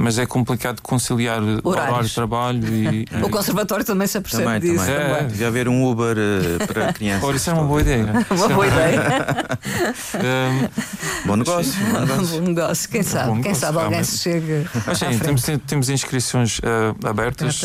mas 0.00 0.18
é 0.18 0.24
complicado 0.24 0.80
conciliar 0.80 1.42
Horários. 1.42 1.64
horário 1.64 2.08
de 2.08 2.14
trabalho 2.14 2.74
e. 2.74 3.06
O 3.22 3.28
conservatório 3.28 3.84
também 3.84 4.06
se 4.06 4.16
apercebe 4.16 4.44
também, 4.44 4.60
disso. 4.60 4.84
Também. 4.84 4.96
É. 4.96 5.22
Devia 5.24 5.48
haver 5.48 5.68
um 5.68 5.86
Uber 5.86 6.16
uh, 6.16 6.66
para 6.66 6.92
crianças. 6.94 7.22
Ora, 7.22 7.36
isso 7.36 7.50
é 7.50 7.52
uma 7.52 7.64
boa 7.64 7.80
ideia. 7.80 8.06
uma 8.30 8.48
boa 8.48 8.66
ideia. 8.66 9.02
um, 10.16 11.26
bom 11.26 11.36
negócio. 11.36 11.72
Bom 11.84 12.00
negócio. 12.00 12.40
Bom 12.40 12.48
negócio. 12.48 12.88
Quem 12.88 13.02
sabe? 13.02 13.26
Quem 13.26 13.36
negócio, 13.36 13.60
sabe 13.60 13.78
alguém 13.78 14.04
se 14.04 14.18
chega. 14.18 14.70
Mas 14.86 14.98
sim, 14.98 15.18
temos, 15.18 15.44
temos 15.66 15.88
inscrições 15.90 16.58
uh, 16.60 17.06
abertas. 17.06 17.60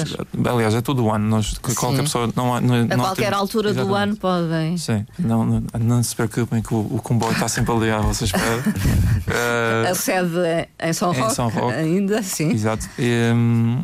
Aliás, 0.45 0.75
é 0.75 0.81
todo 0.81 1.05
o 1.05 1.11
ano. 1.11 1.27
Nós, 1.27 1.57
qualquer 1.57 2.03
pessoa. 2.03 2.29
Não, 2.35 2.59
não, 2.59 2.83
a 2.83 2.97
qualquer 2.97 3.25
temos, 3.25 3.39
altura 3.39 3.69
exatamente. 3.69 3.89
do 3.89 3.95
ano 3.95 4.15
podem. 4.17 4.77
Sim, 4.77 5.05
não, 5.17 5.45
não, 5.45 5.63
não 5.79 6.03
se 6.03 6.15
preocupem 6.15 6.61
que 6.61 6.73
o, 6.73 6.79
o 6.79 7.01
comboio 7.01 7.31
está 7.31 7.47
sempre 7.47 7.73
ali 7.73 7.89
à 7.89 7.99
vossa 7.99 8.25
espera. 8.25 8.57
Uh, 8.57 9.91
a 9.91 9.95
sede 9.95 10.37
é 10.39 10.67
em 10.83 10.93
São 10.93 11.13
Roque, 11.13 11.31
em 11.31 11.35
São 11.35 11.49
Roque. 11.49 11.75
ainda, 11.75 12.24
sim. 12.25 12.51
Exato. 12.51 12.89
Um, 12.99 13.83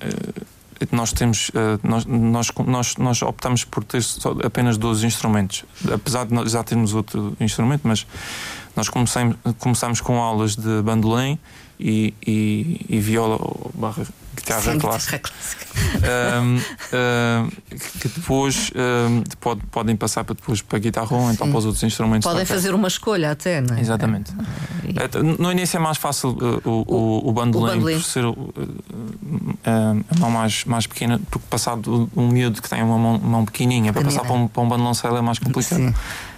eh, 0.00 0.44
nós 0.92 1.12
temos 1.12 1.50
eh, 1.54 1.78
nós, 1.82 2.04
nós, 2.04 2.50
nós, 2.66 2.96
nós 2.96 3.22
optamos 3.22 3.64
por 3.64 3.82
ter 3.82 4.02
apenas 4.44 4.76
12 4.76 5.06
instrumentos 5.06 5.64
apesar 5.90 6.26
de 6.26 6.34
nós 6.34 6.52
já 6.52 6.62
termos 6.62 6.92
outro 6.92 7.34
instrumento 7.40 7.80
mas 7.84 8.06
nós 8.76 8.90
começamos, 8.90 9.36
começamos 9.58 10.00
com 10.02 10.20
aulas 10.20 10.54
de 10.54 10.82
bandolim 10.82 11.38
e, 11.80 12.12
e, 12.26 12.86
e 12.90 13.00
viola 13.00 13.38
barra 13.74 14.06
guitarra 14.46 14.72
Sim, 14.72 14.78
clássica, 14.78 15.18
clássica. 15.18 15.66
Um, 16.40 16.56
um, 16.56 17.50
que 18.00 18.08
depois 18.08 18.70
um, 18.74 19.22
pode, 19.40 19.60
podem 19.70 19.96
passar 19.96 20.24
para 20.24 20.34
depois 20.34 20.62
para 20.62 20.76
a 20.76 20.80
guitarra 20.80 21.16
ou 21.16 21.30
então 21.30 21.48
para 21.48 21.58
os 21.58 21.64
outros 21.64 21.82
instrumentos 21.82 22.26
podem 22.26 22.46
fazer 22.46 22.74
uma 22.74 22.88
escolha 22.88 23.32
até 23.32 23.60
não 23.60 23.76
é? 23.76 23.80
exatamente 23.80 24.32
é. 24.84 25.22
no 25.22 25.50
início 25.50 25.76
é 25.76 25.80
mais 25.80 25.98
fácil 25.98 26.30
uh, 26.30 26.62
o, 26.64 26.94
o, 26.94 27.28
o, 27.28 27.32
bandolim, 27.32 27.64
o 27.64 27.74
bandolim 27.74 27.94
por 27.96 28.04
ser 28.04 28.24
uh, 28.24 28.30
uh, 28.30 28.46
a 29.64 30.18
mão 30.18 30.30
mais, 30.30 30.64
mais 30.64 30.86
pequena 30.86 31.20
porque 31.30 31.46
passado 31.50 32.08
um 32.16 32.28
miúdo 32.28 32.62
que 32.62 32.70
tem 32.70 32.82
uma 32.82 32.98
mão, 32.98 33.18
mão 33.18 33.44
pequenininha 33.44 33.92
para 33.92 34.02
é 34.02 34.04
passar 34.04 34.22
para 34.22 34.32
um, 34.32 34.48
para 34.48 34.62
um 34.62 35.16
é 35.16 35.20
mais 35.20 35.38
complicado 35.38 35.78
Sim. 35.78 35.94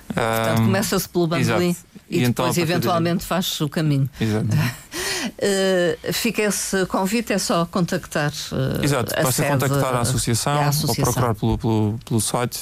Portanto, 0.08 0.62
começa-se 0.62 1.06
pelo 1.06 1.26
bandolim 1.26 1.76
e, 2.08 2.20
e, 2.20 2.24
então, 2.24 2.46
depois, 2.46 2.56
eventualmente, 2.56 3.24
faz 3.26 3.60
o 3.60 3.68
caminho. 3.68 4.08
Exato. 4.18 4.46
Uh, 5.26 6.12
fica 6.12 6.42
esse 6.42 6.86
convite, 6.86 7.32
é 7.32 7.38
só 7.38 7.66
contactar. 7.66 8.32
Uh, 8.52 8.84
Exato, 8.84 9.14
basta 9.22 9.44
contactar 9.44 9.94
a 9.94 10.00
associação, 10.00 10.58
a 10.60 10.68
associação, 10.68 11.04
ou 11.04 11.12
procurar 11.12 11.34
pelo, 11.34 11.58
pelo, 11.58 11.98
pelo 12.04 12.20
site, 12.20 12.60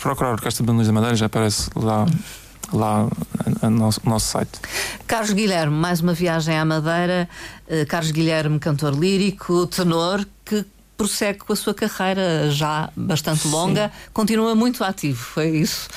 procurar 0.00 0.30
a 0.30 0.32
Orquestra 0.32 0.64
de 0.64 0.84
da 0.84 0.92
Madeira, 0.92 1.16
já 1.16 1.26
aparece 1.26 1.70
lá 1.74 2.06
lá 2.72 3.08
no 3.62 3.70
nosso, 3.70 4.00
nosso, 4.04 4.26
site. 4.26 4.60
Carlos 5.06 5.32
Guilherme, 5.32 5.74
mais 5.74 6.00
uma 6.00 6.12
viagem 6.12 6.58
à 6.58 6.64
Madeira. 6.64 7.28
Uh, 7.66 7.86
Carlos 7.86 8.10
Guilherme, 8.10 8.58
cantor 8.58 8.94
lírico, 8.94 9.66
tenor, 9.66 10.26
que 10.44 10.66
prossegue 10.98 11.38
com 11.38 11.52
a 11.52 11.56
sua 11.56 11.72
carreira 11.72 12.50
já 12.50 12.90
bastante 12.96 13.46
longa, 13.46 13.86
Sim. 13.86 14.10
continua 14.12 14.54
muito 14.56 14.82
ativo, 14.82 15.16
foi 15.16 15.50
isso? 15.50 15.88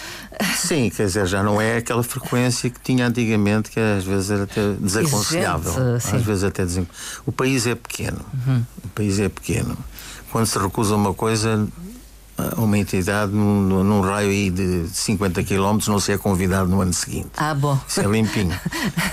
Sim, 0.55 0.91
quer 0.91 1.07
dizer, 1.07 1.25
já 1.25 1.41
não 1.41 1.59
é 1.59 1.77
aquela 1.77 2.03
frequência 2.03 2.69
que 2.69 2.79
tinha 2.79 3.07
antigamente, 3.07 3.71
que 3.71 3.79
às 3.79 4.05
vezes 4.05 4.29
era 4.29 4.43
até 4.43 4.73
desaconselhável. 4.73 5.95
Exigente, 5.95 6.15
às 6.15 6.21
vezes 6.21 6.43
até 6.43 6.63
desen... 6.63 6.87
O 7.25 7.31
país 7.31 7.65
é 7.65 7.73
pequeno. 7.73 8.23
Uhum. 8.47 8.63
O 8.85 8.87
país 8.89 9.19
é 9.19 9.27
pequeno. 9.27 9.75
Quando 10.31 10.45
se 10.45 10.59
recusa 10.59 10.95
uma 10.95 11.15
coisa, 11.15 11.67
uma 12.57 12.77
entidade 12.77 13.31
num, 13.31 13.83
num 13.83 14.01
raio 14.01 14.29
aí 14.29 14.49
de 14.49 14.87
50 14.87 15.43
km 15.43 15.77
não 15.87 15.99
se 15.99 16.11
é 16.11 16.17
convidado 16.17 16.69
no 16.69 16.81
ano 16.81 16.93
seguinte. 16.93 17.29
Ah, 17.37 17.53
bom. 17.53 17.79
Isso 17.87 18.01
é 18.01 18.05
limpinho. 18.05 18.57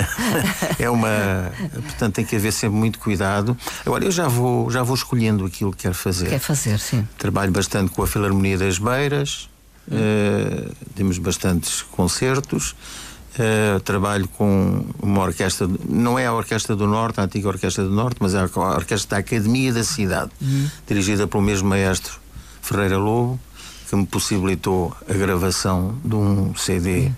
é 0.78 0.90
uma. 0.90 1.52
Portanto, 1.72 2.14
tem 2.14 2.24
que 2.24 2.36
haver 2.36 2.52
sempre 2.52 2.76
muito 2.76 2.98
cuidado. 2.98 3.56
Agora, 3.84 4.04
eu 4.04 4.10
já 4.10 4.28
vou, 4.28 4.70
já 4.70 4.82
vou 4.82 4.94
escolhendo 4.94 5.44
aquilo 5.44 5.72
que 5.72 5.82
quero 5.82 5.94
fazer. 5.94 6.28
Quer 6.28 6.38
fazer, 6.38 6.78
sim. 6.78 7.06
Trabalho 7.18 7.52
bastante 7.52 7.90
com 7.92 8.02
a 8.02 8.06
Filarmonia 8.06 8.58
das 8.58 8.78
Beiras, 8.78 9.48
uh, 9.88 10.72
temos 10.94 11.18
bastantes 11.18 11.82
concertos. 11.82 12.74
Uh, 13.38 13.78
trabalho 13.80 14.26
com 14.26 14.84
uma 15.00 15.22
orquestra, 15.22 15.68
não 15.88 16.18
é 16.18 16.26
a 16.26 16.32
Orquestra 16.32 16.74
do 16.74 16.88
Norte, 16.88 17.20
a 17.20 17.22
antiga 17.22 17.46
Orquestra 17.46 17.84
do 17.84 17.90
Norte, 17.90 18.16
mas 18.18 18.34
é 18.34 18.40
a 18.40 18.74
Orquestra 18.74 19.10
da 19.10 19.18
Academia 19.18 19.72
da 19.72 19.84
Cidade, 19.84 20.32
uhum. 20.42 20.68
dirigida 20.88 21.24
pelo 21.24 21.44
mesmo 21.44 21.68
maestro 21.68 22.18
Ferreira 22.68 22.98
Lobo, 22.98 23.40
que 23.88 23.96
me 23.96 24.04
possibilitou 24.04 24.94
a 25.08 25.14
gravação 25.14 25.98
de 26.04 26.14
um 26.14 26.54
CD 26.54 27.10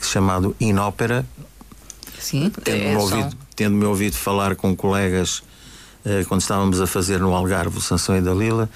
chamado 0.00 0.56
Inópera. 0.58 1.24
Sim, 2.18 2.50
tendo-me 2.64 2.94
é 2.94 2.98
ouvido, 2.98 3.36
tendo 3.54 3.88
ouvido 3.88 4.16
falar 4.16 4.56
com 4.56 4.74
colegas 4.74 5.44
eh, 6.04 6.24
quando 6.26 6.40
estávamos 6.40 6.80
a 6.80 6.86
fazer 6.86 7.20
no 7.20 7.32
Algarve 7.32 7.78
o 7.78 7.80
Sansão 7.80 8.16
e 8.16 8.20
Dalila 8.20 8.68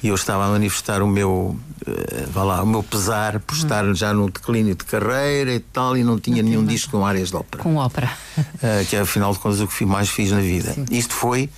e 0.00 0.08
eu 0.08 0.14
estava 0.14 0.46
a 0.46 0.48
manifestar 0.48 1.02
o 1.02 1.08
meu, 1.08 1.58
eh, 1.84 2.26
vá 2.28 2.44
lá, 2.44 2.62
o 2.62 2.66
meu 2.66 2.84
pesar 2.84 3.40
por 3.40 3.56
estar 3.56 3.84
hum. 3.84 3.96
já 3.96 4.14
no 4.14 4.30
declínio 4.30 4.76
de 4.76 4.84
carreira 4.84 5.52
e 5.52 5.58
tal 5.58 5.96
e 5.96 6.04
não 6.04 6.20
tinha 6.20 6.40
não 6.40 6.50
nenhum 6.50 6.64
disco 6.64 6.92
com 6.92 7.04
áreas 7.04 7.30
de 7.30 7.36
ópera. 7.36 7.64
Com 7.64 7.74
ópera. 7.74 8.16
Eh, 8.62 8.84
que 8.88 8.94
é 8.94 9.00
afinal 9.00 9.32
de 9.32 9.40
contas 9.40 9.60
o 9.60 9.66
que 9.66 9.84
mais 9.84 10.08
fiz 10.08 10.30
na 10.30 10.40
vida. 10.40 10.72
Sim. 10.72 10.84
Isto 10.90 11.14
foi 11.14 11.50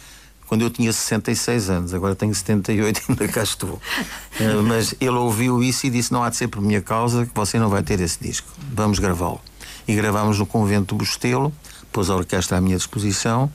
quando 0.46 0.62
eu 0.62 0.70
tinha 0.70 0.92
66 0.92 1.70
anos, 1.70 1.94
agora 1.94 2.14
tenho 2.14 2.34
78 2.34 2.98
e 2.98 3.02
ainda 3.12 3.28
cá 3.28 3.42
estou. 3.42 3.80
Uh, 4.40 4.62
mas 4.62 4.94
ele 5.00 5.10
ouviu 5.10 5.62
isso 5.62 5.86
e 5.86 5.90
disse: 5.90 6.12
Não 6.12 6.22
há 6.22 6.30
de 6.30 6.36
ser 6.36 6.48
por 6.48 6.60
minha 6.62 6.80
causa 6.80 7.26
que 7.26 7.32
você 7.34 7.58
não 7.58 7.68
vai 7.68 7.82
ter 7.82 8.00
esse 8.00 8.18
disco. 8.20 8.48
Vamos 8.72 8.98
gravá-lo. 8.98 9.40
E 9.86 9.94
gravámos 9.94 10.38
no 10.38 10.46
Convento 10.46 10.94
do 10.94 10.98
Bostelo, 10.98 11.52
pôs 11.92 12.10
a 12.10 12.16
orquestra 12.16 12.58
à 12.58 12.60
minha 12.60 12.76
disposição 12.76 13.50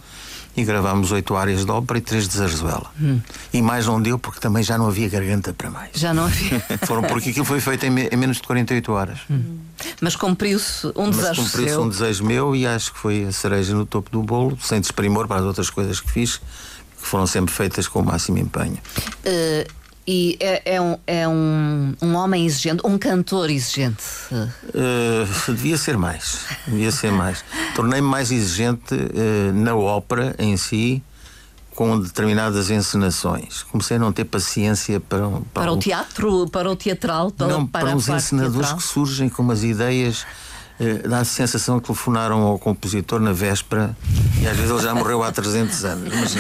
e 0.56 0.64
gravámos 0.64 1.12
oito 1.12 1.36
áreas 1.36 1.66
de 1.66 1.72
ópera 1.72 2.00
e 2.00 2.02
três 2.02 2.28
de 2.28 2.36
zarzuela. 2.36 2.92
Hum. 3.00 3.20
E 3.54 3.62
mais 3.62 3.86
não 3.86 4.02
deu 4.02 4.20
porque 4.20 4.40
também 4.40 4.62
já 4.64 4.78
não 4.78 4.88
havia 4.88 5.08
garganta 5.08 5.54
para 5.54 5.70
mais. 5.70 5.92
Já 5.96 6.14
não 6.14 6.26
havia. 6.26 6.60
Foram 6.86 7.04
porque 7.04 7.30
aquilo 7.30 7.46
foi 7.46 7.62
feito 7.62 7.86
em, 7.86 7.90
me, 7.90 8.08
em 8.08 8.18
menos 8.18 8.38
de 8.38 8.44
48 8.44 8.92
horas. 8.92 9.20
Hum. 9.30 9.60
Mas 10.02 10.16
cumpriu-se 10.16 10.88
um 10.88 11.08
Mas 11.08 11.18
desejo 11.18 11.44
cumpriu-se 11.44 11.78
um 11.78 11.90
desejo 11.90 12.26
meu 12.26 12.56
e 12.56 12.68
acho 12.68 12.94
que 12.94 13.00
foi 13.00 13.24
a 13.24 13.32
cereja 13.32 13.74
no 13.74 13.86
topo 13.86 14.10
do 14.12 14.22
bolo, 14.24 14.58
sem 14.62 14.82
desprimor 14.82 15.28
para 15.28 15.38
as 15.38 15.46
outras 15.46 15.70
coisas 15.70 16.02
que 16.02 16.12
fiz 16.12 16.42
que 17.02 17.08
foram 17.08 17.26
sempre 17.26 17.54
feitas 17.54 17.88
com 17.88 18.00
o 18.00 18.06
máximo 18.06 18.38
empenho. 18.38 18.78
Uh, 19.26 19.82
e 20.08 20.36
é, 20.40 20.76
é, 20.76 20.82
um, 20.82 20.98
é 21.06 21.28
um, 21.28 21.96
um 22.02 22.16
homem 22.16 22.46
exigente, 22.46 22.82
um 22.86 22.98
cantor 22.98 23.50
exigente? 23.50 24.04
Uh, 24.32 25.54
devia 25.54 25.78
ser 25.78 25.98
mais. 25.98 26.46
Devia 26.68 26.92
ser 26.92 27.12
mais. 27.12 27.46
Tornei-me 27.76 28.08
mais 28.08 28.32
exigente 28.32 28.96
uh, 28.96 29.54
na 29.54 29.76
ópera 29.76 30.36
em 30.40 30.58
si, 30.58 31.04
com 31.76 32.00
determinadas 32.00 32.72
encenações. 32.72 33.64
Comecei 33.64 33.98
a 33.98 34.00
não 34.00 34.12
ter 34.12 34.26
paciência 34.26 35.00
para. 35.00 35.30
Para, 35.30 35.42
para 35.54 35.72
o 35.72 35.78
teatro, 35.78 36.50
para 36.50 36.70
o 36.70 36.76
teatral, 36.76 37.32
para, 37.32 37.48
não, 37.48 37.68
para, 37.68 37.86
para 37.86 37.96
os 37.96 38.10
encenadores 38.10 38.56
teatral. 38.56 38.78
que 38.78 38.84
surgem 38.84 39.30
com 39.30 39.44
umas 39.44 39.64
ideias 39.64 40.26
dá 41.08 41.20
a 41.20 41.26
sensação 41.26 41.80
que 41.80 41.88
telefonaram 41.88 42.42
ao 42.42 42.58
compositor 42.58 43.20
na 43.20 43.32
véspera 43.32 43.96
e 44.42 44.48
às 44.48 44.58
vezes 44.58 44.72
ele 44.72 44.82
já 44.82 44.96
morreu 44.96 45.22
há 45.24 45.32
300 45.32 45.86
anos. 45.86 46.14
Mas, 46.14 46.36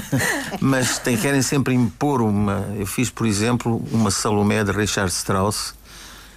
mas 0.60 0.98
tem, 0.98 1.16
querem 1.16 1.42
sempre 1.42 1.74
impor 1.74 2.22
uma. 2.22 2.66
Eu 2.76 2.86
fiz, 2.86 3.10
por 3.10 3.26
exemplo, 3.26 3.84
uma 3.92 4.10
Salomé 4.10 4.64
de 4.64 4.72
Richard 4.72 5.12
Strauss. 5.12 5.74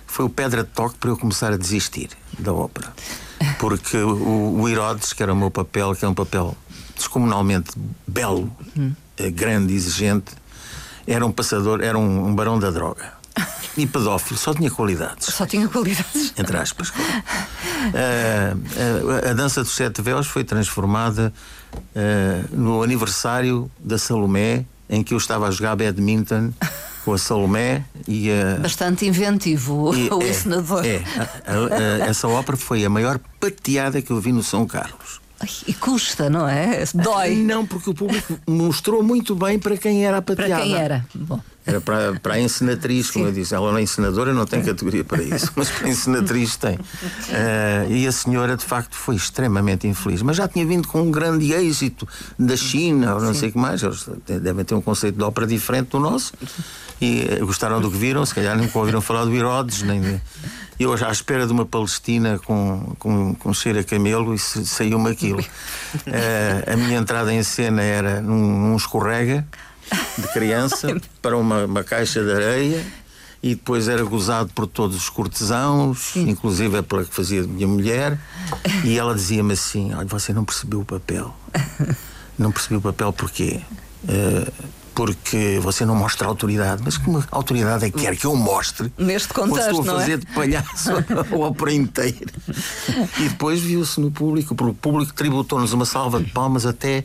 Foi 0.06 0.26
o 0.26 0.30
pedra 0.30 0.64
de 0.64 0.70
toque 0.70 0.98
para 0.98 1.10
eu 1.10 1.18
começar 1.18 1.54
a 1.54 1.58
desistir 1.58 2.10
da 2.38 2.54
ópera. 2.54 2.92
Porque 3.60 3.98
o, 3.98 4.60
o 4.60 4.68
Herodes, 4.68 5.14
que 5.14 5.24
era 5.24 5.32
o 5.32 5.36
meu 5.36 5.52
papel, 5.52 5.96
que 5.96 6.04
é 6.04 6.08
um 6.08 6.14
papel 6.14 6.56
descomunalmente 6.96 7.72
belo, 8.06 8.52
hum. 8.76 8.94
grande, 9.34 9.74
exigente, 9.74 10.32
era 11.06 11.26
um 11.26 11.32
passador, 11.32 11.82
era 11.82 11.98
um, 11.98 12.28
um 12.28 12.36
barão 12.36 12.60
da 12.60 12.72
droga 12.72 13.17
e 13.78 13.86
pedófilo, 13.86 14.38
só 14.38 14.54
tinha 14.54 14.72
qualidades. 14.72 15.28
Só 15.28 15.46
tinha 15.46 15.68
qualidades. 15.68 16.34
Entre 16.38 16.58
aspas. 16.58 16.90
Claro. 16.90 17.12
Uh, 17.88 19.28
a, 19.28 19.30
a, 19.32 19.34
dança 19.34 19.64
dos 19.64 19.76
sete 19.76 20.02
véus 20.02 20.28
foi 20.28 20.44
transformada 20.44 21.34
uh, 21.74 22.56
no 22.56 22.82
aniversário 22.82 23.70
da 23.80 23.98
Salomé, 23.98 24.66
em 24.90 25.04
que 25.04 25.14
eu 25.14 25.18
estava 25.18 25.48
a 25.48 25.52
jogar 25.52 25.76
badminton 25.76 26.52
com 27.06 27.14
a 27.14 27.18
Salomé 27.18 27.86
e 28.08 28.30
a. 28.32 28.60
Bastante 28.60 29.06
inventivo 29.06 29.96
e, 29.96 30.10
o 30.10 30.22
é, 30.22 30.30
encenador. 30.30 30.86
É, 30.86 31.02
a, 31.46 32.08
essa 32.08 32.28
ópera 32.28 32.58
foi 32.58 32.84
a 32.84 32.90
maior 32.90 33.20
pateada 33.40 34.02
que 34.02 34.12
eu 34.12 34.20
vi 34.20 34.32
no 34.32 34.44
São 34.44 34.66
Carlos. 34.66 35.22
E 35.68 35.74
custa, 35.74 36.30
não 36.30 36.50
é? 36.50 36.84
Dói. 36.96 37.36
Não, 37.36 37.66
porque 37.66 37.92
o 37.92 37.94
público 37.94 38.40
mostrou 38.48 39.04
muito 39.04 39.36
bem 39.36 39.60
para 39.60 39.78
quem 39.78 40.06
era 40.06 40.18
a 40.18 40.22
pateada. 40.22 40.56
Para 40.56 40.64
quem 40.64 40.76
era. 40.76 41.06
Bom. 41.14 41.40
Era 41.68 41.82
para, 41.82 42.14
para 42.18 42.36
a 42.36 42.40
encenatriz, 42.40 43.12
como 43.12 43.26
Sim. 43.26 43.30
eu 43.30 43.36
disse. 43.36 43.54
Ela 43.54 43.70
não 43.70 43.78
é 43.78 43.82
encenadora, 43.82 44.34
não 44.34 44.46
tem 44.46 44.64
categoria 44.64 45.04
para 45.04 45.22
isso, 45.22 45.52
mas 45.54 45.70
para 45.70 45.88
a 45.88 45.90
encenatriz 45.90 46.56
tem. 46.56 46.76
Uh, 46.76 47.92
e 47.92 48.08
a 48.08 48.12
senhora, 48.14 48.56
de 48.56 48.64
facto, 48.64 48.96
foi 48.96 49.16
extremamente 49.16 49.86
infeliz. 49.86 50.22
Mas 50.22 50.38
já 50.38 50.48
tinha 50.48 50.66
vindo 50.66 50.88
com 50.88 51.02
um 51.02 51.12
grande 51.12 51.52
êxito 51.52 52.08
da 52.40 52.56
China, 52.56 53.16
ou 53.16 53.22
não 53.22 53.34
Sim. 53.34 53.42
sei 53.42 53.50
o 53.50 53.52
que 53.52 53.58
mais. 53.58 53.84
Eles 53.84 54.06
devem 54.26 54.64
ter 54.64 54.76
um 54.76 54.82
conceito 54.82 55.18
de 55.18 55.24
ópera 55.24 55.46
diferente 55.46 55.90
do 55.90 56.00
nosso. 56.00 56.32
E 57.02 57.28
uh, 57.42 57.46
gostaram 57.46 57.82
do 57.82 57.92
que 57.92 57.98
viram, 57.98 58.26
se 58.26 58.34
calhar 58.34 58.58
nunca 58.58 58.80
ouviram 58.80 59.02
falar 59.02 59.26
do 59.26 59.36
Herodes, 59.36 59.82
nem 59.82 60.00
de... 60.00 60.22
Eu 60.80 60.94
à 60.94 61.12
espera 61.12 61.48
de 61.48 61.52
uma 61.52 61.66
Palestina 61.66 62.40
com, 62.46 62.96
com, 63.00 63.34
com 63.34 63.54
cheiro 63.54 63.80
a 63.80 63.84
camelo 63.84 64.34
e 64.34 64.38
saiu-me 64.38 65.10
aquilo. 65.10 65.42
Uh, 65.42 66.64
a 66.72 66.78
minha 66.78 67.00
entrada 67.00 67.34
em 67.34 67.44
cena 67.44 67.82
era 67.82 68.22
num, 68.22 68.70
num 68.70 68.76
escorrega 68.78 69.46
de 70.18 70.28
criança 70.34 70.96
para 71.22 71.38
uma, 71.38 71.66
uma 71.66 71.84
caixa 71.84 72.24
de 72.24 72.32
areia 72.32 72.86
e 73.42 73.56
depois 73.56 73.88
era 73.88 74.04
gozado 74.04 74.52
por 74.54 74.68
todos 74.68 74.96
os 74.96 75.10
cortesãos, 75.10 76.00
Sim. 76.14 76.30
inclusive 76.30 76.82
pela 76.82 77.06
que 77.06 77.14
fazia 77.14 77.44
minha 77.44 77.68
mulher, 77.68 78.20
e 78.84 78.98
ela 78.98 79.14
dizia-me 79.14 79.54
assim: 79.54 79.94
Olha, 79.94 80.08
você 80.08 80.34
não 80.34 80.44
percebeu 80.44 80.82
o 80.82 80.86
papel. 80.86 81.34
Não 82.38 82.52
percebeu 82.52 82.78
o 82.78 82.82
papel 82.84 83.12
porquê? 83.12 83.62
Uh, 84.04 84.54
porque 84.94 85.60
você 85.62 85.86
não 85.86 85.96
mostra 85.96 86.28
autoridade. 86.28 86.84
Mas 86.84 86.98
como 86.98 87.24
autoridade 87.32 87.86
é 87.86 87.92
que 87.92 88.00
quer 88.00 88.16
que 88.16 88.26
eu 88.26 88.36
mostre? 88.36 88.92
Neste 88.98 89.32
contexto, 89.32 89.70
estou 89.70 89.96
a 89.96 90.00
fazer 90.00 90.14
é? 90.14 90.18
de 90.18 90.26
palhaço 90.28 90.92
a 91.34 91.36
ópera 91.36 91.74
inteira. 91.74 92.32
E 93.20 93.30
depois 93.30 93.60
viu-se 93.60 94.00
no 94.00 94.10
público, 94.10 94.54
o 94.54 94.74
público 94.74 95.14
tributou-nos 95.14 95.74
uma 95.74 95.86
salva 95.86 96.22
de 96.22 96.32
palmas 96.32 96.66
até 96.66 97.04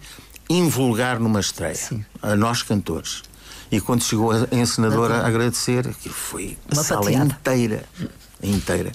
invulgar 0.48 1.18
numa 1.18 1.40
estreia, 1.40 1.74
Sim. 1.74 2.04
a 2.20 2.36
nós 2.36 2.62
cantores. 2.62 3.22
E 3.70 3.80
quando 3.80 4.02
chegou 4.02 4.32
a 4.32 4.46
encenadora 4.52 5.22
a 5.22 5.26
agradecer, 5.26 5.88
que 5.94 6.10
foi 6.10 6.58
a 6.70 6.74
Uma 6.74 6.84
sala 6.84 7.10
inteira. 7.10 7.84
Inteira. 8.42 8.92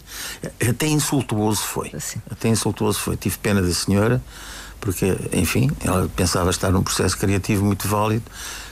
Até 0.69 0.87
insultuoso 0.87 1.61
foi. 1.61 1.89
Assim. 1.95 2.21
Até 2.29 2.49
insultuoso 2.49 2.99
foi. 2.99 3.17
Tive 3.17 3.37
pena 3.39 3.61
da 3.61 3.73
senhora, 3.73 4.21
porque, 4.79 5.17
enfim, 5.33 5.71
ela 5.83 6.07
pensava 6.15 6.51
estar 6.51 6.69
num 6.71 6.83
processo 6.83 7.17
criativo 7.17 7.65
muito 7.65 7.87
válido, 7.87 8.25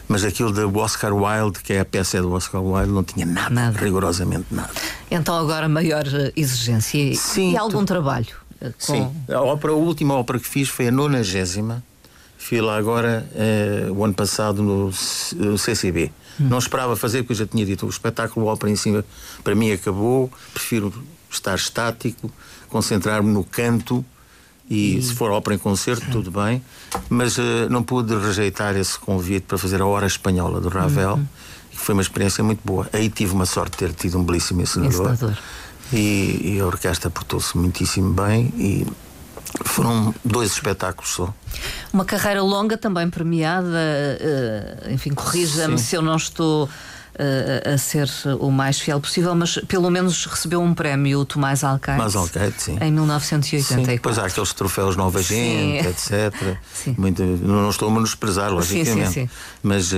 mas 0.07 0.23
aquilo 0.23 0.51
do 0.51 0.77
Oscar 0.77 1.11
Wilde, 1.11 1.59
que 1.61 1.73
é 1.73 1.79
a 1.79 1.85
peça 1.85 2.21
do 2.21 2.31
Oscar 2.33 2.61
Wilde, 2.61 2.91
não 2.91 3.03
tinha 3.03 3.25
nada, 3.25 3.49
nada. 3.49 3.79
rigorosamente 3.79 4.45
nada. 4.51 4.69
Então 5.09 5.35
agora 5.35 5.67
maior 5.67 6.03
exigência 6.35 7.15
Sim, 7.15 7.53
e 7.53 7.57
algum 7.57 7.79
tu... 7.79 7.85
trabalho. 7.85 8.27
Com... 8.59 8.71
Sim, 8.77 9.11
a, 9.27 9.41
ópera, 9.41 9.73
a 9.73 9.75
última 9.75 10.13
ópera 10.13 10.39
que 10.39 10.47
fiz 10.47 10.69
foi 10.69 10.89
a 10.89 10.91
nonagésima 10.91 11.83
Fui 12.47 12.61
lá 12.61 12.77
agora, 12.77 13.27
eh, 13.33 13.87
o 13.89 14.05
ano 14.05 14.13
passado, 14.13 14.61
no, 14.61 14.91
no 15.35 15.57
CCB. 15.57 16.11
Hum. 16.39 16.47
Não 16.47 16.59
esperava 16.59 16.95
fazer, 16.95 17.23
porque 17.23 17.33
eu 17.33 17.37
já 17.37 17.47
tinha 17.47 17.65
dito, 17.65 17.87
o 17.87 17.89
espetáculo 17.89 18.45
ópera 18.45 18.71
em 18.71 18.75
cima, 18.75 19.03
para 19.43 19.55
mim 19.55 19.71
acabou, 19.71 20.31
prefiro 20.53 20.93
estar 21.27 21.55
estático, 21.55 22.31
concentrar-me 22.69 23.31
no 23.33 23.43
canto 23.43 24.05
e, 24.69 25.01
se 25.01 25.15
for 25.15 25.31
ópera 25.31 25.55
em 25.55 25.57
concerto, 25.57 26.05
tudo 26.11 26.29
bem, 26.29 26.61
mas 27.09 27.35
uh, 27.39 27.67
não 27.71 27.81
pude 27.81 28.15
rejeitar 28.15 28.75
esse 28.75 28.99
convite 28.99 29.47
para 29.47 29.57
fazer 29.57 29.81
a 29.81 29.85
Hora 29.87 30.05
Espanhola 30.05 30.61
do 30.61 30.69
Ravel, 30.69 31.15
uhum. 31.15 31.27
que 31.71 31.79
foi 31.79 31.93
uma 31.93 32.01
experiência 32.03 32.43
muito 32.43 32.61
boa. 32.63 32.87
Aí 32.93 33.09
tive 33.09 33.33
uma 33.33 33.47
sorte 33.47 33.71
de 33.71 33.77
ter 33.77 33.91
tido 33.91 34.19
um 34.19 34.23
belíssimo 34.23 34.61
ensinador. 34.61 35.13
ensinador. 35.13 35.37
E, 35.91 36.57
e 36.57 36.59
a 36.59 36.65
orquestra 36.67 37.09
portou-se 37.09 37.57
muitíssimo 37.57 38.13
bem 38.13 38.53
e 38.55 38.85
foram 39.63 40.13
dois 40.23 40.51
espetáculos 40.51 41.11
só. 41.11 41.33
Uma 41.93 42.05
carreira 42.05 42.41
longa 42.41 42.77
também 42.77 43.09
premiada, 43.09 43.67
uh, 43.67 44.91
enfim, 44.91 45.13
corrija-me 45.13 45.77
se 45.77 45.95
eu 45.95 46.01
não 46.01 46.15
estou 46.15 46.69
uh, 47.15 47.73
a 47.73 47.77
ser 47.77 48.09
o 48.39 48.51
mais 48.51 48.79
fiel 48.79 48.99
possível, 48.99 49.33
mas 49.35 49.57
pelo 49.67 49.89
menos 49.89 50.25
recebeu 50.25 50.61
um 50.61 50.73
prémio 50.73 51.19
o 51.19 51.25
Tomás 51.25 51.63
Alcaide. 51.63 51.99
Tomás 51.99 52.15
Alcaide, 52.15 52.55
sim. 52.57 52.77
Em 52.81 52.91
1984. 52.91 53.85
Sim, 53.85 53.95
depois 53.95 54.19
há 54.19 54.25
aqueles 54.25 54.53
troféus 54.53 54.95
Nova 54.95 55.21
Gente, 55.21 55.87
etc. 55.87 56.57
Sim. 56.73 56.95
Muito, 56.97 57.23
não 57.23 57.69
estou 57.69 57.89
a 57.89 57.91
menosprezar, 57.91 58.51
logicamente. 58.51 59.07
Sim, 59.07 59.27
sim, 59.27 59.29
mas 59.63 59.91
uh, 59.91 59.95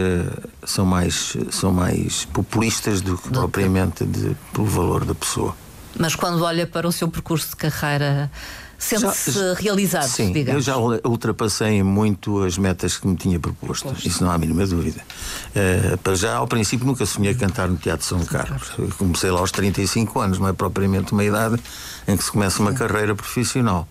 são, 0.64 0.86
mais, 0.86 1.36
são 1.52 1.72
mais 1.72 2.26
populistas 2.26 3.02
do 3.02 3.18
que 3.18 3.30
do 3.30 3.40
propriamente 3.40 4.06
de, 4.06 4.36
pelo 4.54 4.68
valor 4.68 5.04
da 5.04 5.16
pessoa. 5.16 5.56
Mas 6.00 6.16
quando 6.16 6.44
olha 6.44 6.68
para 6.68 6.88
o 6.88 6.92
seu 6.92 7.08
percurso 7.08 7.50
de 7.50 7.56
carreira 7.56 8.32
sente-se 8.78 9.54
realizado, 9.56 10.08
sim, 10.08 10.32
digamos. 10.32 10.68
eu 10.68 10.74
já 10.74 10.78
ultrapassei 10.78 11.82
muito 11.82 12.44
as 12.44 12.58
metas 12.58 12.98
que 12.98 13.08
me 13.08 13.16
tinha 13.16 13.40
proposto, 13.40 13.96
isso 14.06 14.24
não 14.24 14.32
há 14.32 14.36
a 14.36 14.38
mínima 14.38 14.66
dúvida. 14.66 15.02
Uh, 15.50 15.98
para 15.98 16.16
já, 16.16 16.36
ao 16.36 16.48
princípio, 16.48 16.86
nunca 16.86 17.06
sonhei 17.06 17.34
cantar 17.34 17.68
no 17.68 17.78
Teatro 17.78 18.06
São 18.06 18.24
Carlos. 18.26 18.72
Eu 18.78 18.90
comecei 18.98 19.32
lá 19.32 19.40
aos 19.40 19.52
35 19.52 20.20
anos, 20.20 20.40
não 20.40 20.48
é 20.48 20.54
propriamente 20.54 21.12
uma 21.12 21.24
idade 21.24 21.62
em 22.08 22.16
que 22.16 22.24
se 22.24 22.32
começa 22.32 22.62
uma 22.62 22.74
carreira 22.74 23.16
profissional. 23.16 23.88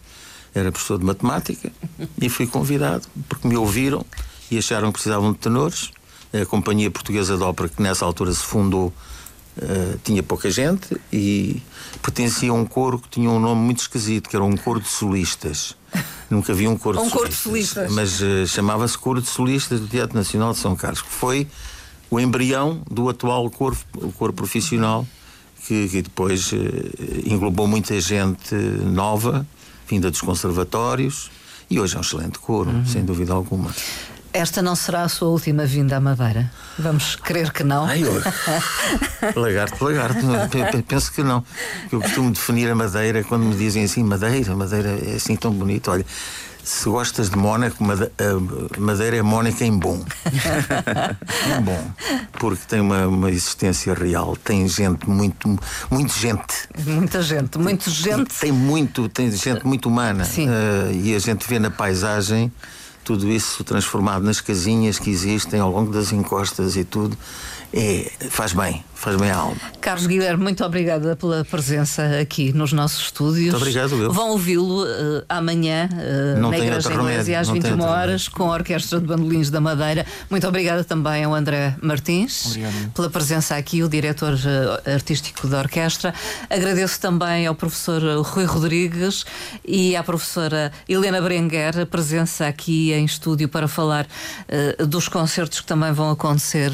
Era 0.55 0.71
professor 0.71 0.99
de 0.99 1.05
matemática 1.05 1.71
e 2.21 2.29
fui 2.29 2.47
convidado 2.47 3.07
porque 3.29 3.47
me 3.47 3.57
ouviram 3.57 4.05
e 4.51 4.59
acharam 4.59 4.89
que 4.89 4.95
precisavam 4.95 5.33
de 5.33 5.39
tenores. 5.39 5.91
A 6.33 6.45
Companhia 6.45 6.91
Portuguesa 6.91 7.37
de 7.37 7.43
Ópera, 7.43 7.69
que 7.69 7.83
nessa 7.83 8.05
altura 8.05 8.33
se 8.33 8.43
fundou 8.43 8.93
Uh, 9.57 9.99
tinha 10.05 10.23
pouca 10.23 10.51
gente 10.51 10.95
e 11.11 11.63
pertencia 12.03 12.51
a 12.51 12.55
um 12.55 12.65
coro 12.65 12.99
que 12.99 13.09
tinha 13.09 13.31
um 13.31 13.41
nome 13.41 13.61
muito 13.61 13.81
esquisito, 13.81 14.29
que 14.29 14.37
era 14.37 14.45
um 14.45 14.57
coro 14.57 14.81
de 14.81 14.89
solistas. 14.89 15.77
Nunca 16.29 16.53
vi 16.53 16.67
um 16.67 16.77
coro, 16.77 17.01
um 17.01 17.07
de, 17.07 17.11
coro 17.11 17.33
solistas, 17.33 17.89
de 17.89 17.93
solistas. 17.93 17.93
Mas 17.93 18.21
uh, 18.21 18.47
chamava-se 18.47 18.99
Coro 18.99 19.21
de 19.21 19.29
Solistas 19.29 19.81
do 19.81 19.87
Teatro 19.87 20.17
Nacional 20.17 20.53
de 20.53 20.59
São 20.59 20.75
Carlos, 20.75 21.03
que 21.03 21.11
foi 21.11 21.47
o 22.11 22.21
embrião 22.21 22.83
do 22.91 23.09
atual 23.09 23.49
coro, 23.51 23.77
coro 24.17 24.33
profissional, 24.33 25.07
que, 25.67 25.89
que 25.89 26.03
depois 26.03 26.53
uh, 26.53 26.57
englobou 27.25 27.67
muita 27.67 28.01
gente 28.01 28.55
nova, 28.55 29.47
vinda 29.89 30.11
dos 30.11 30.21
conservatórios, 30.21 31.31
e 31.71 31.81
hoje 31.81 31.95
é 31.95 31.99
um 31.99 32.03
excelente 32.03 32.39
coro, 32.39 32.71
uhum. 32.71 32.87
sem 32.87 33.05
dúvida 33.05 33.33
alguma. 33.33 33.75
Esta 34.37 34.61
não 34.61 34.77
será 34.77 35.01
a 35.01 35.09
sua 35.09 35.29
última 35.29 35.65
vinda 35.65 35.97
à 35.97 36.01
Madeira? 36.01 36.53
Vamos 36.79 37.17
crer 37.17 37.51
que 37.51 37.65
não. 37.65 37.87
Ai, 37.87 38.05
eu... 38.05 38.13
lagarto, 39.35 39.83
lagarto. 39.83 40.21
Penso 40.87 41.11
que 41.11 41.23
não. 41.23 41.43
Eu 41.91 42.03
costumo 42.03 42.31
definir 42.31 42.71
a 42.71 42.75
Madeira 42.75 43.25
quando 43.25 43.47
me 43.47 43.55
dizem 43.57 43.85
assim: 43.85 44.05
Madeira, 44.05 44.55
Madeira 44.55 44.91
é 44.91 45.15
assim 45.15 45.37
tão 45.37 45.51
bonito. 45.51 45.91
Olha, 45.91 46.05
se 46.63 46.87
gostas 46.87 47.31
de 47.31 47.37
Mónaco, 47.39 47.83
Madeira 48.79 49.17
é 49.17 49.23
Mónica 49.23 49.65
em 49.65 49.79
bom. 49.79 50.05
em 51.57 51.63
bom. 51.63 51.91
Porque 52.33 52.63
tem 52.69 52.81
uma, 52.81 53.07
uma, 53.07 53.31
existência 53.31 53.95
real, 53.95 54.37
tem 54.37 54.69
gente 54.69 55.09
muito, 55.09 55.59
muito 55.91 56.13
gente. 56.13 56.69
Muita 56.85 57.23
gente, 57.23 57.57
muito 57.57 57.89
gente. 57.89 58.35
Tem 58.39 58.53
muito, 58.53 59.09
tem 59.09 59.31
gente 59.31 59.67
muito 59.67 59.89
humana. 59.89 60.27
Sim. 60.27 60.47
Uh, 60.47 60.93
e 60.93 61.15
a 61.15 61.19
gente 61.19 61.49
vê 61.49 61.59
na 61.59 61.71
paisagem 61.71 62.53
tudo 63.07 63.31
isso 63.31 63.63
transformado 63.63 64.25
nas 64.25 64.41
casinhas 64.41 64.99
que 64.99 65.09
existem 65.09 65.61
ao 65.61 65.71
longo 65.71 65.93
das 65.93 66.13
encostas 66.13 66.75
e 66.77 66.83
tudo, 66.83 67.17
é, 67.73 68.11
faz 68.31 68.53
bem, 68.53 68.85
faz 68.95 69.17
bem 69.17 69.31
à 69.31 69.37
alma. 69.37 69.57
Carlos 69.81 70.07
Guilherme, 70.07 70.43
muito 70.43 70.65
obrigada 70.65 71.15
pela 71.17 71.45
presença 71.45 72.21
aqui 72.21 72.53
nos 72.53 72.73
nossos 72.73 73.07
estúdios. 73.07 73.53
Muito 73.53 73.57
obrigado, 73.57 73.95
eu. 74.03 74.13
Vão 74.13 74.31
ouvi-lo 74.31 74.85
uh, 74.85 75.25
amanhã 75.29 75.89
uh, 75.93 76.41
na 76.41 76.59
Igreja 76.59 76.93
Inglesa 76.93 77.39
às 77.39 77.49
21 77.49 77.81
horas 77.83 78.29
com 78.29 78.51
a 78.51 78.55
Orquestra 78.55 79.01
de 79.01 79.07
Bandolins 79.07 79.51
da 79.51 79.61
Madeira. 79.61 80.07
Muito 80.31 80.47
obrigada 80.47 80.85
também 80.85 81.25
ao 81.25 81.35
André 81.35 81.77
Martins 81.83 82.47
Obrigado. 82.47 82.93
pela 82.95 83.11
presença 83.11 83.57
aqui, 83.57 83.83
o 83.83 83.89
diretor 83.89 84.35
uh, 84.35 84.91
artístico 84.91 85.47
da 85.47 85.59
orquestra. 85.59 86.15
Agradeço 86.49 87.01
também 87.01 87.47
ao 87.47 87.55
professor 87.55 88.03
Rui 88.23 88.45
Rodrigues 88.45 89.25
e 89.65 89.95
à 89.95 90.03
professora 90.03 90.73
Helena 90.89 91.21
Berenguer 91.21 91.81
a 91.81 91.87
presença 91.87 92.47
aqui 92.47 92.93
em 92.93 93.05
estúdio 93.05 93.49
para 93.49 93.69
falar 93.69 94.07
dos 94.89 95.09
concertos 95.09 95.61
que 95.61 95.67
também 95.67 95.93
vão 95.93 96.11
acontecer 96.11 96.71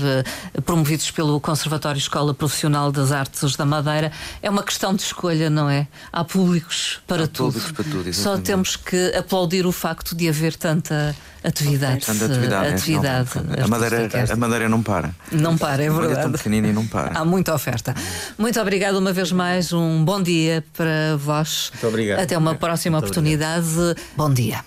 promovidos 0.83 1.13
pelo 1.13 1.41
Conservatório 1.41 1.99
Escola 1.99 2.35
Profissional 2.35 2.91
das 2.91 3.13
Artes 3.13 3.55
da 3.55 3.65
Madeira. 3.65 4.11
É 4.43 4.51
uma 4.51 4.65
questão 4.65 4.93
de 4.93 5.03
escolha, 5.03 5.49
não 5.49 5.71
é? 5.71 5.87
Há 6.13 6.25
públicos 6.25 7.01
para 7.07 7.25
Há 7.25 7.29
tudo. 7.29 7.53
Públicos 7.53 7.73
para 7.73 7.85
tudo 7.85 8.13
Só 8.13 8.37
temos 8.37 8.75
que 8.75 9.15
aplaudir 9.17 9.65
o 9.65 9.71
facto 9.71 10.17
de 10.17 10.29
haver 10.29 10.57
tanta 10.57 11.15
atividade. 11.45 12.05
Tanta 12.05 12.25
atividade. 12.25 12.67
É, 12.67 12.75
atividade 12.75 13.31
a, 13.63 13.69
madeira, 13.69 14.11
a 14.33 14.37
Madeira 14.37 14.69
não 14.69 14.83
para. 14.83 15.15
Não 15.31 15.57
para, 15.57 15.85
é 15.85 15.89
verdade. 15.91 16.19
É 16.19 16.23
tão 16.23 16.33
pequenina 16.33 16.67
e 16.67 16.73
não 16.73 16.87
para. 16.87 17.17
Há 17.17 17.25
muita 17.25 17.55
oferta. 17.55 17.95
Muito 18.37 18.61
obrigado 18.61 18.97
uma 18.97 19.13
vez 19.13 19.31
mais. 19.31 19.73
Um 19.73 20.05
bom 20.05 20.21
dia 20.21 20.65
para 20.77 21.17
vós. 21.17 21.71
Muito 21.75 21.87
obrigado. 21.87 22.19
Até 22.19 22.37
uma 22.37 22.57
próxima 22.57 22.99
Muito 22.99 23.05
oportunidade. 23.05 23.69
Obrigado. 23.69 23.97
Bom 24.17 24.35
dia. 24.35 24.61